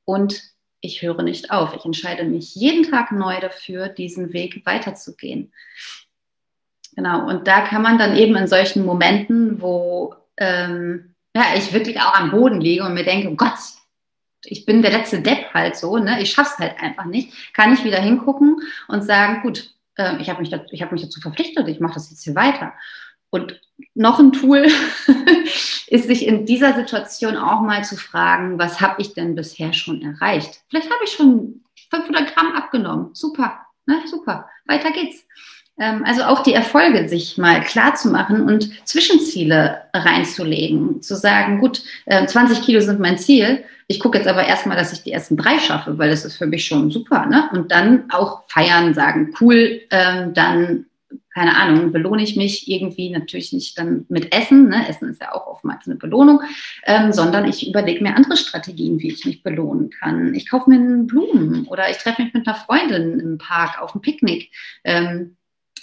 und 0.06 0.42
ich 0.80 1.02
höre 1.02 1.24
nicht 1.24 1.52
auf. 1.52 1.76
Ich 1.76 1.84
entscheide 1.86 2.24
mich 2.24 2.56
jeden 2.56 2.90
Tag 2.90 3.12
neu 3.12 3.40
dafür, 3.42 3.90
diesen 3.90 4.32
Weg 4.32 4.66
weiterzugehen. 4.66 5.52
Genau, 6.96 7.28
und 7.28 7.48
da 7.48 7.62
kann 7.62 7.82
man 7.82 7.98
dann 7.98 8.16
eben 8.16 8.36
in 8.36 8.48
solchen 8.48 8.86
Momenten, 8.86 9.62
wo 9.62 10.16
ähm, 10.38 11.14
ja, 11.36 11.44
ich 11.56 11.74
wirklich 11.74 12.00
auch 12.00 12.14
am 12.14 12.32
Boden 12.32 12.62
liege 12.62 12.84
und 12.84 12.94
mir 12.94 13.04
denke, 13.04 13.30
oh 13.30 13.36
Gott, 13.36 13.58
ich 14.50 14.66
bin 14.66 14.82
der 14.82 14.92
letzte 14.92 15.22
Depp 15.22 15.54
halt 15.54 15.76
so, 15.76 15.98
ne? 15.98 16.22
ich 16.22 16.32
schaff's 16.32 16.58
halt 16.58 16.80
einfach 16.80 17.06
nicht, 17.06 17.54
kann 17.54 17.74
ich 17.74 17.84
wieder 17.84 18.00
hingucken 18.00 18.62
und 18.88 19.04
sagen, 19.04 19.42
gut, 19.42 19.74
äh, 19.96 20.18
ich 20.22 20.30
habe 20.30 20.42
mich, 20.42 20.54
hab 20.54 20.92
mich 20.92 21.02
dazu 21.02 21.20
verpflichtet, 21.20 21.68
ich 21.68 21.80
mache 21.80 21.96
das 21.96 22.10
jetzt 22.10 22.24
hier 22.24 22.36
weiter. 22.36 22.74
Und 23.30 23.60
noch 23.94 24.20
ein 24.20 24.32
Tool 24.32 24.68
ist, 25.88 26.08
sich 26.08 26.26
in 26.26 26.46
dieser 26.46 26.74
Situation 26.74 27.36
auch 27.36 27.62
mal 27.62 27.84
zu 27.84 27.98
fragen, 27.98 28.58
was 28.58 28.80
habe 28.80 29.02
ich 29.02 29.14
denn 29.14 29.36
bisher 29.36 29.74
schon 29.74 30.02
erreicht? 30.02 30.62
Vielleicht 30.70 30.90
habe 30.90 31.04
ich 31.04 31.12
schon 31.12 31.62
500 31.92 32.34
Gramm 32.34 32.54
abgenommen. 32.54 33.10
Super, 33.14 33.66
ne? 33.86 34.02
super, 34.06 34.50
weiter 34.66 34.92
geht's. 34.92 35.26
Ähm, 35.80 36.04
also 36.06 36.24
auch 36.24 36.44
die 36.44 36.54
Erfolge 36.54 37.08
sich 37.08 37.38
mal 37.38 37.62
klar 37.62 37.96
zu 37.96 38.10
machen 38.10 38.42
und 38.42 38.88
Zwischenziele 38.88 39.82
reinzulegen, 39.94 41.02
zu 41.02 41.16
sagen, 41.16 41.60
gut, 41.60 41.84
20 42.08 42.58
ähm, 42.58 42.64
Kilo 42.64 42.82
sind 42.82 43.00
mein 43.00 43.18
Ziel. 43.18 43.64
Ich 43.88 44.00
gucke 44.00 44.18
jetzt 44.18 44.28
aber 44.28 44.46
erstmal, 44.46 44.76
dass 44.76 44.92
ich 44.92 45.04
die 45.04 45.12
ersten 45.12 45.38
drei 45.38 45.60
schaffe, 45.60 45.98
weil 45.98 46.10
das 46.10 46.26
ist 46.26 46.38
für 46.38 46.48
mich 46.48 46.66
schon 46.66 46.92
super. 46.92 47.26
Ne? 47.26 47.50
Und 47.54 47.72
dann 47.72 48.06
auch 48.12 48.44
feiern, 48.50 48.94
sagen, 48.94 49.34
cool, 49.40 49.82
ähm, 49.92 50.34
dann 50.34 50.86
keine 51.38 51.56
Ahnung, 51.56 51.92
belohne 51.92 52.24
ich 52.24 52.36
mich 52.36 52.68
irgendwie 52.68 53.12
natürlich 53.12 53.54
nicht 53.54 53.78
dann 53.78 54.08
mit 54.10 54.34
Essen. 54.34 54.70
Ne? 54.70 54.90
Essen 54.90 55.10
ist 55.10 55.22
ja 55.22 55.36
auch 55.36 55.46
oftmals 55.46 55.86
eine 55.86 55.96
Belohnung, 55.96 56.42
ähm, 56.84 57.14
sondern 57.14 57.46
ich 57.46 57.70
überlege 57.70 58.02
mir 58.02 58.16
andere 58.16 58.38
Strategien, 58.38 59.00
wie 59.00 59.10
ich 59.10 59.24
mich 59.24 59.44
belohnen 59.44 59.92
kann. 59.92 60.34
Ich 60.34 60.50
kaufe 60.50 60.68
mir 60.68 61.04
Blumen 61.04 61.68
oder 61.68 61.92
ich 61.92 61.98
treffe 61.98 62.24
mich 62.24 62.34
mit 62.34 62.48
einer 62.48 62.56
Freundin 62.56 63.20
im 63.20 63.38
Park 63.38 63.80
auf 63.80 63.94
ein 63.94 64.02
Picknick. 64.02 64.50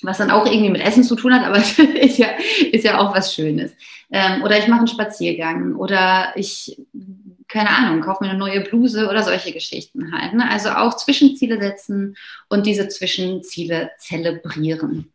Was 0.04 0.18
dann 0.18 0.30
auch 0.30 0.46
irgendwie 0.46 0.70
mit 0.70 0.82
Essen 0.82 1.02
zu 1.02 1.16
tun 1.16 1.34
hat, 1.34 1.44
aber 1.44 1.58
ist 2.00 2.18
ja, 2.18 2.28
ist 2.70 2.84
ja 2.84 2.98
auch 2.98 3.14
was 3.14 3.34
Schönes. 3.34 3.72
Ähm, 4.10 4.42
oder 4.42 4.58
ich 4.58 4.68
mache 4.68 4.80
einen 4.80 4.88
Spaziergang 4.88 5.74
oder 5.76 6.32
ich, 6.36 6.80
keine 7.48 7.70
Ahnung, 7.70 8.00
kaufe 8.02 8.22
mir 8.22 8.30
eine 8.30 8.38
neue 8.38 8.60
Bluse 8.60 9.08
oder 9.08 9.22
solche 9.22 9.52
Geschichten 9.52 10.12
halt. 10.12 10.34
Ne? 10.34 10.48
Also 10.48 10.70
auch 10.70 10.96
Zwischenziele 10.96 11.58
setzen 11.60 12.16
und 12.48 12.66
diese 12.66 12.88
Zwischenziele 12.88 13.90
zelebrieren. 13.98 15.12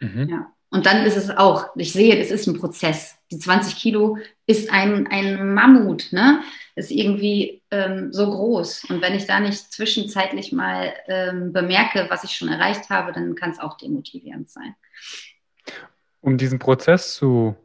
Mhm. 0.00 0.28
Ja. 0.28 0.52
Und 0.70 0.86
dann 0.86 1.04
ist 1.04 1.16
es 1.16 1.30
auch, 1.30 1.66
ich 1.76 1.92
sehe, 1.92 2.18
es 2.18 2.30
ist 2.30 2.46
ein 2.46 2.58
Prozess. 2.58 3.16
Die 3.30 3.38
20 3.38 3.76
Kilo 3.76 4.18
ist 4.48 4.72
ein, 4.72 5.06
ein 5.08 5.52
Mammut, 5.52 6.08
ne? 6.10 6.42
ist 6.74 6.90
irgendwie 6.90 7.62
ähm, 7.70 8.12
so 8.12 8.30
groß. 8.30 8.84
Und 8.88 9.02
wenn 9.02 9.14
ich 9.14 9.26
da 9.26 9.40
nicht 9.40 9.72
zwischenzeitlich 9.72 10.52
mal 10.52 10.94
ähm, 11.06 11.52
bemerke, 11.52 12.06
was 12.08 12.24
ich 12.24 12.30
schon 12.30 12.48
erreicht 12.48 12.88
habe, 12.88 13.12
dann 13.12 13.34
kann 13.34 13.50
es 13.50 13.58
auch 13.58 13.76
demotivierend 13.76 14.48
sein. 14.48 14.74
Um 16.20 16.38
diesen 16.38 16.58
Prozess 16.58 17.14
zu 17.14 17.56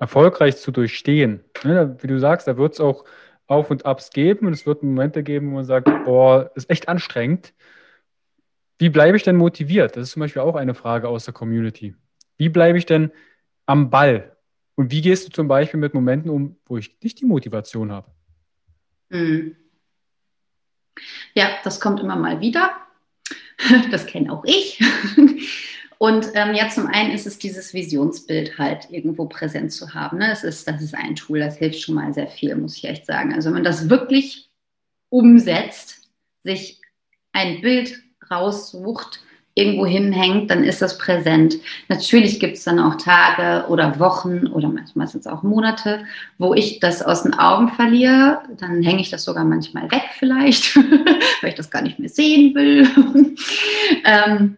erfolgreich 0.00 0.56
zu 0.56 0.72
durchstehen, 0.72 1.44
ne, 1.62 1.96
wie 2.00 2.08
du 2.08 2.18
sagst, 2.18 2.48
da 2.48 2.56
wird 2.56 2.74
es 2.74 2.80
auch 2.80 3.04
Auf 3.46 3.70
und 3.70 3.86
Abs 3.86 4.10
geben 4.10 4.46
und 4.46 4.54
es 4.54 4.66
wird 4.66 4.82
Momente 4.82 5.22
geben, 5.22 5.50
wo 5.50 5.56
man 5.56 5.64
sagt, 5.64 5.88
boah, 6.04 6.50
ist 6.56 6.68
echt 6.68 6.88
anstrengend. 6.88 7.54
Wie 8.78 8.88
bleibe 8.88 9.16
ich 9.16 9.22
denn 9.22 9.36
motiviert? 9.36 9.96
Das 9.96 10.04
ist 10.04 10.12
zum 10.12 10.20
Beispiel 10.20 10.42
auch 10.42 10.56
eine 10.56 10.74
Frage 10.74 11.08
aus 11.08 11.24
der 11.24 11.34
Community. 11.34 11.94
Wie 12.36 12.48
bleibe 12.48 12.78
ich 12.78 12.86
denn 12.86 13.12
am 13.66 13.90
Ball? 13.90 14.36
Und 14.78 14.92
wie 14.92 15.00
gehst 15.00 15.26
du 15.26 15.32
zum 15.32 15.48
Beispiel 15.48 15.80
mit 15.80 15.92
Momenten 15.92 16.30
um, 16.30 16.56
wo 16.64 16.76
ich 16.76 16.96
nicht 17.02 17.20
die 17.20 17.24
Motivation 17.24 17.90
habe? 17.90 18.12
Hm. 19.10 19.56
Ja, 21.34 21.48
das 21.64 21.80
kommt 21.80 21.98
immer 21.98 22.14
mal 22.14 22.40
wieder. 22.40 22.76
Das 23.90 24.06
kenne 24.06 24.32
auch 24.32 24.44
ich. 24.44 24.80
Und 25.98 26.28
ähm, 26.34 26.54
ja, 26.54 26.68
zum 26.68 26.86
einen 26.86 27.10
ist 27.10 27.26
es 27.26 27.40
dieses 27.40 27.74
Visionsbild 27.74 28.56
halt 28.56 28.88
irgendwo 28.88 29.26
präsent 29.26 29.72
zu 29.72 29.94
haben. 29.94 30.18
Ne? 30.18 30.28
Das, 30.28 30.44
ist, 30.44 30.68
das 30.68 30.80
ist 30.80 30.94
ein 30.94 31.16
Tool, 31.16 31.40
das 31.40 31.56
hilft 31.56 31.80
schon 31.80 31.96
mal 31.96 32.14
sehr 32.14 32.28
viel, 32.28 32.54
muss 32.54 32.76
ich 32.76 32.84
echt 32.84 33.04
sagen. 33.04 33.34
Also 33.34 33.46
wenn 33.48 33.54
man 33.54 33.64
das 33.64 33.90
wirklich 33.90 34.48
umsetzt, 35.08 36.08
sich 36.44 36.80
ein 37.32 37.60
Bild 37.62 38.00
raussucht, 38.30 39.24
irgendwo 39.58 39.84
hinhängt, 39.84 40.50
dann 40.50 40.64
ist 40.64 40.80
das 40.80 40.98
präsent. 40.98 41.58
Natürlich 41.88 42.40
gibt 42.40 42.56
es 42.56 42.64
dann 42.64 42.78
auch 42.78 42.96
Tage 42.96 43.68
oder 43.68 43.98
Wochen 43.98 44.46
oder 44.46 44.68
manchmal 44.68 45.08
sind 45.08 45.20
es 45.20 45.26
auch 45.26 45.42
Monate, 45.42 46.04
wo 46.38 46.54
ich 46.54 46.80
das 46.80 47.02
aus 47.02 47.24
den 47.24 47.34
Augen 47.34 47.68
verliere. 47.68 48.42
Dann 48.58 48.82
hänge 48.82 49.00
ich 49.00 49.10
das 49.10 49.24
sogar 49.24 49.44
manchmal 49.44 49.90
weg 49.90 50.04
vielleicht, 50.18 50.76
weil 51.42 51.50
ich 51.50 51.54
das 51.54 51.70
gar 51.70 51.82
nicht 51.82 51.98
mehr 51.98 52.08
sehen 52.08 52.54
will. 52.54 52.88
ähm, 54.04 54.56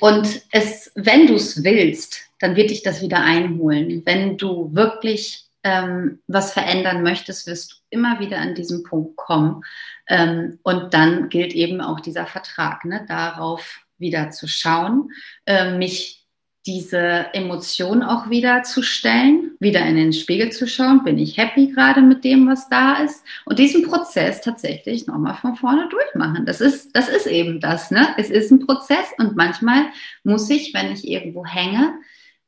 und 0.00 0.42
es, 0.52 0.92
wenn 0.94 1.26
du 1.26 1.34
es 1.34 1.64
willst, 1.64 2.20
dann 2.38 2.56
wird 2.56 2.70
dich 2.70 2.82
das 2.82 3.02
wieder 3.02 3.20
einholen. 3.20 4.02
Wenn 4.04 4.36
du 4.36 4.74
wirklich 4.74 5.46
ähm, 5.66 6.20
was 6.28 6.52
verändern 6.52 7.02
möchtest, 7.02 7.46
wirst 7.48 7.72
du 7.72 7.76
immer 7.90 8.20
wieder 8.20 8.38
an 8.38 8.54
diesen 8.54 8.84
Punkt 8.84 9.16
kommen. 9.16 9.62
Ähm, 10.08 10.60
und 10.62 10.94
dann 10.94 11.28
gilt 11.28 11.54
eben 11.54 11.80
auch 11.80 11.98
dieser 11.98 12.26
Vertrag, 12.26 12.84
ne, 12.84 13.04
darauf 13.08 13.80
wieder 13.98 14.30
zu 14.30 14.46
schauen, 14.46 15.10
äh, 15.46 15.76
mich 15.76 16.26
diese 16.66 17.26
Emotion 17.32 18.02
auch 18.02 18.28
wieder 18.28 18.64
zu 18.64 18.82
stellen, 18.82 19.52
wieder 19.60 19.86
in 19.86 19.94
den 19.94 20.12
Spiegel 20.12 20.50
zu 20.50 20.66
schauen, 20.66 21.04
bin 21.04 21.16
ich 21.16 21.38
happy 21.38 21.68
gerade 21.68 22.02
mit 22.02 22.24
dem, 22.24 22.48
was 22.48 22.68
da 22.68 22.94
ist 23.04 23.24
und 23.44 23.60
diesen 23.60 23.84
Prozess 23.84 24.40
tatsächlich 24.40 25.06
nochmal 25.06 25.36
von 25.36 25.54
vorne 25.54 25.88
durchmachen. 25.88 26.44
Das 26.44 26.60
ist, 26.60 26.90
das 26.96 27.08
ist 27.08 27.28
eben 27.28 27.60
das, 27.60 27.92
ne? 27.92 28.08
Es 28.18 28.30
ist 28.30 28.50
ein 28.50 28.66
Prozess 28.66 29.12
und 29.18 29.36
manchmal 29.36 29.86
muss 30.24 30.50
ich, 30.50 30.74
wenn 30.74 30.90
ich 30.90 31.06
irgendwo 31.06 31.46
hänge, 31.46 31.94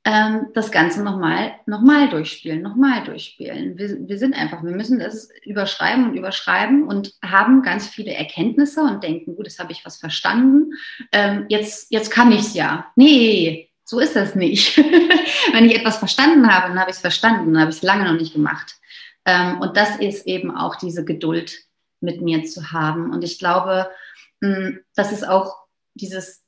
ähm, 0.04 0.46
das 0.54 0.70
Ganze 0.70 1.02
nochmal 1.02 1.52
noch 1.66 1.80
mal 1.80 2.08
durchspielen, 2.08 2.62
nochmal 2.62 3.04
durchspielen. 3.04 3.76
Wir, 3.76 4.08
wir 4.08 4.18
sind 4.18 4.34
einfach, 4.34 4.62
wir 4.62 4.74
müssen 4.74 4.98
das 4.98 5.28
überschreiben 5.44 6.08
und 6.08 6.16
überschreiben 6.16 6.84
und 6.84 7.14
haben 7.22 7.62
ganz 7.62 7.88
viele 7.88 8.12
Erkenntnisse 8.14 8.80
und 8.82 9.02
denken, 9.02 9.36
gut, 9.36 9.46
das 9.46 9.58
habe 9.58 9.72
ich 9.72 9.84
was 9.84 9.98
verstanden. 9.98 10.72
Ähm, 11.12 11.46
jetzt, 11.48 11.90
jetzt 11.90 12.10
kann 12.10 12.32
ich 12.32 12.40
es 12.40 12.54
ja. 12.54 12.86
Nee, 12.96 13.70
so 13.84 14.00
ist 14.00 14.16
das 14.16 14.34
nicht. 14.34 14.76
Wenn 15.52 15.64
ich 15.64 15.74
etwas 15.74 15.98
verstanden 15.98 16.52
habe, 16.52 16.68
dann 16.68 16.80
habe 16.80 16.90
ich 16.90 16.96
es 16.96 17.02
verstanden, 17.02 17.52
dann 17.52 17.62
habe 17.62 17.70
ich 17.70 17.78
es 17.78 17.82
lange 17.82 18.04
noch 18.04 18.18
nicht 18.18 18.34
gemacht. 18.34 18.76
Ähm, 19.24 19.60
und 19.60 19.76
das 19.76 19.96
ist 19.96 20.26
eben 20.26 20.56
auch 20.56 20.76
diese 20.76 21.04
Geduld 21.04 21.58
mit 22.00 22.20
mir 22.20 22.44
zu 22.44 22.72
haben. 22.72 23.12
Und 23.12 23.24
ich 23.24 23.38
glaube, 23.38 23.90
mh, 24.40 24.78
das 24.94 25.12
ist 25.12 25.26
auch 25.26 25.56
dieses, 25.94 26.44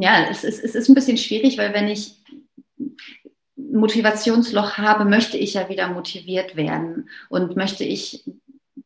ja, 0.00 0.26
es 0.30 0.42
ist, 0.42 0.62
es 0.64 0.74
ist 0.74 0.88
ein 0.88 0.94
bisschen 0.94 1.18
schwierig, 1.18 1.58
weil 1.58 1.74
wenn 1.74 1.88
ich 1.88 2.16
Motivationsloch 3.56 4.78
habe, 4.78 5.04
möchte 5.04 5.36
ich 5.36 5.54
ja 5.54 5.68
wieder 5.68 5.88
motiviert 5.88 6.56
werden 6.56 7.08
und 7.28 7.56
möchte 7.56 7.84
ich 7.84 8.24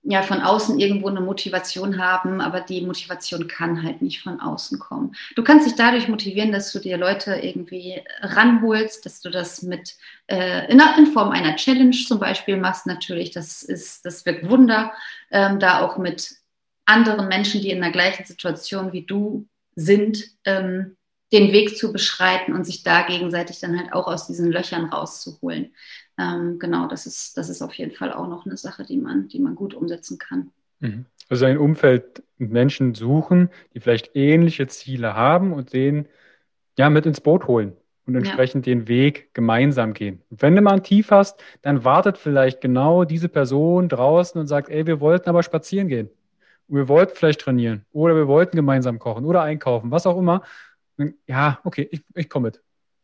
ja 0.03 0.23
von 0.23 0.41
außen 0.41 0.79
irgendwo 0.79 1.09
eine 1.09 1.21
Motivation 1.21 1.99
haben, 1.99 2.41
aber 2.41 2.61
die 2.61 2.81
Motivation 2.81 3.49
kann 3.49 3.83
halt 3.83 4.03
nicht 4.03 4.23
von 4.23 4.41
außen 4.41 4.79
kommen. 4.79 5.15
Du 5.35 5.43
kannst 5.43 5.67
dich 5.67 5.75
dadurch 5.75 6.09
motivieren, 6.09 6.53
dass 6.53 6.73
du 6.73 6.79
dir 6.79 6.97
Leute 6.97 7.35
irgendwie 7.35 8.03
ranholst, 8.21 9.05
dass 9.05 9.21
du 9.21 9.31
das 9.31 9.63
mit 9.63 9.97
äh, 10.29 10.71
in, 10.71 10.81
in, 10.99 11.07
Form 11.07 11.31
einer 11.31 11.57
Challenge 11.57 11.97
zum 12.07 12.21
Beispiel 12.21 12.57
machst. 12.57 12.87
Natürlich, 12.87 13.31
das 13.33 13.63
ist, 13.63 14.05
das 14.05 14.27
wirkt 14.27 14.49
Wunder, 14.49 14.93
ähm, 15.31 15.59
da 15.59 15.81
auch 15.81 15.99
mit 15.99 16.37
anderen 16.85 17.29
Menschen, 17.29 17.61
die 17.61 17.71
in 17.71 17.81
der 17.81 17.91
gleichen 17.91 18.25
Situation 18.25 18.93
wie 18.93 19.03
du 19.03 19.49
sind, 19.75 20.25
ähm, 20.45 20.96
den 21.33 21.53
Weg 21.53 21.77
zu 21.77 21.93
beschreiten 21.93 22.53
und 22.55 22.65
sich 22.65 22.83
da 22.83 23.03
gegenseitig 23.03 23.61
dann 23.61 23.79
halt 23.79 23.93
auch 23.93 24.07
aus 24.07 24.27
diesen 24.27 24.51
Löchern 24.51 24.85
rauszuholen. 24.87 25.75
Ähm, 26.19 26.59
genau, 26.59 26.87
das 26.89 27.07
ist, 27.07 27.37
das 27.37 27.49
ist 27.49 27.63
auf 27.63 27.75
jeden 27.75 27.93
Fall 27.93 28.13
auch 28.13 28.29
noch 28.29 28.47
eine 28.47 28.57
Sache, 28.57 28.85
die 28.85 28.97
man, 28.97 29.29
die 29.29 29.41
man 29.41 29.55
gut 29.55 29.75
umsetzen 29.75 30.19
kann. 30.19 30.51
Mhm. 30.81 31.07
Also 31.29 31.47
ein 31.47 31.59
Umfeld 31.59 32.23
mit 32.39 32.53
Menschen 32.53 32.95
suchen, 32.95 33.51
die 33.75 33.81
vielleicht 33.81 34.15
ähnliche 34.15 34.67
Ziele 34.69 35.15
haben 35.15 35.53
und 35.53 35.73
den 35.73 36.07
ja 36.79 36.91
mit 36.91 37.07
ins 37.07 37.21
Boot 37.21 37.47
holen 37.49 37.73
und 38.07 38.15
entsprechend 38.15 38.67
ja. 38.67 38.75
den 38.75 38.87
Weg 38.87 39.35
gemeinsam 39.35 39.93
gehen. 39.93 40.23
Und 40.31 40.43
wenn 40.43 40.55
du 40.55 40.63
mal 40.63 40.75
ein 40.75 40.83
Tief 40.85 41.11
hast, 41.11 41.41
dann 41.63 41.85
wartet 41.85 42.19
vielleicht 42.19 42.61
genau 42.61 43.05
diese 43.05 43.29
Person 43.29 43.89
draußen 43.89 44.41
und 44.41 44.47
sagt, 44.47 44.69
ey, 44.69 44.87
wir 44.87 45.01
wollten 45.01 45.29
aber 45.29 45.43
spazieren 45.43 45.89
gehen. 45.89 46.09
Und 46.69 46.77
wir 46.77 46.89
wollten 46.89 47.17
vielleicht 47.17 47.41
trainieren 47.41 47.85
oder 47.93 48.15
wir 48.15 48.29
wollten 48.29 48.57
gemeinsam 48.57 48.99
kochen 48.99 49.25
oder 49.25 49.43
einkaufen, 49.43 49.91
was 49.91 50.07
auch 50.07 50.19
immer 50.19 50.43
ja, 51.27 51.61
okay, 51.65 51.89
ich, 51.91 52.03
ich 52.15 52.29
komme 52.29 52.49
mit. 52.49 52.63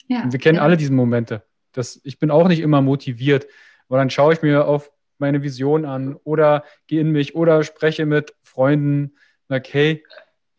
Ja, 0.08 0.30
wir 0.30 0.38
kennen 0.38 0.56
ja. 0.56 0.62
alle 0.62 0.76
diese 0.76 0.92
Momente. 0.92 1.44
Das, 1.72 2.00
ich 2.04 2.18
bin 2.18 2.30
auch 2.30 2.48
nicht 2.48 2.60
immer 2.60 2.82
motiviert, 2.82 3.46
aber 3.88 3.98
dann 3.98 4.10
schaue 4.10 4.34
ich 4.34 4.42
mir 4.42 4.66
auf 4.66 4.90
meine 5.18 5.42
Vision 5.42 5.84
an 5.84 6.16
oder 6.24 6.64
gehe 6.86 7.00
in 7.00 7.10
mich 7.10 7.34
oder 7.34 7.62
spreche 7.62 8.06
mit 8.06 8.34
Freunden, 8.42 9.14
sage, 9.48 9.68
hey, 9.72 10.04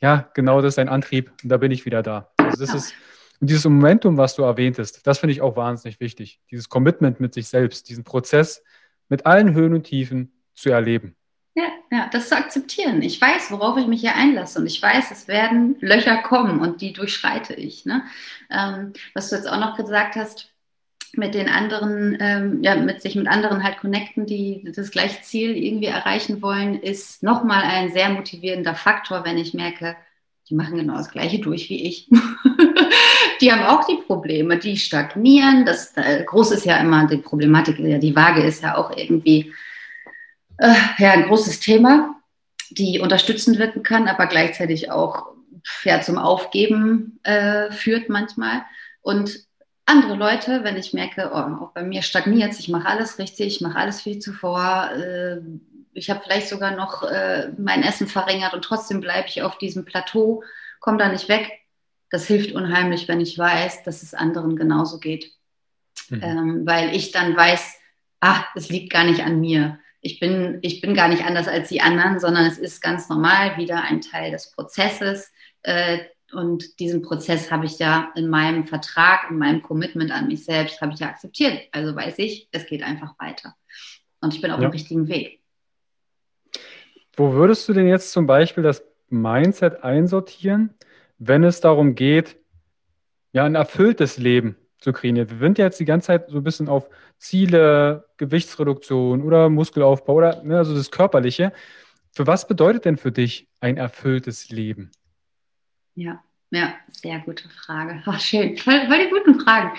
ja, 0.02 0.30
genau 0.34 0.62
das 0.62 0.74
ist 0.76 0.80
ein 0.80 0.90
Antrieb 0.90 1.32
und 1.44 1.50
da 1.50 1.58
bin 1.58 1.72
ich 1.72 1.86
wieder 1.86 2.02
da. 2.02 2.32
Also 2.38 2.60
das 2.60 2.70
ja. 2.70 2.76
ist, 2.76 2.94
und 3.40 3.50
dieses 3.50 3.66
Momentum, 3.66 4.18
was 4.18 4.36
du 4.36 4.44
erwähntest, 4.44 5.06
das 5.06 5.20
finde 5.20 5.34
ich 5.34 5.42
auch 5.42 5.56
wahnsinnig 5.56 6.00
wichtig. 6.00 6.40
Dieses 6.50 6.70
Commitment 6.70 7.20
mit 7.20 7.34
sich 7.34 7.48
selbst, 7.48 7.90
diesen 7.90 8.04
Prozess 8.04 8.64
mit 9.10 9.26
allen 9.26 9.54
Höhen 9.54 9.74
und 9.74 9.84
Tiefen 9.84 10.32
zu 10.54 10.70
erleben. 10.70 11.16
Ja, 11.56 11.66
ja, 11.92 12.10
das 12.12 12.30
zu 12.30 12.36
akzeptieren. 12.36 13.04
Ich 13.04 13.22
weiß, 13.22 13.52
worauf 13.52 13.78
ich 13.78 13.86
mich 13.86 14.02
hier 14.02 14.16
einlasse 14.16 14.60
und 14.60 14.66
ich 14.66 14.82
weiß, 14.82 15.12
es 15.12 15.28
werden 15.28 15.76
Löcher 15.82 16.18
kommen 16.18 16.60
und 16.62 16.82
die 16.82 16.94
durchschreite 16.94 17.54
ich. 17.54 17.86
Ne? 17.86 18.04
Ähm, 18.50 18.94
was 19.14 19.30
du 19.30 19.36
jetzt 19.36 19.48
auch 19.48 19.60
noch 19.60 19.78
gesagt 19.78 20.16
hast, 20.16 20.50
mit 21.16 21.36
den 21.36 21.48
anderen, 21.48 22.18
ähm, 22.20 22.64
ja, 22.64 22.76
mit 22.76 23.04
sich 23.04 23.16
mit 23.16 23.28
anderen 23.28 23.64
halt 23.64 23.78
connecten, 23.78 24.26
die 24.26 24.72
das 24.76 24.90
gleiche 24.90 25.22
Ziel 25.22 25.56
irgendwie 25.56 25.86
erreichen 25.86 26.42
wollen, 26.42 26.82
ist 26.82 27.22
nochmal 27.22 27.64
ein 27.64 27.94
sehr 27.94 28.10
motivierender 28.10 28.74
Faktor, 28.74 29.24
wenn 29.24 29.38
ich 29.38 29.54
merke, 29.54 29.96
die 30.50 30.56
machen 30.56 30.78
genau 30.78 30.98
das 30.98 31.12
Gleiche 31.12 31.40
durch 31.40 31.70
wie 31.70 31.88
ich. 31.88 32.10
die 33.42 33.52
haben 33.52 33.64
auch 33.64 33.86
die 33.86 34.02
Probleme, 34.08 34.58
die 34.58 34.76
stagnieren. 34.76 35.66
Das 35.66 35.96
äh, 35.96 36.24
groß 36.26 36.52
ist 36.52 36.66
ja 36.66 36.78
immer 36.78 37.06
die 37.06 37.18
Problematik, 37.18 37.78
die 37.78 38.16
Waage 38.16 38.42
ist 38.42 38.64
ja 38.64 38.76
auch 38.76 38.98
irgendwie 38.98 39.54
äh, 40.58 40.74
ja, 40.98 41.12
ein 41.12 41.28
großes 41.28 41.60
Thema, 41.60 42.16
die 42.70 43.00
unterstützend 43.00 43.60
wirken 43.60 43.84
kann, 43.84 44.08
aber 44.08 44.28
gleichzeitig 44.28 44.92
auch 44.92 45.34
ja, 45.84 46.02
zum 46.02 46.18
Aufgeben 46.18 47.20
äh, 47.24 47.72
führt 47.72 48.10
manchmal. 48.10 48.64
Und 49.02 49.40
andere 49.86 50.16
Leute, 50.16 50.64
wenn 50.64 50.78
ich 50.78 50.94
merke, 50.94 51.32
oh, 51.34 51.64
auch 51.64 51.72
bei 51.74 51.84
mir 51.84 52.02
stagniert 52.02 52.58
ich 52.58 52.70
mache 52.70 52.88
alles 52.88 53.20
richtig, 53.20 53.48
ich 53.48 53.62
mache 53.62 53.78
alles 53.78 54.06
wie 54.06 54.20
zuvor, 54.20 54.90
äh, 54.96 55.42
ich 55.94 56.10
habe 56.10 56.22
vielleicht 56.24 56.50
sogar 56.50 56.72
noch 56.72 57.04
äh, 57.04 57.52
mein 57.58 57.84
Essen 57.84 58.08
verringert 58.08 58.54
und 58.54 58.64
trotzdem 58.64 59.00
bleibe 59.00 59.28
ich 59.28 59.42
auf 59.42 59.58
diesem 59.58 59.86
Plateau, 59.86 60.44
komme 60.80 60.98
da 60.98 61.10
nicht 61.10 61.30
weg. 61.30 61.52
Das 62.10 62.28
hilft 62.28 62.54
unheimlich, 62.54 63.08
wenn 63.08 63.22
ich 63.22 63.38
weiß, 63.38 63.84
dass 63.84 64.04
es 64.04 64.14
anderen 64.14 64.56
genauso 64.56 65.00
geht. 65.00 65.32
Mhm. 66.10 66.22
Ähm, 66.24 66.62
weil 66.66 66.96
ich 66.96 67.12
dann 67.12 67.36
weiß, 67.36 67.76
ach, 68.20 68.46
es 68.56 68.70
liegt 68.70 68.92
gar 68.92 69.04
nicht 69.04 69.22
an 69.22 69.40
mir 69.40 69.80
ich 70.04 70.20
bin, 70.20 70.60
ich 70.62 70.82
bin 70.82 70.94
gar 70.94 71.08
nicht 71.08 71.24
anders 71.24 71.48
als 71.48 71.70
die 71.70 71.82
anderen, 71.82 72.20
sondern 72.20 72.46
es 72.46 72.60
ist 72.60 72.82
ganz 72.82 73.08
normal 73.08 73.58
wieder 73.58 73.84
ein 73.84 74.02
Teil 74.02 74.32
des 74.32 74.52
Prozesses. 74.52 75.32
Äh, 75.64 76.00
und 76.34 76.78
diesen 76.80 77.02
Prozess 77.02 77.50
habe 77.50 77.66
ich 77.66 77.80
ja 77.80 78.12
in 78.16 78.28
meinem 78.28 78.66
Vertrag, 78.66 79.30
in 79.30 79.38
meinem 79.38 79.62
Commitment 79.62 80.12
an 80.12 80.28
mich 80.28 80.44
selbst, 80.44 80.82
habe 80.82 80.94
ich 80.94 81.00
ja 81.00 81.08
akzeptiert. 81.08 81.70
Also 81.72 81.96
weiß 81.96 82.20
ich, 82.20 82.50
es 82.52 82.66
geht 82.66 82.84
einfach 82.84 83.18
weiter. 83.18 83.56
Und 84.20 84.34
ich 84.36 84.42
bin 84.42 84.52
auf 84.52 84.60
ja. 84.60 84.68
dem 84.68 84.72
richtigen 84.72 85.08
Weg. 85.08 85.40
Wo 87.16 87.32
würdest 87.32 87.70
du 87.70 87.74
denn 87.74 87.88
jetzt 87.88 88.12
zum 88.12 88.28
Beispiel 88.28 88.64
das 88.64 88.84
Mindset 89.08 89.84
einsortieren, 89.84 90.74
wenn 91.18 91.46
es 91.46 91.62
darum 91.62 91.96
geht, 91.96 92.36
ja, 93.32 93.46
ein 93.46 93.56
erfülltes 93.56 94.18
Leben 94.18 94.58
zu 94.84 94.94
kreieren. 94.94 95.16
Wir 95.16 95.40
sind 95.40 95.58
jetzt 95.58 95.80
die 95.80 95.86
ganze 95.86 96.08
Zeit 96.08 96.30
so 96.30 96.38
ein 96.38 96.44
bisschen 96.44 96.70
auf 96.70 96.88
Ziele, 97.18 98.06
Gewichtsreduktion 98.18 99.24
oder 99.24 99.50
Muskelaufbau 99.50 100.14
oder 100.14 100.44
ne, 100.44 100.58
also 100.58 100.76
das 100.76 100.92
Körperliche. 100.92 101.52
Für 102.12 102.28
was 102.28 102.48
bedeutet 102.48 102.86
denn 102.86 102.98
für 102.98 103.12
dich 103.12 103.48
ein 103.60 103.78
erfülltes 103.78 104.50
Leben? 104.50 104.92
Ja, 105.96 106.24
ja, 106.52 106.76
sehr 106.92 107.18
gute 107.20 107.50
Frage. 107.50 108.04
Ach, 108.06 108.20
schön, 108.20 108.58
voll, 108.58 108.86
voll 108.88 109.00
die 109.00 109.10
guten 109.10 109.40
Fragen. 109.40 109.72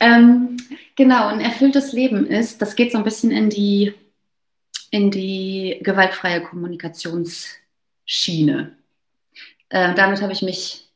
Ähm, 0.00 0.58
genau, 0.96 1.28
ein 1.28 1.40
erfülltes 1.40 1.92
Leben 1.92 2.26
ist, 2.26 2.60
das 2.60 2.76
geht 2.76 2.92
so 2.92 2.98
ein 2.98 3.04
bisschen 3.04 3.30
in 3.30 3.48
die, 3.48 3.94
in 4.90 5.10
die 5.10 5.80
gewaltfreie 5.82 6.42
Kommunikationsschiene. 6.42 8.76
Äh, 9.70 9.94
damit 9.94 10.20
habe 10.20 10.32
ich 10.32 10.42
mich 10.42 10.87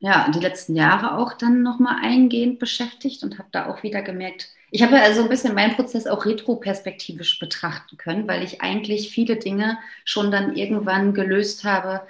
ja, 0.00 0.30
die 0.30 0.40
letzten 0.40 0.76
Jahre 0.76 1.18
auch 1.18 1.34
dann 1.34 1.62
nochmal 1.62 1.96
eingehend 2.02 2.58
beschäftigt 2.58 3.22
und 3.22 3.38
habe 3.38 3.48
da 3.50 3.66
auch 3.66 3.82
wieder 3.82 4.02
gemerkt, 4.02 4.48
ich 4.70 4.82
habe 4.82 5.00
also 5.00 5.22
ein 5.22 5.28
bisschen 5.28 5.54
meinen 5.54 5.76
Prozess 5.76 6.06
auch 6.06 6.26
retroperspektivisch 6.26 7.38
betrachten 7.38 7.96
können, 7.96 8.28
weil 8.28 8.42
ich 8.42 8.60
eigentlich 8.60 9.10
viele 9.10 9.36
Dinge 9.36 9.78
schon 10.04 10.30
dann 10.30 10.56
irgendwann 10.56 11.14
gelöst 11.14 11.64
habe 11.64 12.02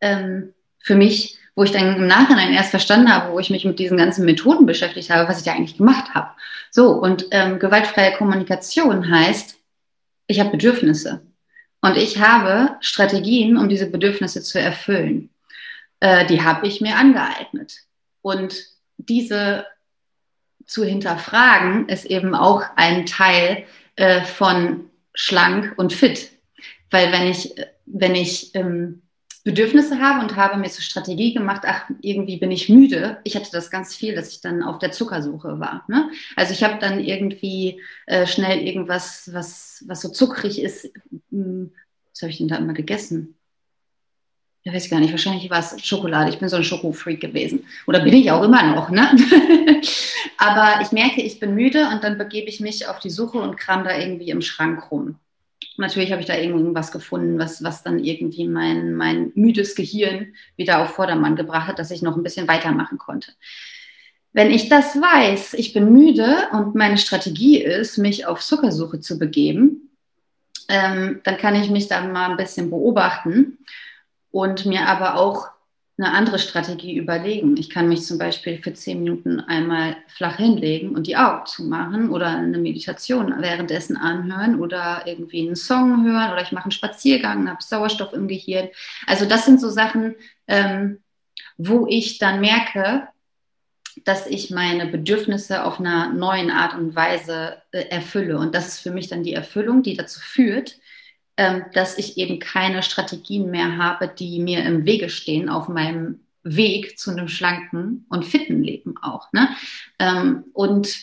ähm, 0.00 0.54
für 0.78 0.94
mich, 0.94 1.38
wo 1.54 1.64
ich 1.64 1.72
dann 1.72 1.96
im 1.96 2.06
Nachhinein 2.06 2.52
erst 2.52 2.70
verstanden 2.70 3.12
habe, 3.12 3.32
wo 3.32 3.38
ich 3.38 3.50
mich 3.50 3.64
mit 3.64 3.78
diesen 3.78 3.98
ganzen 3.98 4.24
Methoden 4.24 4.66
beschäftigt 4.66 5.10
habe, 5.10 5.28
was 5.28 5.38
ich 5.38 5.44
da 5.44 5.52
eigentlich 5.52 5.76
gemacht 5.76 6.14
habe. 6.14 6.30
So, 6.70 6.92
und 6.92 7.26
ähm, 7.32 7.58
gewaltfreie 7.58 8.16
Kommunikation 8.16 9.10
heißt, 9.10 9.58
ich 10.26 10.40
habe 10.40 10.50
Bedürfnisse 10.50 11.22
und 11.82 11.96
ich 11.96 12.20
habe 12.20 12.76
Strategien, 12.80 13.58
um 13.58 13.68
diese 13.68 13.90
Bedürfnisse 13.90 14.42
zu 14.42 14.58
erfüllen 14.58 15.30
äh, 16.00 16.26
die 16.26 16.42
habe 16.42 16.66
ich 16.66 16.80
mir 16.80 16.96
angeeignet. 16.96 17.74
Und 18.22 18.56
diese 18.98 19.66
zu 20.66 20.84
hinterfragen 20.84 21.88
ist 21.88 22.04
eben 22.06 22.34
auch 22.34 22.62
ein 22.76 23.06
Teil 23.06 23.64
äh, 23.96 24.22
von 24.22 24.90
schlank 25.14 25.74
und 25.76 25.92
fit. 25.92 26.30
Weil 26.90 27.12
wenn 27.12 27.28
ich, 27.28 27.54
wenn 27.86 28.14
ich 28.14 28.54
ähm, 28.54 29.02
Bedürfnisse 29.46 30.00
habe 30.00 30.20
und 30.20 30.34
habe 30.34 30.58
mir 30.58 30.68
zur 30.68 30.82
Strategie 30.82 31.32
gemacht, 31.32 31.62
ach, 31.64 31.88
irgendwie 32.02 32.36
bin 32.36 32.50
ich 32.50 32.68
müde. 32.68 33.18
Ich 33.22 33.36
hatte 33.36 33.50
das 33.52 33.70
ganz 33.70 33.94
viel, 33.94 34.14
dass 34.14 34.30
ich 34.30 34.40
dann 34.40 34.60
auf 34.60 34.80
der 34.80 34.90
Zuckersuche 34.90 35.60
war. 35.60 35.84
Ne? 35.86 36.10
Also 36.34 36.52
ich 36.52 36.64
habe 36.64 36.78
dann 36.80 36.98
irgendwie 36.98 37.80
äh, 38.06 38.26
schnell 38.26 38.66
irgendwas, 38.66 39.32
was, 39.32 39.84
was 39.86 40.00
so 40.00 40.08
zuckrig 40.08 40.60
ist. 40.60 40.90
Hm, 41.30 41.72
was 42.10 42.22
habe 42.22 42.32
ich 42.32 42.38
denn 42.38 42.48
da 42.48 42.56
immer 42.56 42.72
gegessen? 42.72 43.36
Ich 44.66 44.72
weiß 44.72 44.90
gar 44.90 44.98
nicht, 44.98 45.12
wahrscheinlich 45.12 45.48
war 45.48 45.60
es 45.60 45.76
Schokolade. 45.86 46.28
Ich 46.28 46.40
bin 46.40 46.48
so 46.48 46.56
ein 46.56 46.64
Schokofreak 46.64 47.20
gewesen. 47.20 47.64
Oder 47.86 48.00
bin 48.00 48.14
ich 48.14 48.32
auch 48.32 48.42
immer 48.42 48.74
noch, 48.74 48.90
ne? 48.90 49.12
Aber 50.38 50.82
ich 50.82 50.90
merke, 50.90 51.22
ich 51.22 51.38
bin 51.38 51.54
müde 51.54 51.88
und 51.92 52.02
dann 52.02 52.18
begebe 52.18 52.48
ich 52.48 52.58
mich 52.58 52.88
auf 52.88 52.98
die 52.98 53.10
Suche 53.10 53.38
und 53.38 53.56
kram 53.56 53.84
da 53.84 53.96
irgendwie 53.96 54.30
im 54.30 54.42
Schrank 54.42 54.90
rum. 54.90 55.20
Natürlich 55.76 56.10
habe 56.10 56.20
ich 56.20 56.26
da 56.26 56.36
irgendwas 56.36 56.90
gefunden, 56.90 57.38
was, 57.38 57.62
was 57.62 57.84
dann 57.84 58.02
irgendwie 58.02 58.48
mein, 58.48 58.94
mein 58.94 59.30
müdes 59.36 59.76
Gehirn 59.76 60.34
wieder 60.56 60.82
auf 60.82 60.94
Vordermann 60.94 61.36
gebracht 61.36 61.68
hat, 61.68 61.78
dass 61.78 61.92
ich 61.92 62.02
noch 62.02 62.16
ein 62.16 62.24
bisschen 62.24 62.48
weitermachen 62.48 62.98
konnte. 62.98 63.30
Wenn 64.32 64.50
ich 64.50 64.68
das 64.68 64.96
weiß, 64.96 65.54
ich 65.54 65.74
bin 65.74 65.92
müde 65.92 66.48
und 66.50 66.74
meine 66.74 66.98
Strategie 66.98 67.62
ist, 67.62 67.98
mich 67.98 68.26
auf 68.26 68.40
Zuckersuche 68.40 68.98
zu 68.98 69.16
begeben, 69.16 69.90
ähm, 70.68 71.20
dann 71.22 71.36
kann 71.36 71.54
ich 71.54 71.70
mich 71.70 71.86
da 71.86 72.00
mal 72.00 72.30
ein 72.32 72.36
bisschen 72.36 72.68
beobachten 72.68 73.58
und 74.30 74.66
mir 74.66 74.88
aber 74.88 75.16
auch 75.16 75.48
eine 75.98 76.12
andere 76.12 76.38
Strategie 76.38 76.96
überlegen. 76.96 77.56
Ich 77.56 77.70
kann 77.70 77.88
mich 77.88 78.02
zum 78.02 78.18
Beispiel 78.18 78.58
für 78.58 78.74
zehn 78.74 79.02
Minuten 79.02 79.40
einmal 79.40 79.96
flach 80.08 80.36
hinlegen 80.36 80.94
und 80.94 81.06
die 81.06 81.16
Augen 81.16 81.46
zumachen 81.46 82.10
oder 82.10 82.26
eine 82.26 82.58
Meditation 82.58 83.34
währenddessen 83.40 83.96
anhören 83.96 84.60
oder 84.60 85.04
irgendwie 85.06 85.46
einen 85.46 85.56
Song 85.56 86.04
hören 86.04 86.32
oder 86.32 86.42
ich 86.42 86.52
mache 86.52 86.64
einen 86.64 86.72
Spaziergang, 86.72 87.48
habe 87.48 87.62
Sauerstoff 87.62 88.12
im 88.12 88.28
Gehirn. 88.28 88.68
Also 89.06 89.24
das 89.24 89.46
sind 89.46 89.58
so 89.58 89.70
Sachen, 89.70 90.16
ähm, 90.48 90.98
wo 91.56 91.86
ich 91.88 92.18
dann 92.18 92.40
merke, 92.40 93.08
dass 94.04 94.26
ich 94.26 94.50
meine 94.50 94.86
Bedürfnisse 94.86 95.64
auf 95.64 95.80
einer 95.80 96.12
neuen 96.12 96.50
Art 96.50 96.74
und 96.74 96.94
Weise 96.94 97.62
äh, 97.72 97.86
erfülle. 97.88 98.38
Und 98.38 98.54
das 98.54 98.68
ist 98.68 98.80
für 98.80 98.90
mich 98.90 99.08
dann 99.08 99.22
die 99.22 99.32
Erfüllung, 99.32 99.82
die 99.82 99.96
dazu 99.96 100.20
führt, 100.20 100.78
dass 101.36 101.98
ich 101.98 102.16
eben 102.16 102.38
keine 102.38 102.82
Strategien 102.82 103.50
mehr 103.50 103.76
habe, 103.76 104.08
die 104.08 104.40
mir 104.40 104.64
im 104.64 104.86
Wege 104.86 105.10
stehen 105.10 105.48
auf 105.48 105.68
meinem 105.68 106.20
Weg 106.42 106.98
zu 106.98 107.10
einem 107.10 107.28
schlanken 107.28 108.06
und 108.08 108.24
fitten 108.24 108.62
Leben 108.62 108.94
auch. 109.02 109.32
Ne? 109.32 109.48
Ähm, 109.98 110.44
und 110.52 110.96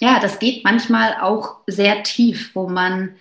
ja, 0.00 0.18
das 0.18 0.38
geht 0.38 0.64
manchmal 0.64 1.18
auch 1.20 1.60
sehr 1.66 2.02
tief, 2.02 2.54
wo 2.54 2.68
man 2.68 3.16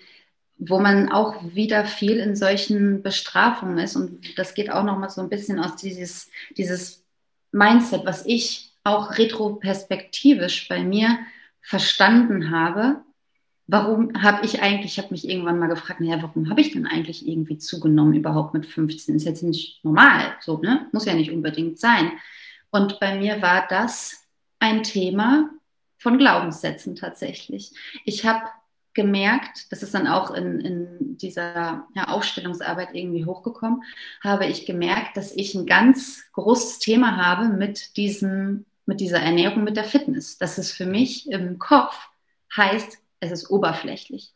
wo 0.63 0.77
man 0.77 1.11
auch 1.11 1.43
wieder 1.55 1.85
viel 1.85 2.17
in 2.17 2.35
solchen 2.35 3.01
Bestrafungen 3.01 3.79
ist. 3.79 3.95
Und 3.95 4.37
das 4.37 4.53
geht 4.53 4.71
auch 4.71 4.83
nochmal 4.83 5.09
so 5.09 5.19
ein 5.19 5.29
bisschen 5.29 5.59
aus 5.59 5.75
dieses, 5.75 6.29
dieses 6.55 7.03
Mindset, 7.51 8.05
was 8.05 8.23
ich 8.27 8.71
auch 8.83 9.17
retroperspektivisch 9.17 10.67
bei 10.69 10.83
mir 10.83 11.17
verstanden 11.61 12.51
habe, 12.51 13.01
warum 13.67 14.21
habe 14.21 14.45
ich 14.45 14.61
eigentlich, 14.61 14.93
ich 14.93 14.97
habe 14.97 15.11
mich 15.11 15.27
irgendwann 15.29 15.59
mal 15.59 15.67
gefragt, 15.67 16.01
naja, 16.01 16.21
warum 16.21 16.49
habe 16.49 16.61
ich 16.61 16.71
denn 16.71 16.85
eigentlich 16.85 17.27
irgendwie 17.27 17.57
zugenommen 17.57 18.13
überhaupt 18.13 18.53
mit 18.53 18.65
15? 18.65 19.15
Ist 19.15 19.25
jetzt 19.25 19.43
nicht 19.43 19.83
normal, 19.83 20.33
so, 20.41 20.57
ne? 20.57 20.87
Muss 20.91 21.05
ja 21.05 21.13
nicht 21.13 21.31
unbedingt 21.31 21.79
sein. 21.79 22.11
Und 22.69 22.99
bei 22.99 23.17
mir 23.17 23.41
war 23.41 23.67
das 23.67 24.27
ein 24.59 24.83
Thema 24.83 25.49
von 25.97 26.17
Glaubenssätzen 26.17 26.95
tatsächlich. 26.95 27.71
Ich 28.05 28.25
habe 28.25 28.43
gemerkt, 28.93 29.71
das 29.71 29.83
ist 29.83 29.93
dann 29.93 30.07
auch 30.07 30.31
in, 30.31 30.59
in 30.59 31.17
dieser 31.17 31.87
ja, 31.93 32.07
Aufstellungsarbeit 32.07 32.89
irgendwie 32.93 33.25
hochgekommen, 33.25 33.83
habe 34.21 34.47
ich 34.47 34.65
gemerkt, 34.65 35.15
dass 35.15 35.31
ich 35.31 35.55
ein 35.55 35.65
ganz 35.65 36.23
großes 36.33 36.79
Thema 36.79 37.17
habe 37.17 37.49
mit 37.49 37.95
diesem, 37.97 38.65
mit 38.85 38.99
dieser 38.99 39.19
Ernährung, 39.19 39.63
mit 39.63 39.77
der 39.77 39.85
Fitness. 39.85 40.37
Das 40.37 40.57
ist 40.57 40.71
für 40.71 40.85
mich 40.85 41.29
im 41.31 41.57
Kopf 41.57 42.09
heißt, 42.55 42.97
es 43.21 43.31
ist 43.31 43.49
oberflächlich. 43.49 44.33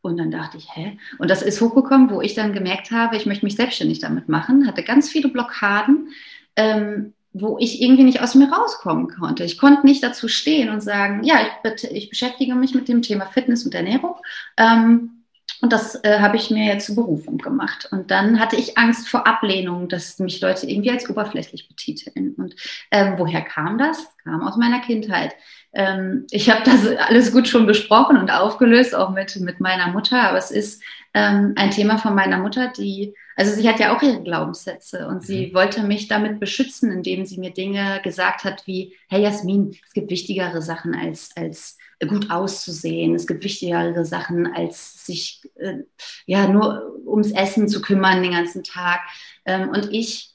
Und 0.00 0.18
dann 0.18 0.30
dachte 0.30 0.56
ich, 0.56 0.74
hä? 0.74 0.98
Und 1.18 1.30
das 1.30 1.42
ist 1.42 1.60
hochgekommen, 1.60 2.10
wo 2.10 2.20
ich 2.20 2.34
dann 2.34 2.52
gemerkt 2.52 2.90
habe, 2.90 3.16
ich 3.16 3.26
möchte 3.26 3.44
mich 3.44 3.56
selbstständig 3.56 4.00
damit 4.00 4.28
machen, 4.28 4.66
hatte 4.66 4.82
ganz 4.82 5.08
viele 5.08 5.28
Blockaden, 5.28 6.08
ähm, 6.56 7.12
wo 7.32 7.58
ich 7.58 7.82
irgendwie 7.82 8.04
nicht 8.04 8.22
aus 8.22 8.34
mir 8.34 8.50
rauskommen 8.50 9.08
konnte. 9.08 9.44
Ich 9.44 9.58
konnte 9.58 9.84
nicht 9.84 10.02
dazu 10.02 10.28
stehen 10.28 10.70
und 10.70 10.80
sagen, 10.80 11.22
ja, 11.24 11.40
ich, 11.64 11.84
ich 11.90 12.08
beschäftige 12.08 12.54
mich 12.54 12.74
mit 12.74 12.88
dem 12.88 13.02
Thema 13.02 13.26
Fitness 13.26 13.64
und 13.64 13.74
Ernährung. 13.74 14.14
Ähm, 14.56 15.15
und 15.62 15.72
das 15.72 16.02
äh, 16.04 16.20
habe 16.20 16.36
ich 16.36 16.50
mir 16.50 16.64
jetzt 16.64 16.86
zur 16.86 16.96
Berufung 16.96 17.38
gemacht. 17.38 17.88
Und 17.90 18.10
dann 18.10 18.38
hatte 18.38 18.56
ich 18.56 18.76
Angst 18.76 19.08
vor 19.08 19.26
Ablehnung, 19.26 19.88
dass 19.88 20.18
mich 20.18 20.40
Leute 20.40 20.66
irgendwie 20.68 20.90
als 20.90 21.08
oberflächlich 21.08 21.68
betiteln. 21.68 22.34
Und 22.36 22.54
ähm, 22.90 23.14
woher 23.16 23.40
kam 23.40 23.78
das? 23.78 24.06
Kam 24.22 24.46
aus 24.46 24.56
meiner 24.56 24.80
Kindheit. 24.80 25.34
Ähm, 25.72 26.26
ich 26.30 26.50
habe 26.50 26.62
das 26.64 26.86
alles 27.08 27.32
gut 27.32 27.48
schon 27.48 27.66
besprochen 27.66 28.18
und 28.18 28.30
aufgelöst, 28.30 28.94
auch 28.94 29.10
mit, 29.10 29.36
mit 29.36 29.60
meiner 29.60 29.88
Mutter. 29.88 30.28
Aber 30.28 30.38
es 30.38 30.50
ist 30.50 30.82
ähm, 31.14 31.54
ein 31.56 31.70
Thema 31.70 31.96
von 31.98 32.14
meiner 32.14 32.38
Mutter, 32.38 32.70
die, 32.76 33.14
also 33.36 33.54
sie 33.54 33.68
hat 33.68 33.78
ja 33.78 33.94
auch 33.94 34.02
ihre 34.02 34.22
Glaubenssätze 34.22 35.06
und 35.06 35.16
mhm. 35.16 35.20
sie 35.20 35.54
wollte 35.54 35.82
mich 35.82 36.08
damit 36.08 36.40
beschützen, 36.40 36.90
indem 36.90 37.26
sie 37.26 37.38
mir 37.38 37.50
Dinge 37.50 38.00
gesagt 38.02 38.44
hat 38.44 38.66
wie, 38.66 38.96
hey 39.08 39.22
Jasmin, 39.22 39.76
es 39.86 39.92
gibt 39.92 40.10
wichtigere 40.10 40.62
Sachen 40.62 40.94
als, 40.94 41.30
als 41.36 41.76
gut 42.08 42.30
auszusehen. 42.30 43.14
Es 43.14 43.26
gibt 43.26 43.44
wichtigere 43.44 44.04
Sachen, 44.04 44.52
als 44.54 45.04
sich 45.04 45.42
äh, 45.56 45.80
ja 46.24 46.48
nur 46.48 46.94
ums 47.06 47.30
Essen 47.30 47.68
zu 47.68 47.82
kümmern 47.82 48.22
den 48.22 48.32
ganzen 48.32 48.64
Tag. 48.64 49.00
Ähm, 49.44 49.68
und 49.68 49.92
ich 49.92 50.34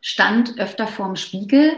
stand 0.00 0.58
öfter 0.58 0.86
vorm 0.86 1.16
Spiegel, 1.16 1.72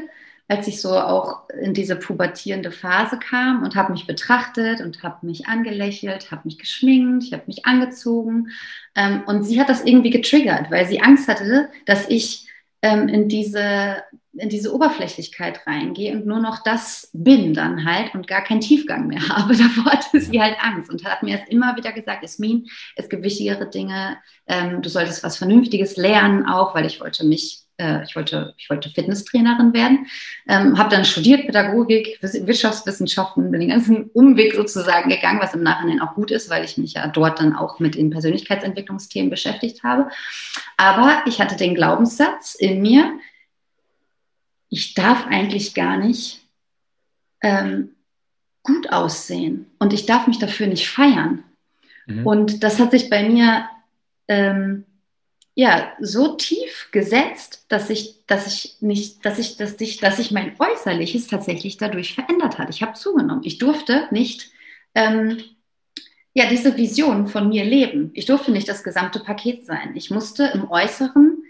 als 0.51 0.67
ich 0.67 0.81
so 0.81 0.99
auch 0.99 1.49
in 1.63 1.75
diese 1.75 1.95
pubertierende 1.95 2.73
Phase 2.73 3.21
kam 3.21 3.63
und 3.63 3.77
habe 3.77 3.93
mich 3.93 4.09
betrachtet 4.09 4.81
und 4.81 5.01
habe 5.05 5.25
mich 5.25 5.47
angelächelt, 5.47 6.33
habe 6.33 6.43
mich 6.45 6.59
geschminkt, 6.59 7.23
ich 7.23 7.33
habe 7.33 7.45
mich 7.47 7.67
angezogen. 7.67 8.49
Ähm, 8.97 9.23
und 9.27 9.45
sie 9.45 9.61
hat 9.61 9.69
das 9.69 9.85
irgendwie 9.85 10.11
getriggert, 10.11 10.69
weil 10.73 10.87
sie 10.89 11.03
Angst 11.03 11.29
hatte, 11.29 11.69
dass 11.87 12.09
ich 12.09 12.49
ähm, 12.83 13.07
in 13.07 13.29
diese 13.29 14.03
in 14.33 14.49
diese 14.49 14.75
Oberflächlichkeit 14.75 15.67
reingehe 15.67 16.13
und 16.13 16.27
nur 16.27 16.41
noch 16.41 16.63
das 16.63 17.11
bin 17.13 17.53
dann 17.53 17.85
halt 17.85 18.15
und 18.15 18.27
gar 18.27 18.43
keinen 18.43 18.61
Tiefgang 18.61 19.07
mehr 19.07 19.29
habe. 19.29 19.57
Davor 19.57 19.93
hatte 19.93 20.21
sie 20.21 20.41
halt 20.41 20.57
Angst 20.61 20.91
und 20.91 21.05
hat 21.05 21.23
mir 21.23 21.39
das 21.39 21.49
immer 21.49 21.77
wieder 21.77 21.93
gesagt, 21.93 22.25
Esmin, 22.25 22.67
es 22.97 23.09
gibt 23.09 23.23
wichtigere 23.23 23.69
Dinge, 23.69 24.19
ähm, 24.47 24.83
du 24.83 24.89
solltest 24.89 25.23
was 25.23 25.37
Vernünftiges 25.37 25.97
lernen 25.97 26.47
auch, 26.47 26.75
weil 26.75 26.87
ich 26.87 27.01
wollte 27.01 27.25
mich, 27.25 27.63
äh, 27.81 28.05
ich 28.05 28.15
wollte, 28.15 28.55
ich 28.59 28.69
wollte 28.69 28.91
Fitnesstrainerin 28.91 29.73
werden, 29.73 30.07
ähm, 30.47 30.79
habe 30.79 30.91
dann 30.91 31.05
studiert 31.05 31.47
Pädagogik, 31.47 32.19
Wirtschaftswissenschaften, 32.21 33.51
bin 33.51 33.61
den 33.61 33.71
ganzen 33.71 34.11
Umweg 34.11 34.55
sozusagen 34.55 35.09
gegangen, 35.09 35.41
was 35.41 35.55
im 35.55 35.63
Nachhinein 35.63 36.01
auch 36.01 36.15
gut 36.15 36.31
ist, 36.31 36.51
weil 36.51 36.65
ich 36.65 36.77
mich 36.77 36.95
ja 36.95 37.09
dort 37.09 37.41
dann 37.41 37.57
auch 37.57 37.81
mit 37.81 37.95
den 37.95 38.11
Persönlichkeitsentwicklungsthemen 38.11 39.31
beschäftigt 39.31 39.83
habe. 39.83 40.11
Aber 40.77 41.23
ich 41.27 41.41
hatte 41.41 41.57
den 41.57 41.75
Glaubenssatz 41.75 42.55
in 42.55 42.83
mir, 42.83 43.19
ich 44.69 44.95
darf 44.95 45.27
eigentlich 45.27 45.75
gar 45.75 45.97
nicht 45.97 46.43
ähm, 47.43 47.91
gut 48.63 48.93
aussehen 48.93 49.67
und 49.79 49.93
ich 49.93 50.07
darf 50.07 50.27
mich 50.27 50.39
dafür 50.39 50.67
nicht 50.67 50.89
feiern. 50.89 51.43
Mhm. 52.07 52.27
Und 52.27 52.63
das 52.63 52.79
hat 52.79 52.91
sich 52.91 53.09
bei 53.09 53.29
mir 53.29 53.65
ähm, 54.29 54.85
ja 55.61 55.93
so 56.01 56.37
tief 56.37 56.89
gesetzt, 56.91 57.67
dass 57.69 57.91
ich, 57.91 58.25
dass 58.27 58.47
ich 58.47 58.77
nicht, 58.81 59.27
dass 59.27 59.39
ich, 59.39 59.59
dass 59.59 59.79
ich, 59.79 59.99
dass 59.99 60.19
ich 60.19 60.31
mein 60.31 60.55
Äußerliches 60.59 61.27
tatsächlich 61.27 61.77
dadurch 61.77 62.15
verändert 62.15 62.59
hat. 62.59 62.71
Ich 62.71 62.81
habe 62.83 62.95
zugenommen. 62.95 63.43
Ich 63.45 63.59
durfte 63.59 64.09
nicht 64.11 64.51
ähm, 64.95 65.37
ja 66.33 66.47
diese 66.49 66.79
Vision 66.79 67.27
von 67.27 67.51
mir 67.51 67.67
leben. 67.67 68.11
Ich 68.15 68.25
durfte 68.25 68.53
nicht 68.53 68.71
das 68.71 68.83
gesamte 68.83 69.21
Paket 69.21 69.67
sein. 69.67 69.93
Ich 69.97 70.11
musste 70.11 70.45
im 70.55 70.71
Äußeren, 70.71 71.43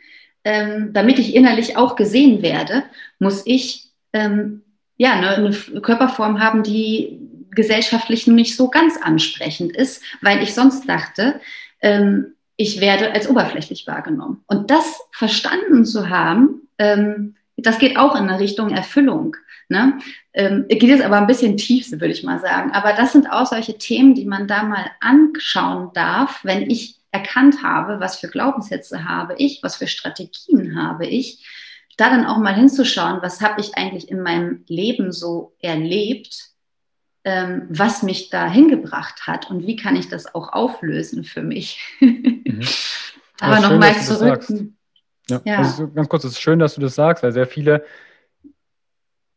ähm, 0.43 0.93
damit 0.93 1.21
ich 1.21 1.37
innerlich 1.37 1.77
auch 1.77 1.95
gesehen 1.95 2.43
werde, 2.43 2.83
muss 3.21 3.43
ich 3.47 3.93
ähm, 4.13 4.63
ja 4.97 5.13
eine, 5.13 5.37
eine 5.37 5.81
Körperform 5.83 6.41
haben, 6.41 6.65
die 6.65 7.17
gesellschaftlich 7.53 8.27
nicht 8.27 8.57
so 8.57 8.71
ganz 8.71 8.97
ansprechend 9.01 9.71
ist, 9.71 10.03
weil 10.21 10.43
ich 10.43 10.53
sonst 10.53 10.89
dachte, 10.89 11.41
ähm, 11.81 12.35
ich 12.61 12.79
werde 12.79 13.13
als 13.13 13.27
oberflächlich 13.27 13.87
wahrgenommen. 13.87 14.45
Und 14.47 14.71
das 14.71 15.01
verstanden 15.13 15.87
zu 15.87 16.11
haben, 16.11 16.69
ähm, 16.77 17.37
das 17.57 17.79
geht 17.79 17.97
auch 17.97 18.15
in 18.15 18.29
eine 18.29 18.39
Richtung 18.39 18.69
Erfüllung. 18.69 19.35
Ne? 19.71 19.99
Ähm, 20.35 20.67
geht 20.69 20.83
jetzt 20.83 21.03
aber 21.03 21.17
ein 21.17 21.27
bisschen 21.27 21.57
tief, 21.57 21.91
würde 21.91 22.09
ich 22.09 22.23
mal 22.23 22.39
sagen. 22.39 22.73
Aber 22.73 22.93
das 22.93 23.13
sind 23.13 23.33
auch 23.33 23.47
solche 23.47 23.79
Themen, 23.79 24.15
die 24.15 24.27
man 24.27 24.47
da 24.47 24.63
mal 24.65 24.91
anschauen 25.01 25.91
darf, 25.95 26.41
wenn 26.45 26.69
ich 26.71 26.97
erkannt 27.13 27.63
habe, 27.63 27.99
was 27.99 28.19
für 28.19 28.29
Glaubenssätze 28.29 29.09
habe 29.09 29.37
ich, 29.39 29.63
was 29.63 29.77
für 29.77 29.87
Strategien 29.87 30.77
habe 30.77 31.07
ich, 31.07 31.47
da 31.97 32.11
dann 32.11 32.27
auch 32.27 32.37
mal 32.37 32.55
hinzuschauen, 32.55 33.21
was 33.23 33.41
habe 33.41 33.63
ich 33.63 33.79
eigentlich 33.79 34.11
in 34.11 34.21
meinem 34.21 34.65
Leben 34.69 35.13
so 35.13 35.55
erlebt, 35.63 36.50
ähm, 37.25 37.67
was 37.69 38.03
mich 38.03 38.31
da 38.31 38.49
hingebracht 38.49 39.27
hat 39.27 39.51
und 39.51 39.67
wie 39.67 39.77
kann 39.77 39.97
ich 39.97 40.09
das 40.09 40.35
auch 40.35 40.53
auflösen 40.53 41.25
für 41.25 41.43
mich. 41.43 41.81
Mhm. 42.01 42.45
Aber 43.41 43.61
nochmal 43.61 43.97
zurück. 44.01 44.45
Ja, 45.29 45.41
ja. 45.45 45.59
Also 45.59 45.89
ganz 45.91 46.09
kurz, 46.09 46.25
es 46.25 46.33
ist 46.33 46.41
schön, 46.41 46.59
dass 46.59 46.75
du 46.75 46.81
das 46.81 46.95
sagst, 46.95 47.23
weil 47.23 47.33
sehr 47.33 47.47
viele, 47.47 47.85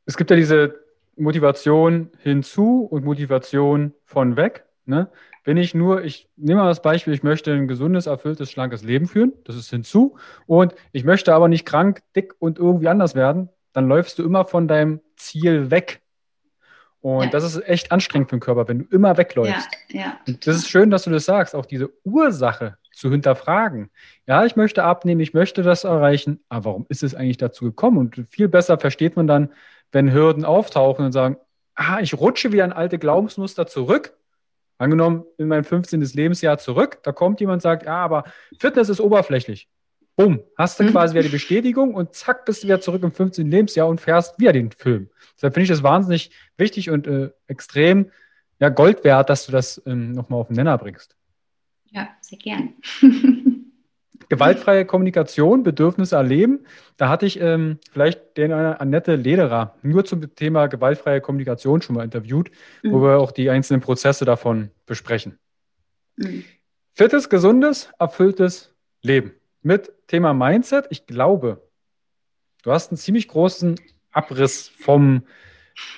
es 0.05 0.17
gibt 0.17 0.29
ja 0.29 0.35
diese 0.35 0.83
Motivation 1.15 2.09
hinzu 2.19 2.87
und 2.89 3.05
Motivation 3.05 3.93
von 4.03 4.35
weg. 4.35 4.65
Ne? 4.85 5.09
Wenn 5.43 5.57
ich 5.57 5.73
nur, 5.73 6.03
ich 6.03 6.29
nehme 6.35 6.61
mal 6.61 6.67
das 6.67 6.81
Beispiel, 6.81 7.13
ich 7.13 7.23
möchte 7.23 7.53
ein 7.53 7.67
gesundes, 7.67 8.05
erfülltes, 8.05 8.51
schlankes 8.51 8.83
Leben 8.83 9.07
führen, 9.07 9.33
das 9.45 9.55
ist 9.55 9.69
hinzu, 9.69 10.17
und 10.45 10.73
ich 10.91 11.03
möchte 11.03 11.33
aber 11.33 11.47
nicht 11.47 11.65
krank, 11.65 12.01
dick 12.15 12.33
und 12.39 12.59
irgendwie 12.59 12.87
anders 12.87 13.15
werden, 13.15 13.49
dann 13.73 13.87
läufst 13.87 14.19
du 14.19 14.23
immer 14.23 14.45
von 14.45 14.67
deinem 14.67 15.01
Ziel 15.15 15.71
weg. 15.71 16.02
Und 17.03 17.25
ja. 17.25 17.29
das 17.31 17.43
ist 17.43 17.67
echt 17.67 17.91
anstrengend 17.91 18.29
für 18.29 18.37
den 18.37 18.39
Körper, 18.39 18.65
wenn 18.69 18.79
du 18.79 18.85
immer 18.95 19.17
wegläufst. 19.17 19.67
Ja, 19.89 19.99
ja. 19.99 20.17
Und 20.25 20.47
das 20.47 20.55
ist 20.55 20.69
schön, 20.69 20.89
dass 20.89 21.03
du 21.03 21.09
das 21.09 21.25
sagst, 21.25 21.53
auch 21.53 21.65
diese 21.65 21.91
Ursache 22.05 22.77
zu 22.93 23.11
hinterfragen. 23.11 23.89
Ja, 24.25 24.45
ich 24.45 24.55
möchte 24.55 24.85
abnehmen, 24.85 25.19
ich 25.19 25.33
möchte 25.33 25.63
das 25.63 25.83
erreichen, 25.83 26.39
aber 26.47 26.63
warum 26.63 26.85
ist 26.87 27.03
es 27.03 27.13
eigentlich 27.13 27.35
dazu 27.35 27.65
gekommen? 27.65 27.97
Und 27.97 28.25
viel 28.29 28.47
besser 28.47 28.79
versteht 28.79 29.17
man 29.17 29.27
dann, 29.27 29.49
wenn 29.91 30.13
Hürden 30.13 30.45
auftauchen 30.45 31.03
und 31.03 31.11
sagen, 31.11 31.35
ah, 31.75 31.99
ich 31.99 32.13
rutsche 32.13 32.53
wieder 32.53 32.63
ein 32.63 32.71
alte 32.71 32.97
Glaubensmuster 32.97 33.67
zurück. 33.67 34.15
Angenommen, 34.77 35.25
in 35.37 35.49
mein 35.49 35.65
15. 35.65 35.99
Lebensjahr 35.99 36.57
zurück, 36.57 36.99
da 37.03 37.11
kommt 37.11 37.41
jemand 37.41 37.57
und 37.57 37.61
sagt, 37.63 37.83
ja, 37.83 37.97
aber 37.97 38.23
Fitness 38.59 38.87
ist 38.87 39.01
oberflächlich. 39.01 39.67
Bumm, 40.15 40.41
hast 40.57 40.79
du 40.79 40.83
mhm. 40.83 40.91
quasi 40.91 41.13
wieder 41.13 41.23
die 41.23 41.29
Bestätigung 41.29 41.95
und 41.95 42.13
zack, 42.13 42.45
bist 42.45 42.63
du 42.63 42.67
wieder 42.67 42.81
zurück 42.81 43.01
im 43.03 43.11
15. 43.11 43.49
Lebensjahr 43.49 43.87
und 43.87 43.99
fährst 43.99 44.39
wieder 44.39 44.53
den 44.53 44.71
Film. 44.71 45.09
Deshalb 45.35 45.55
finde 45.55 45.63
ich 45.63 45.69
das 45.69 45.81
wahnsinnig 45.81 46.31
wichtig 46.57 46.89
und 46.89 47.07
äh, 47.07 47.31
extrem 47.47 48.11
ja, 48.59 48.69
Gold 48.69 49.03
wert, 49.03 49.29
dass 49.29 49.45
du 49.45 49.51
das 49.51 49.81
ähm, 49.85 50.11
nochmal 50.11 50.39
auf 50.39 50.47
den 50.47 50.55
Nenner 50.55 50.77
bringst. 50.77 51.15
Ja, 51.89 52.09
sehr 52.21 52.37
gern. 52.37 52.73
Gewaltfreie 54.29 54.85
Kommunikation, 54.85 55.63
Bedürfnisse 55.63 56.15
erleben. 56.15 56.65
Da 56.97 57.09
hatte 57.09 57.25
ich 57.25 57.39
ähm, 57.39 57.79
vielleicht 57.91 58.37
den 58.37 58.51
äh, 58.51 58.75
Annette 58.79 59.15
Lederer 59.15 59.75
nur 59.81 60.05
zum 60.05 60.33
Thema 60.35 60.67
gewaltfreie 60.67 61.21
Kommunikation 61.21 61.81
schon 61.81 61.95
mal 61.95 62.03
interviewt, 62.03 62.49
mhm. 62.83 62.91
wo 62.93 63.01
wir 63.01 63.19
auch 63.19 63.31
die 63.31 63.49
einzelnen 63.49 63.81
Prozesse 63.81 64.25
davon 64.25 64.71
besprechen. 64.85 65.39
Mhm. 66.15 66.45
Fittes, 66.93 67.29
gesundes, 67.29 67.89
erfülltes 67.99 68.73
Leben. 69.01 69.33
Mit 69.63 69.91
Thema 70.07 70.33
Mindset. 70.33 70.87
Ich 70.89 71.07
glaube, 71.07 71.61
du 72.63 72.71
hast 72.71 72.91
einen 72.91 72.97
ziemlich 72.97 73.27
großen 73.29 73.79
Abriss 74.11 74.67
vom, 74.67 75.23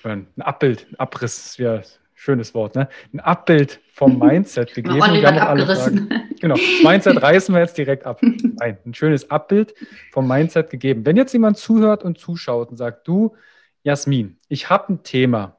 äh, 0.04 0.10
ein 0.10 0.28
Abbild, 0.40 0.88
ein 0.92 1.00
Abriss, 1.00 1.58
ja, 1.58 1.82
schönes 2.14 2.54
Wort, 2.54 2.76
ne? 2.76 2.88
Ein 3.14 3.20
Abbild 3.20 3.82
vom 3.92 4.20
Mindset 4.26 4.74
gegeben. 4.74 4.98
wir 4.98 5.28
haben 5.28 5.38
abgerissen. 5.38 6.10
Genau, 6.42 6.56
Mindset 6.84 7.22
reißen 7.22 7.56
wir 7.56 7.62
jetzt 7.62 7.78
direkt 7.78 8.06
ab. 8.06 8.22
Nein, 8.22 8.78
ein 8.86 8.94
schönes 8.94 9.32
Abbild 9.32 9.74
vom 10.12 10.28
Mindset 10.28 10.70
gegeben. 10.70 11.06
Wenn 11.06 11.16
jetzt 11.16 11.32
jemand 11.32 11.58
zuhört 11.58 12.04
und 12.04 12.20
zuschaut 12.20 12.70
und 12.70 12.78
sagt, 12.78 13.08
du, 13.08 13.36
Jasmin, 13.84 14.38
ich 14.50 14.70
habe 14.70 14.94
ein 14.94 15.04
Thema, 15.04 15.58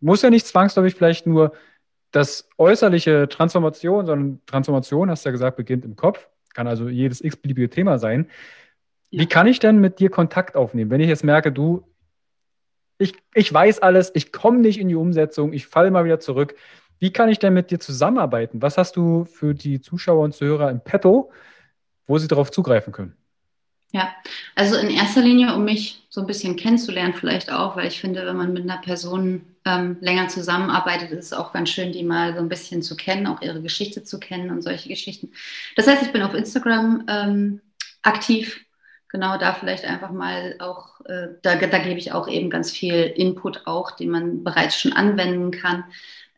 muss 0.00 0.20
ja 0.22 0.28
nicht 0.28 0.46
zwangsläufig 0.46 0.96
vielleicht 0.96 1.26
nur 1.26 1.52
das 2.10 2.48
äußerliche 2.58 3.28
Transformation, 3.28 4.04
sondern 4.04 4.40
Transformation, 4.46 5.10
hast 5.10 5.24
du 5.24 5.28
ja 5.28 5.32
gesagt, 5.32 5.56
beginnt 5.56 5.84
im 5.84 5.94
Kopf, 5.94 6.28
kann 6.54 6.66
also 6.66 6.88
jedes 6.88 7.20
x-beliebige 7.20 7.70
Thema 7.70 7.98
sein. 7.98 8.28
Wie 9.10 9.26
kann 9.26 9.46
ich 9.46 9.58
denn 9.58 9.80
mit 9.80 9.98
dir 9.98 10.10
Kontakt 10.10 10.56
aufnehmen, 10.56 10.90
wenn 10.90 11.00
ich 11.00 11.08
jetzt 11.08 11.24
merke, 11.24 11.50
du, 11.50 11.84
ich, 12.98 13.14
ich 13.34 13.52
weiß 13.52 13.80
alles, 13.80 14.12
ich 14.14 14.30
komme 14.30 14.58
nicht 14.58 14.78
in 14.78 14.88
die 14.88 14.94
Umsetzung, 14.94 15.52
ich 15.52 15.66
falle 15.66 15.90
mal 15.90 16.04
wieder 16.04 16.20
zurück. 16.20 16.54
Wie 16.98 17.12
kann 17.12 17.30
ich 17.30 17.38
denn 17.38 17.54
mit 17.54 17.70
dir 17.70 17.80
zusammenarbeiten? 17.80 18.60
Was 18.62 18.76
hast 18.76 18.94
du 18.96 19.24
für 19.24 19.54
die 19.54 19.80
Zuschauer 19.80 20.22
und 20.22 20.34
Zuhörer 20.34 20.70
im 20.70 20.80
Petto, 20.80 21.32
wo 22.06 22.18
sie 22.18 22.28
darauf 22.28 22.50
zugreifen 22.50 22.92
können? 22.92 23.16
Ja, 23.92 24.14
also 24.54 24.76
in 24.76 24.88
erster 24.88 25.20
Linie, 25.20 25.54
um 25.54 25.64
mich 25.64 26.04
so 26.10 26.20
ein 26.20 26.26
bisschen 26.26 26.54
kennenzulernen, 26.54 27.14
vielleicht 27.14 27.50
auch, 27.50 27.76
weil 27.76 27.88
ich 27.88 28.00
finde, 28.00 28.24
wenn 28.24 28.36
man 28.36 28.52
mit 28.52 28.62
einer 28.62 28.80
Person 28.80 29.44
ähm, 29.64 29.96
länger 30.00 30.28
zusammenarbeitet, 30.28 31.10
ist 31.10 31.26
es 31.26 31.32
auch 31.32 31.52
ganz 31.52 31.70
schön, 31.70 31.92
die 31.92 32.04
mal 32.04 32.34
so 32.34 32.40
ein 32.40 32.48
bisschen 32.48 32.82
zu 32.82 32.96
kennen, 32.96 33.26
auch 33.26 33.42
ihre 33.42 33.60
Geschichte 33.60 34.04
zu 34.04 34.20
kennen 34.20 34.50
und 34.50 34.62
solche 34.62 34.88
Geschichten. 34.88 35.32
Das 35.74 35.88
heißt, 35.88 36.02
ich 36.02 36.12
bin 36.12 36.22
auf 36.22 36.34
Instagram 36.34 37.04
ähm, 37.08 37.60
aktiv, 38.02 38.64
genau 39.08 39.38
da 39.38 39.54
vielleicht 39.54 39.84
einfach 39.84 40.12
mal 40.12 40.54
auch, 40.60 41.00
äh, 41.06 41.28
da, 41.42 41.56
da 41.56 41.78
gebe 41.78 41.98
ich 41.98 42.12
auch 42.12 42.28
eben 42.28 42.48
ganz 42.48 42.70
viel 42.70 42.94
Input 42.94 43.66
auch, 43.66 43.90
den 43.90 44.10
man 44.10 44.44
bereits 44.44 44.80
schon 44.80 44.92
anwenden 44.92 45.50
kann 45.50 45.84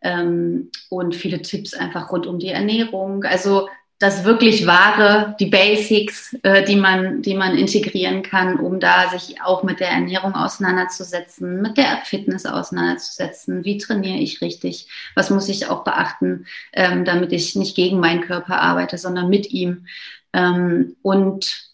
ähm, 0.00 0.70
und 0.88 1.14
viele 1.14 1.42
Tipps 1.42 1.74
einfach 1.74 2.10
rund 2.10 2.26
um 2.26 2.38
die 2.38 2.48
Ernährung. 2.48 3.24
Also 3.24 3.68
das 4.02 4.24
wirklich 4.24 4.66
wahre, 4.66 5.36
die 5.38 5.46
Basics, 5.46 6.36
äh, 6.42 6.64
die, 6.64 6.74
man, 6.74 7.22
die 7.22 7.34
man 7.34 7.56
integrieren 7.56 8.22
kann, 8.22 8.58
um 8.58 8.80
da 8.80 9.08
sich 9.10 9.40
auch 9.42 9.62
mit 9.62 9.78
der 9.78 9.90
Ernährung 9.90 10.34
auseinanderzusetzen, 10.34 11.62
mit 11.62 11.76
der 11.76 11.98
Fitness 12.04 12.44
auseinanderzusetzen. 12.44 13.64
Wie 13.64 13.78
trainiere 13.78 14.18
ich 14.18 14.40
richtig? 14.40 14.88
Was 15.14 15.30
muss 15.30 15.48
ich 15.48 15.68
auch 15.68 15.84
beachten, 15.84 16.46
ähm, 16.72 17.04
damit 17.04 17.32
ich 17.32 17.54
nicht 17.54 17.76
gegen 17.76 18.00
meinen 18.00 18.22
Körper 18.22 18.60
arbeite, 18.60 18.98
sondern 18.98 19.28
mit 19.28 19.52
ihm? 19.52 19.86
Ähm, 20.32 20.96
und 21.02 21.70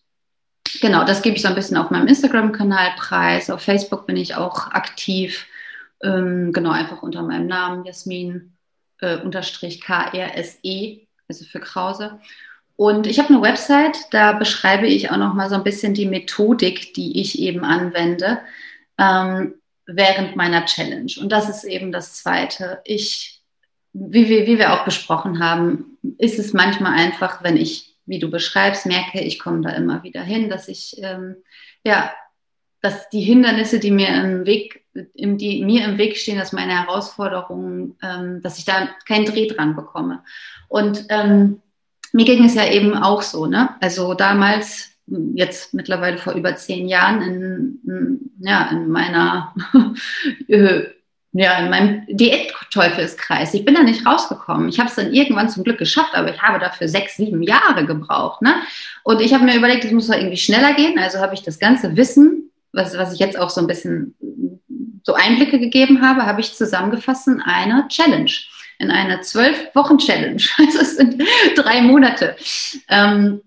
genau, 0.83 1.05
das 1.05 1.23
gebe 1.23 1.37
ich 1.37 1.43
so 1.43 1.49
ein 1.49 1.55
bisschen 1.55 1.79
auf 1.79 1.91
meinem 1.91 2.09
Instagram-Kanal 2.09 2.91
preis. 2.99 3.49
Auf 3.49 3.63
Facebook 3.63 4.07
bin 4.07 4.19
ich 4.19 4.35
auch 4.35 4.71
aktiv. 4.73 5.47
Ähm, 6.03 6.53
genau, 6.53 6.71
einfach 6.71 7.03
unter 7.03 7.23
meinem 7.23 7.47
Namen, 7.47 7.87
Jasmin 7.87 8.53
äh, 9.01 9.17
unterstrich 9.17 9.81
KRSE, 9.81 11.08
also 11.29 11.45
für 11.45 11.61
Krause. 11.61 12.19
Und 12.77 13.07
ich 13.07 13.19
habe 13.19 13.31
eine 13.31 13.43
Website, 13.43 13.97
da 14.13 14.33
beschreibe 14.33 14.87
ich 14.87 15.11
auch 15.11 15.17
noch 15.17 15.35
mal 15.35 15.49
so 15.49 15.57
ein 15.57 15.65
bisschen 15.65 15.95
die 15.95 16.07
Methodik, 16.07 16.95
die 16.95 17.21
ich 17.21 17.39
eben 17.41 17.65
anwende 17.65 18.39
ähm, 18.99 19.55
während 19.87 20.37
meiner 20.37 20.65
Challenge. 20.65 21.13
Und 21.21 21.31
das 21.31 21.49
ist 21.49 21.65
eben 21.65 21.93
das 21.93 22.15
Zweite. 22.15 22.81
Ich, 22.85 23.43
wie 23.93 24.29
wir, 24.29 24.47
wie 24.47 24.59
wir 24.59 24.73
auch 24.73 24.85
besprochen 24.85 25.43
haben, 25.43 25.99
ist 26.19 26.39
es 26.39 26.53
manchmal 26.53 26.93
einfach, 26.93 27.43
wenn 27.43 27.57
ich 27.57 27.89
wie 28.09 28.19
du 28.19 28.31
beschreibst, 28.31 28.87
merke, 28.87 29.21
ich 29.21 29.39
komme 29.39 29.61
da 29.61 29.71
immer 29.71 30.03
wieder 30.03 30.23
hin, 30.23 30.49
dass 30.49 30.69
ich, 30.69 30.97
ähm, 31.03 31.37
ja, 31.85 32.11
dass 32.81 33.11
die 33.11 33.21
Hindernisse, 33.21 33.79
die 33.79 33.91
mir 33.91 34.09
im 34.09 34.47
Weg, 34.47 34.85
die 35.15 35.65
mir 35.65 35.85
im 35.85 35.99
Weg 35.99 36.17
stehen, 36.17 36.39
dass 36.39 36.53
meine 36.53 36.73
Herausforderungen, 36.73 37.97
ähm, 38.03 38.41
dass 38.43 38.59
ich 38.59 38.65
da 38.65 38.89
keinen 39.07 39.25
Dreh 39.25 39.47
dran 39.47 39.77
bekomme. 39.77 40.23
Und 40.69 41.07
ähm, 41.09 41.61
mir 42.13 42.25
ging 42.25 42.45
es 42.45 42.55
ja 42.55 42.67
eben 42.71 42.95
auch 42.95 43.23
so, 43.23 43.47
ne? 43.47 43.71
Also 43.81 44.15
damals, 44.15 44.91
jetzt 45.35 45.75
mittlerweile 45.75 46.19
vor 46.19 46.35
über 46.35 46.57
zehn 46.57 46.89
Jahren, 46.89 47.23
in, 47.23 48.31
ja, 48.41 48.71
in 48.71 48.89
meiner 48.89 49.55
äh, 50.49 50.85
ja, 51.33 51.59
in 51.59 51.71
meinem 51.71 52.07
Diätteufelskreis. 52.09 53.53
Ich 53.53 53.65
bin 53.65 53.75
da 53.75 53.83
nicht 53.83 54.07
rausgekommen. 54.07 54.69
Ich 54.71 54.79
habe 54.79 54.89
es 54.89 54.97
dann 54.97 55.13
irgendwann 55.13 55.51
zum 55.51 55.63
Glück 55.63 55.79
geschafft, 55.79 56.15
aber 56.15 56.35
ich 56.35 56.41
habe 56.41 56.59
dafür 56.59 56.89
sechs, 56.89 57.17
sieben 57.17 57.43
Jahre 57.43 57.85
gebraucht. 57.85 58.41
Ne? 58.41 58.55
Und 59.05 59.21
ich 59.21 59.35
habe 59.35 59.45
mir 59.45 59.57
überlegt, 59.57 59.85
es 59.85 59.93
muss 59.93 60.09
doch 60.09 60.17
irgendwie 60.17 60.39
schneller 60.39 60.73
gehen. 60.73 60.99
Also 60.99 61.19
habe 61.19 61.35
ich 61.35 61.43
das 61.43 61.59
ganze 61.59 61.97
Wissen 61.97 62.49
was, 62.73 62.97
was 62.97 63.13
ich 63.13 63.19
jetzt 63.19 63.39
auch 63.39 63.51
so 63.51 63.61
ein 63.61 63.67
bisschen 63.67 64.15
so 65.05 65.15
Einblicke 65.15 65.59
gegeben 65.59 66.03
habe, 66.03 66.27
habe 66.27 66.41
ich 66.41 66.55
zusammengefasst 66.55 67.29
in 67.29 67.41
eine 67.41 67.87
Challenge, 67.89 68.33
in 68.79 68.91
eine 68.91 69.21
zwölf 69.21 69.75
Wochen 69.75 69.99
Challenge. 69.99 70.43
Also 70.59 70.81
es 70.81 70.97
sind 70.97 71.23
drei 71.57 71.83
Monate. 71.83 72.37
Ähm, 72.89 73.43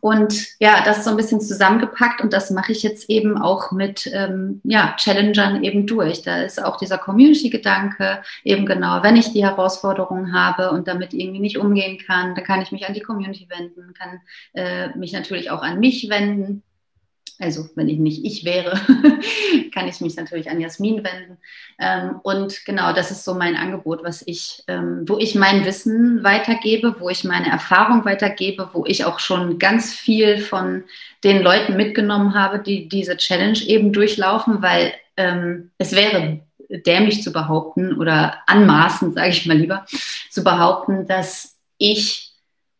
und 0.00 0.46
ja, 0.60 0.82
das 0.84 1.04
so 1.04 1.10
ein 1.10 1.16
bisschen 1.16 1.40
zusammengepackt 1.40 2.20
und 2.20 2.32
das 2.32 2.50
mache 2.50 2.72
ich 2.72 2.82
jetzt 2.82 3.10
eben 3.10 3.36
auch 3.36 3.72
mit 3.72 4.08
ähm, 4.12 4.60
ja, 4.64 4.94
Challengern 4.96 5.64
eben 5.64 5.86
durch. 5.86 6.22
Da 6.22 6.42
ist 6.42 6.62
auch 6.62 6.76
dieser 6.76 6.98
Community-Gedanke 6.98 8.22
eben 8.44 8.66
genau, 8.66 9.02
wenn 9.02 9.16
ich 9.16 9.32
die 9.32 9.44
Herausforderungen 9.44 10.32
habe 10.32 10.70
und 10.70 10.86
damit 10.86 11.12
irgendwie 11.12 11.40
nicht 11.40 11.58
umgehen 11.58 11.98
kann, 11.98 12.34
dann 12.34 12.44
kann 12.44 12.62
ich 12.62 12.72
mich 12.72 12.86
an 12.86 12.94
die 12.94 13.00
Community 13.00 13.48
wenden, 13.48 13.92
kann 13.94 14.20
äh, 14.54 14.96
mich 14.96 15.12
natürlich 15.12 15.50
auch 15.50 15.62
an 15.62 15.80
mich 15.80 16.08
wenden 16.08 16.62
also 17.40 17.68
wenn 17.74 17.88
ich 17.88 17.98
nicht 17.98 18.24
ich 18.24 18.44
wäre, 18.44 18.78
kann 19.74 19.88
ich 19.88 20.00
mich 20.00 20.14
natürlich 20.16 20.50
an 20.50 20.60
Jasmin 20.60 21.02
wenden. 21.02 21.38
Ähm, 21.78 22.20
und 22.22 22.64
genau, 22.66 22.92
das 22.92 23.10
ist 23.10 23.24
so 23.24 23.34
mein 23.34 23.56
Angebot, 23.56 24.04
was 24.04 24.22
ich, 24.26 24.62
ähm, 24.68 25.04
wo 25.06 25.18
ich 25.18 25.34
mein 25.34 25.64
Wissen 25.64 26.22
weitergebe, 26.22 26.96
wo 26.98 27.08
ich 27.08 27.24
meine 27.24 27.50
Erfahrung 27.50 28.04
weitergebe, 28.04 28.68
wo 28.74 28.84
ich 28.86 29.04
auch 29.04 29.18
schon 29.18 29.58
ganz 29.58 29.94
viel 29.94 30.38
von 30.38 30.84
den 31.24 31.42
Leuten 31.42 31.76
mitgenommen 31.76 32.34
habe, 32.34 32.58
die 32.58 32.88
diese 32.88 33.16
Challenge 33.16 33.58
eben 33.66 33.92
durchlaufen, 33.92 34.60
weil 34.60 34.92
ähm, 35.16 35.70
es 35.78 35.92
wäre 35.92 36.40
dämlich 36.68 37.22
zu 37.22 37.32
behaupten 37.32 37.94
oder 37.98 38.38
anmaßend, 38.46 39.14
sage 39.16 39.30
ich 39.30 39.46
mal 39.46 39.56
lieber, 39.56 39.86
zu 40.30 40.44
behaupten, 40.44 41.06
dass 41.06 41.56
ich 41.78 42.29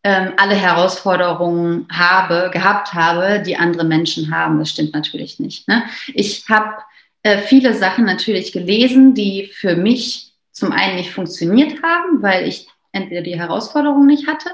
ähm, 0.03 0.33
alle 0.37 0.55
Herausforderungen 0.55 1.87
habe, 1.91 2.51
gehabt 2.53 2.95
habe, 2.95 3.43
die 3.45 3.57
andere 3.57 3.85
Menschen 3.85 4.35
haben. 4.35 4.59
Das 4.59 4.71
stimmt 4.71 4.95
natürlich 4.95 5.39
nicht. 5.41 5.69
Ne? 5.69 5.85
Ich 6.15 6.49
habe 6.49 6.77
äh, 7.23 7.39
viele 7.39 7.75
Sachen 7.75 8.07
natürlich 8.07 8.53
gelesen, 8.53 9.15
die 9.15 9.51
für 9.53 9.77
mich 9.77 10.33
zum 10.53 10.73
einen 10.73 10.97
nicht 10.97 11.13
funktioniert 11.13 11.83
haben, 11.83 12.23
weil 12.23 12.47
ich 12.49 12.67
entweder 12.93 13.23
die 13.23 13.39
Herausforderung 13.39 14.07
nicht 14.07 14.27
hatte 14.27 14.51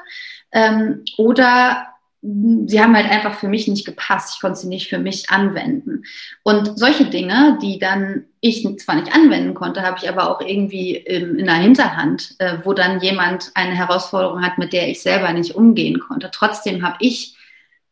ähm, 0.52 1.04
oder 1.16 1.86
sie 2.22 2.80
haben 2.80 2.96
halt 2.96 3.08
einfach 3.08 3.38
für 3.38 3.48
mich 3.48 3.68
nicht 3.68 3.86
gepasst. 3.86 4.34
Ich 4.34 4.40
konnte 4.40 4.58
sie 4.58 4.68
nicht 4.68 4.88
für 4.88 4.98
mich 4.98 5.30
anwenden. 5.30 6.02
Und 6.42 6.78
solche 6.78 7.04
Dinge, 7.04 7.58
die 7.62 7.78
dann 7.78 8.24
ich 8.48 8.78
zwar 8.78 8.96
nicht 8.96 9.14
anwenden 9.14 9.54
konnte, 9.54 9.82
habe 9.82 9.98
ich 10.00 10.08
aber 10.08 10.30
auch 10.30 10.40
irgendwie 10.40 10.96
in, 10.96 11.38
in 11.38 11.46
der 11.46 11.56
Hinterhand, 11.56 12.34
äh, 12.38 12.58
wo 12.64 12.72
dann 12.72 13.00
jemand 13.00 13.50
eine 13.54 13.74
Herausforderung 13.74 14.44
hat, 14.44 14.58
mit 14.58 14.72
der 14.72 14.88
ich 14.88 15.00
selber 15.02 15.32
nicht 15.32 15.54
umgehen 15.54 16.00
konnte. 16.00 16.30
Trotzdem 16.32 16.84
habe 16.86 16.96
ich 17.00 17.36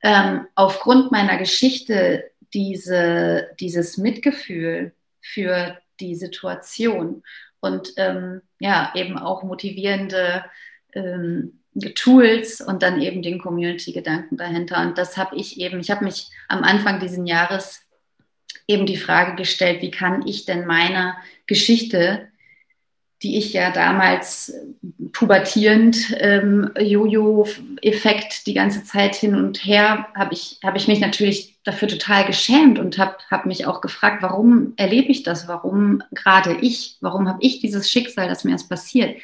ähm, 0.03 0.47
aufgrund 0.55 1.13
meiner 1.13 1.39
Geschichte 1.39 2.31
diese, 2.53 3.49
dieses 3.59 3.97
Mitgefühl 3.99 4.93
für 5.21 5.79
die 6.01 6.15
Situation 6.15 7.23
und 7.61 7.95
ähm, 7.97 8.43
ja, 8.59 8.93
eben 8.95 9.19
auch 9.19 9.43
motivierende 9.43 10.45
ähm, 10.93 11.61
Tools 11.95 12.61
und 12.61 12.83
dann 12.83 13.01
eben 13.01 13.23
den 13.23 13.41
Community-Gedanken 13.41 14.37
dahinter. 14.37 14.81
Und 14.83 14.99
das 14.99 15.17
habe 15.17 15.37
ich 15.37 15.59
eben, 15.59 15.81
ich 15.81 15.91
habe 15.91 16.05
mich 16.05 16.29
am 16.49 16.63
Anfang 16.63 17.01
dieses 17.01 17.27
Jahres 17.27 17.84
eben 18.67 18.87
die 18.87 18.97
Frage 18.97 19.37
gestellt, 19.37 19.83
wie 19.83 19.91
kann 19.91 20.27
ich 20.27 20.45
denn 20.45 20.67
meine 20.67 21.15
Geschichte, 21.47 22.29
die 23.23 23.39
ich 23.39 23.53
ja 23.53 23.71
damals 23.71 24.55
pubertierend, 25.13 26.15
ähm, 26.19 26.71
Jojo-Effekt 26.79 28.47
die 28.47 28.55
ganze 28.55 28.85
Zeit 28.85 29.15
hin 29.15 29.35
und 29.35 29.65
her, 29.65 30.09
habe 30.15 30.35
ich, 30.35 30.59
hab 30.63 30.77
ich 30.77 30.89
mich 30.89 31.01
natürlich 31.01 31.59
dafür 31.65 31.89
total 31.89 32.27
geschämt 32.27 32.79
und 32.79 32.99
habe 32.99 33.17
hab 33.31 33.47
mich 33.47 33.67
auch 33.67 33.81
gefragt, 33.81 34.23
warum 34.23 34.75
erlebe 34.77 35.09
ich 35.09 35.23
das? 35.23 35.49
Warum 35.49 36.03
gerade 36.13 36.59
ich? 36.61 36.99
Warum 37.01 37.29
habe 37.29 37.39
ich 37.41 37.61
dieses 37.61 37.91
Schicksal, 37.91 38.29
dass 38.29 38.45
mir 38.45 38.53
das 38.53 38.69
passiert? 38.69 39.21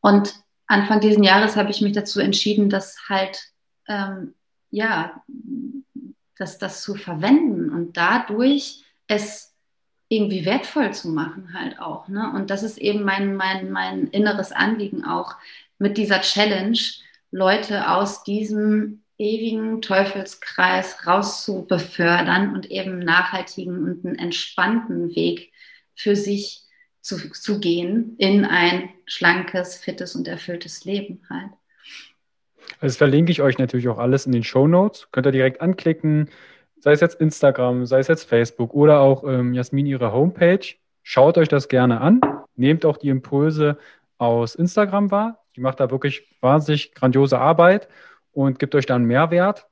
Und 0.00 0.34
Anfang 0.66 1.00
dieses 1.00 1.24
Jahres 1.24 1.56
habe 1.56 1.70
ich 1.70 1.80
mich 1.80 1.92
dazu 1.92 2.20
entschieden, 2.20 2.70
das 2.70 2.96
halt, 3.08 3.50
ähm, 3.88 4.34
ja, 4.70 5.22
das, 6.36 6.58
das 6.58 6.82
zu 6.82 6.94
verwenden 6.94 7.70
und 7.70 7.96
dadurch 7.96 8.84
es 9.06 9.54
irgendwie 10.08 10.44
wertvoll 10.44 10.92
zu 10.92 11.08
machen 11.08 11.52
halt 11.54 11.80
auch. 11.80 12.08
Ne? 12.08 12.32
Und 12.34 12.50
das 12.50 12.62
ist 12.62 12.78
eben 12.78 13.02
mein, 13.02 13.34
mein, 13.34 13.70
mein 13.70 14.06
inneres 14.08 14.52
Anliegen 14.52 15.04
auch 15.04 15.34
mit 15.78 15.98
dieser 15.98 16.20
Challenge, 16.20 16.78
Leute 17.32 17.90
aus 17.90 18.22
diesem 18.22 19.02
ewigen 19.18 19.82
Teufelskreis 19.82 21.06
rauszubefördern 21.06 22.54
und 22.54 22.70
eben 22.70 22.98
nachhaltigen 22.98 23.82
und 23.82 24.04
einen 24.04 24.18
entspannten 24.18 25.14
Weg 25.16 25.52
für 25.94 26.14
sich 26.14 26.62
zu, 27.00 27.30
zu 27.32 27.58
gehen 27.60 28.14
in 28.18 28.44
ein 28.44 28.90
schlankes, 29.06 29.76
fittes 29.76 30.14
und 30.14 30.28
erfülltes 30.28 30.84
Leben 30.84 31.22
halt. 31.30 31.50
Das 32.80 32.96
verlinke 32.96 33.32
ich 33.32 33.42
euch 33.42 33.58
natürlich 33.58 33.88
auch 33.88 33.98
alles 33.98 34.26
in 34.26 34.32
den 34.32 34.44
Show 34.44 34.66
Notes. 34.66 35.08
Könnt 35.12 35.26
ihr 35.26 35.32
direkt 35.32 35.60
anklicken, 35.60 36.28
sei 36.78 36.92
es 36.92 37.00
jetzt 37.00 37.20
Instagram, 37.20 37.86
sei 37.86 38.00
es 38.00 38.08
jetzt 38.08 38.24
Facebook 38.24 38.74
oder 38.74 39.00
auch 39.00 39.24
ähm, 39.24 39.54
Jasmin 39.54 39.86
ihre 39.86 40.12
Homepage. 40.12 40.64
Schaut 41.02 41.38
euch 41.38 41.48
das 41.48 41.68
gerne 41.68 42.00
an. 42.00 42.20
Nehmt 42.54 42.84
auch 42.84 42.96
die 42.96 43.08
Impulse 43.08 43.78
aus 44.18 44.54
Instagram 44.54 45.10
wahr. 45.10 45.44
Die 45.56 45.60
macht 45.60 45.80
da 45.80 45.90
wirklich 45.90 46.36
wahnsinnig 46.40 46.94
grandiose 46.94 47.38
Arbeit 47.38 47.88
und 48.32 48.58
gibt 48.58 48.74
euch 48.74 48.86
dann 48.86 49.04
Mehrwert. 49.04 49.66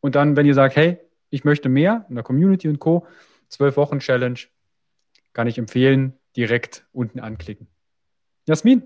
Und 0.00 0.14
dann, 0.14 0.36
wenn 0.36 0.46
ihr 0.46 0.54
sagt, 0.54 0.76
hey, 0.76 0.98
ich 1.30 1.44
möchte 1.44 1.68
mehr 1.68 2.06
in 2.08 2.16
der 2.16 2.24
Community 2.24 2.68
und 2.68 2.78
Co., 2.78 3.06
12 3.48 3.76
Wochen 3.76 3.98
Challenge, 4.00 4.38
kann 5.32 5.46
ich 5.46 5.58
empfehlen, 5.58 6.18
direkt 6.36 6.86
unten 6.92 7.20
anklicken. 7.20 7.68
Jasmin, 8.46 8.82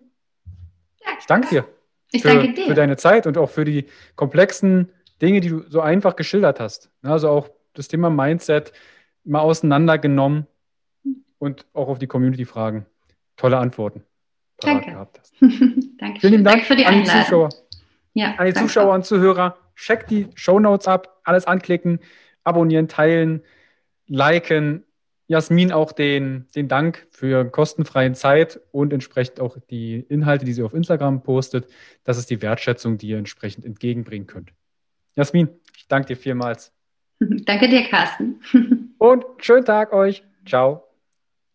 ja, 1.00 1.12
ich 1.18 1.26
danke 1.26 1.48
dir. 1.48 1.66
Ich 2.14 2.22
für, 2.22 2.28
danke 2.28 2.52
dir. 2.54 2.66
Für 2.66 2.74
deine 2.74 2.96
Zeit 2.96 3.26
und 3.26 3.36
auch 3.38 3.50
für 3.50 3.64
die 3.64 3.86
komplexen 4.14 4.88
Dinge, 5.20 5.40
die 5.40 5.48
du 5.48 5.64
so 5.68 5.80
einfach 5.80 6.14
geschildert 6.16 6.60
hast. 6.60 6.90
Also 7.02 7.28
auch 7.28 7.50
das 7.72 7.88
Thema 7.88 8.08
Mindset 8.08 8.72
mal 9.24 9.40
auseinandergenommen 9.40 10.46
und 11.38 11.66
auch 11.72 11.88
auf 11.88 11.98
die 11.98 12.06
Community-Fragen 12.06 12.86
tolle 13.36 13.58
Antworten 13.58 14.04
danke. 14.58 14.90
gehabt 14.92 15.18
hast. 15.18 15.34
danke. 15.98 16.20
Vielen 16.20 16.44
Dank 16.44 16.64
für 16.64 16.76
die 16.76 16.86
an 16.86 17.02
die 17.02 17.04
Zuschauer. 17.04 17.48
Ja, 18.12 18.34
an 18.36 18.46
die 18.46 18.52
danke. 18.52 18.68
Zuschauer 18.68 18.94
und 18.94 19.04
Zuhörer. 19.04 19.56
Checkt 19.74 20.10
die 20.10 20.28
Show 20.36 20.60
Notes 20.60 20.86
ab, 20.86 21.20
alles 21.24 21.48
anklicken, 21.48 21.98
abonnieren, 22.44 22.86
teilen, 22.86 23.42
liken 24.06 24.84
Jasmin 25.26 25.72
auch 25.72 25.92
den, 25.92 26.46
den 26.54 26.68
Dank 26.68 27.06
für 27.10 27.44
kostenfreien 27.44 28.14
Zeit 28.14 28.60
und 28.72 28.92
entsprechend 28.92 29.40
auch 29.40 29.56
die 29.70 30.00
Inhalte, 30.08 30.44
die 30.44 30.52
sie 30.52 30.62
auf 30.62 30.74
Instagram 30.74 31.22
postet. 31.22 31.66
Das 32.04 32.18
ist 32.18 32.30
die 32.30 32.42
Wertschätzung, 32.42 32.98
die 32.98 33.08
ihr 33.08 33.18
entsprechend 33.18 33.64
entgegenbringen 33.64 34.26
könnt. 34.26 34.52
Jasmin, 35.14 35.48
ich 35.76 35.88
danke 35.88 36.08
dir 36.08 36.16
vielmals. 36.16 36.72
Danke 37.20 37.68
dir, 37.68 37.84
Carsten. 37.84 38.40
und 38.98 39.24
schönen 39.38 39.64
Tag 39.64 39.92
euch. 39.92 40.24
Ciao. 40.44 40.83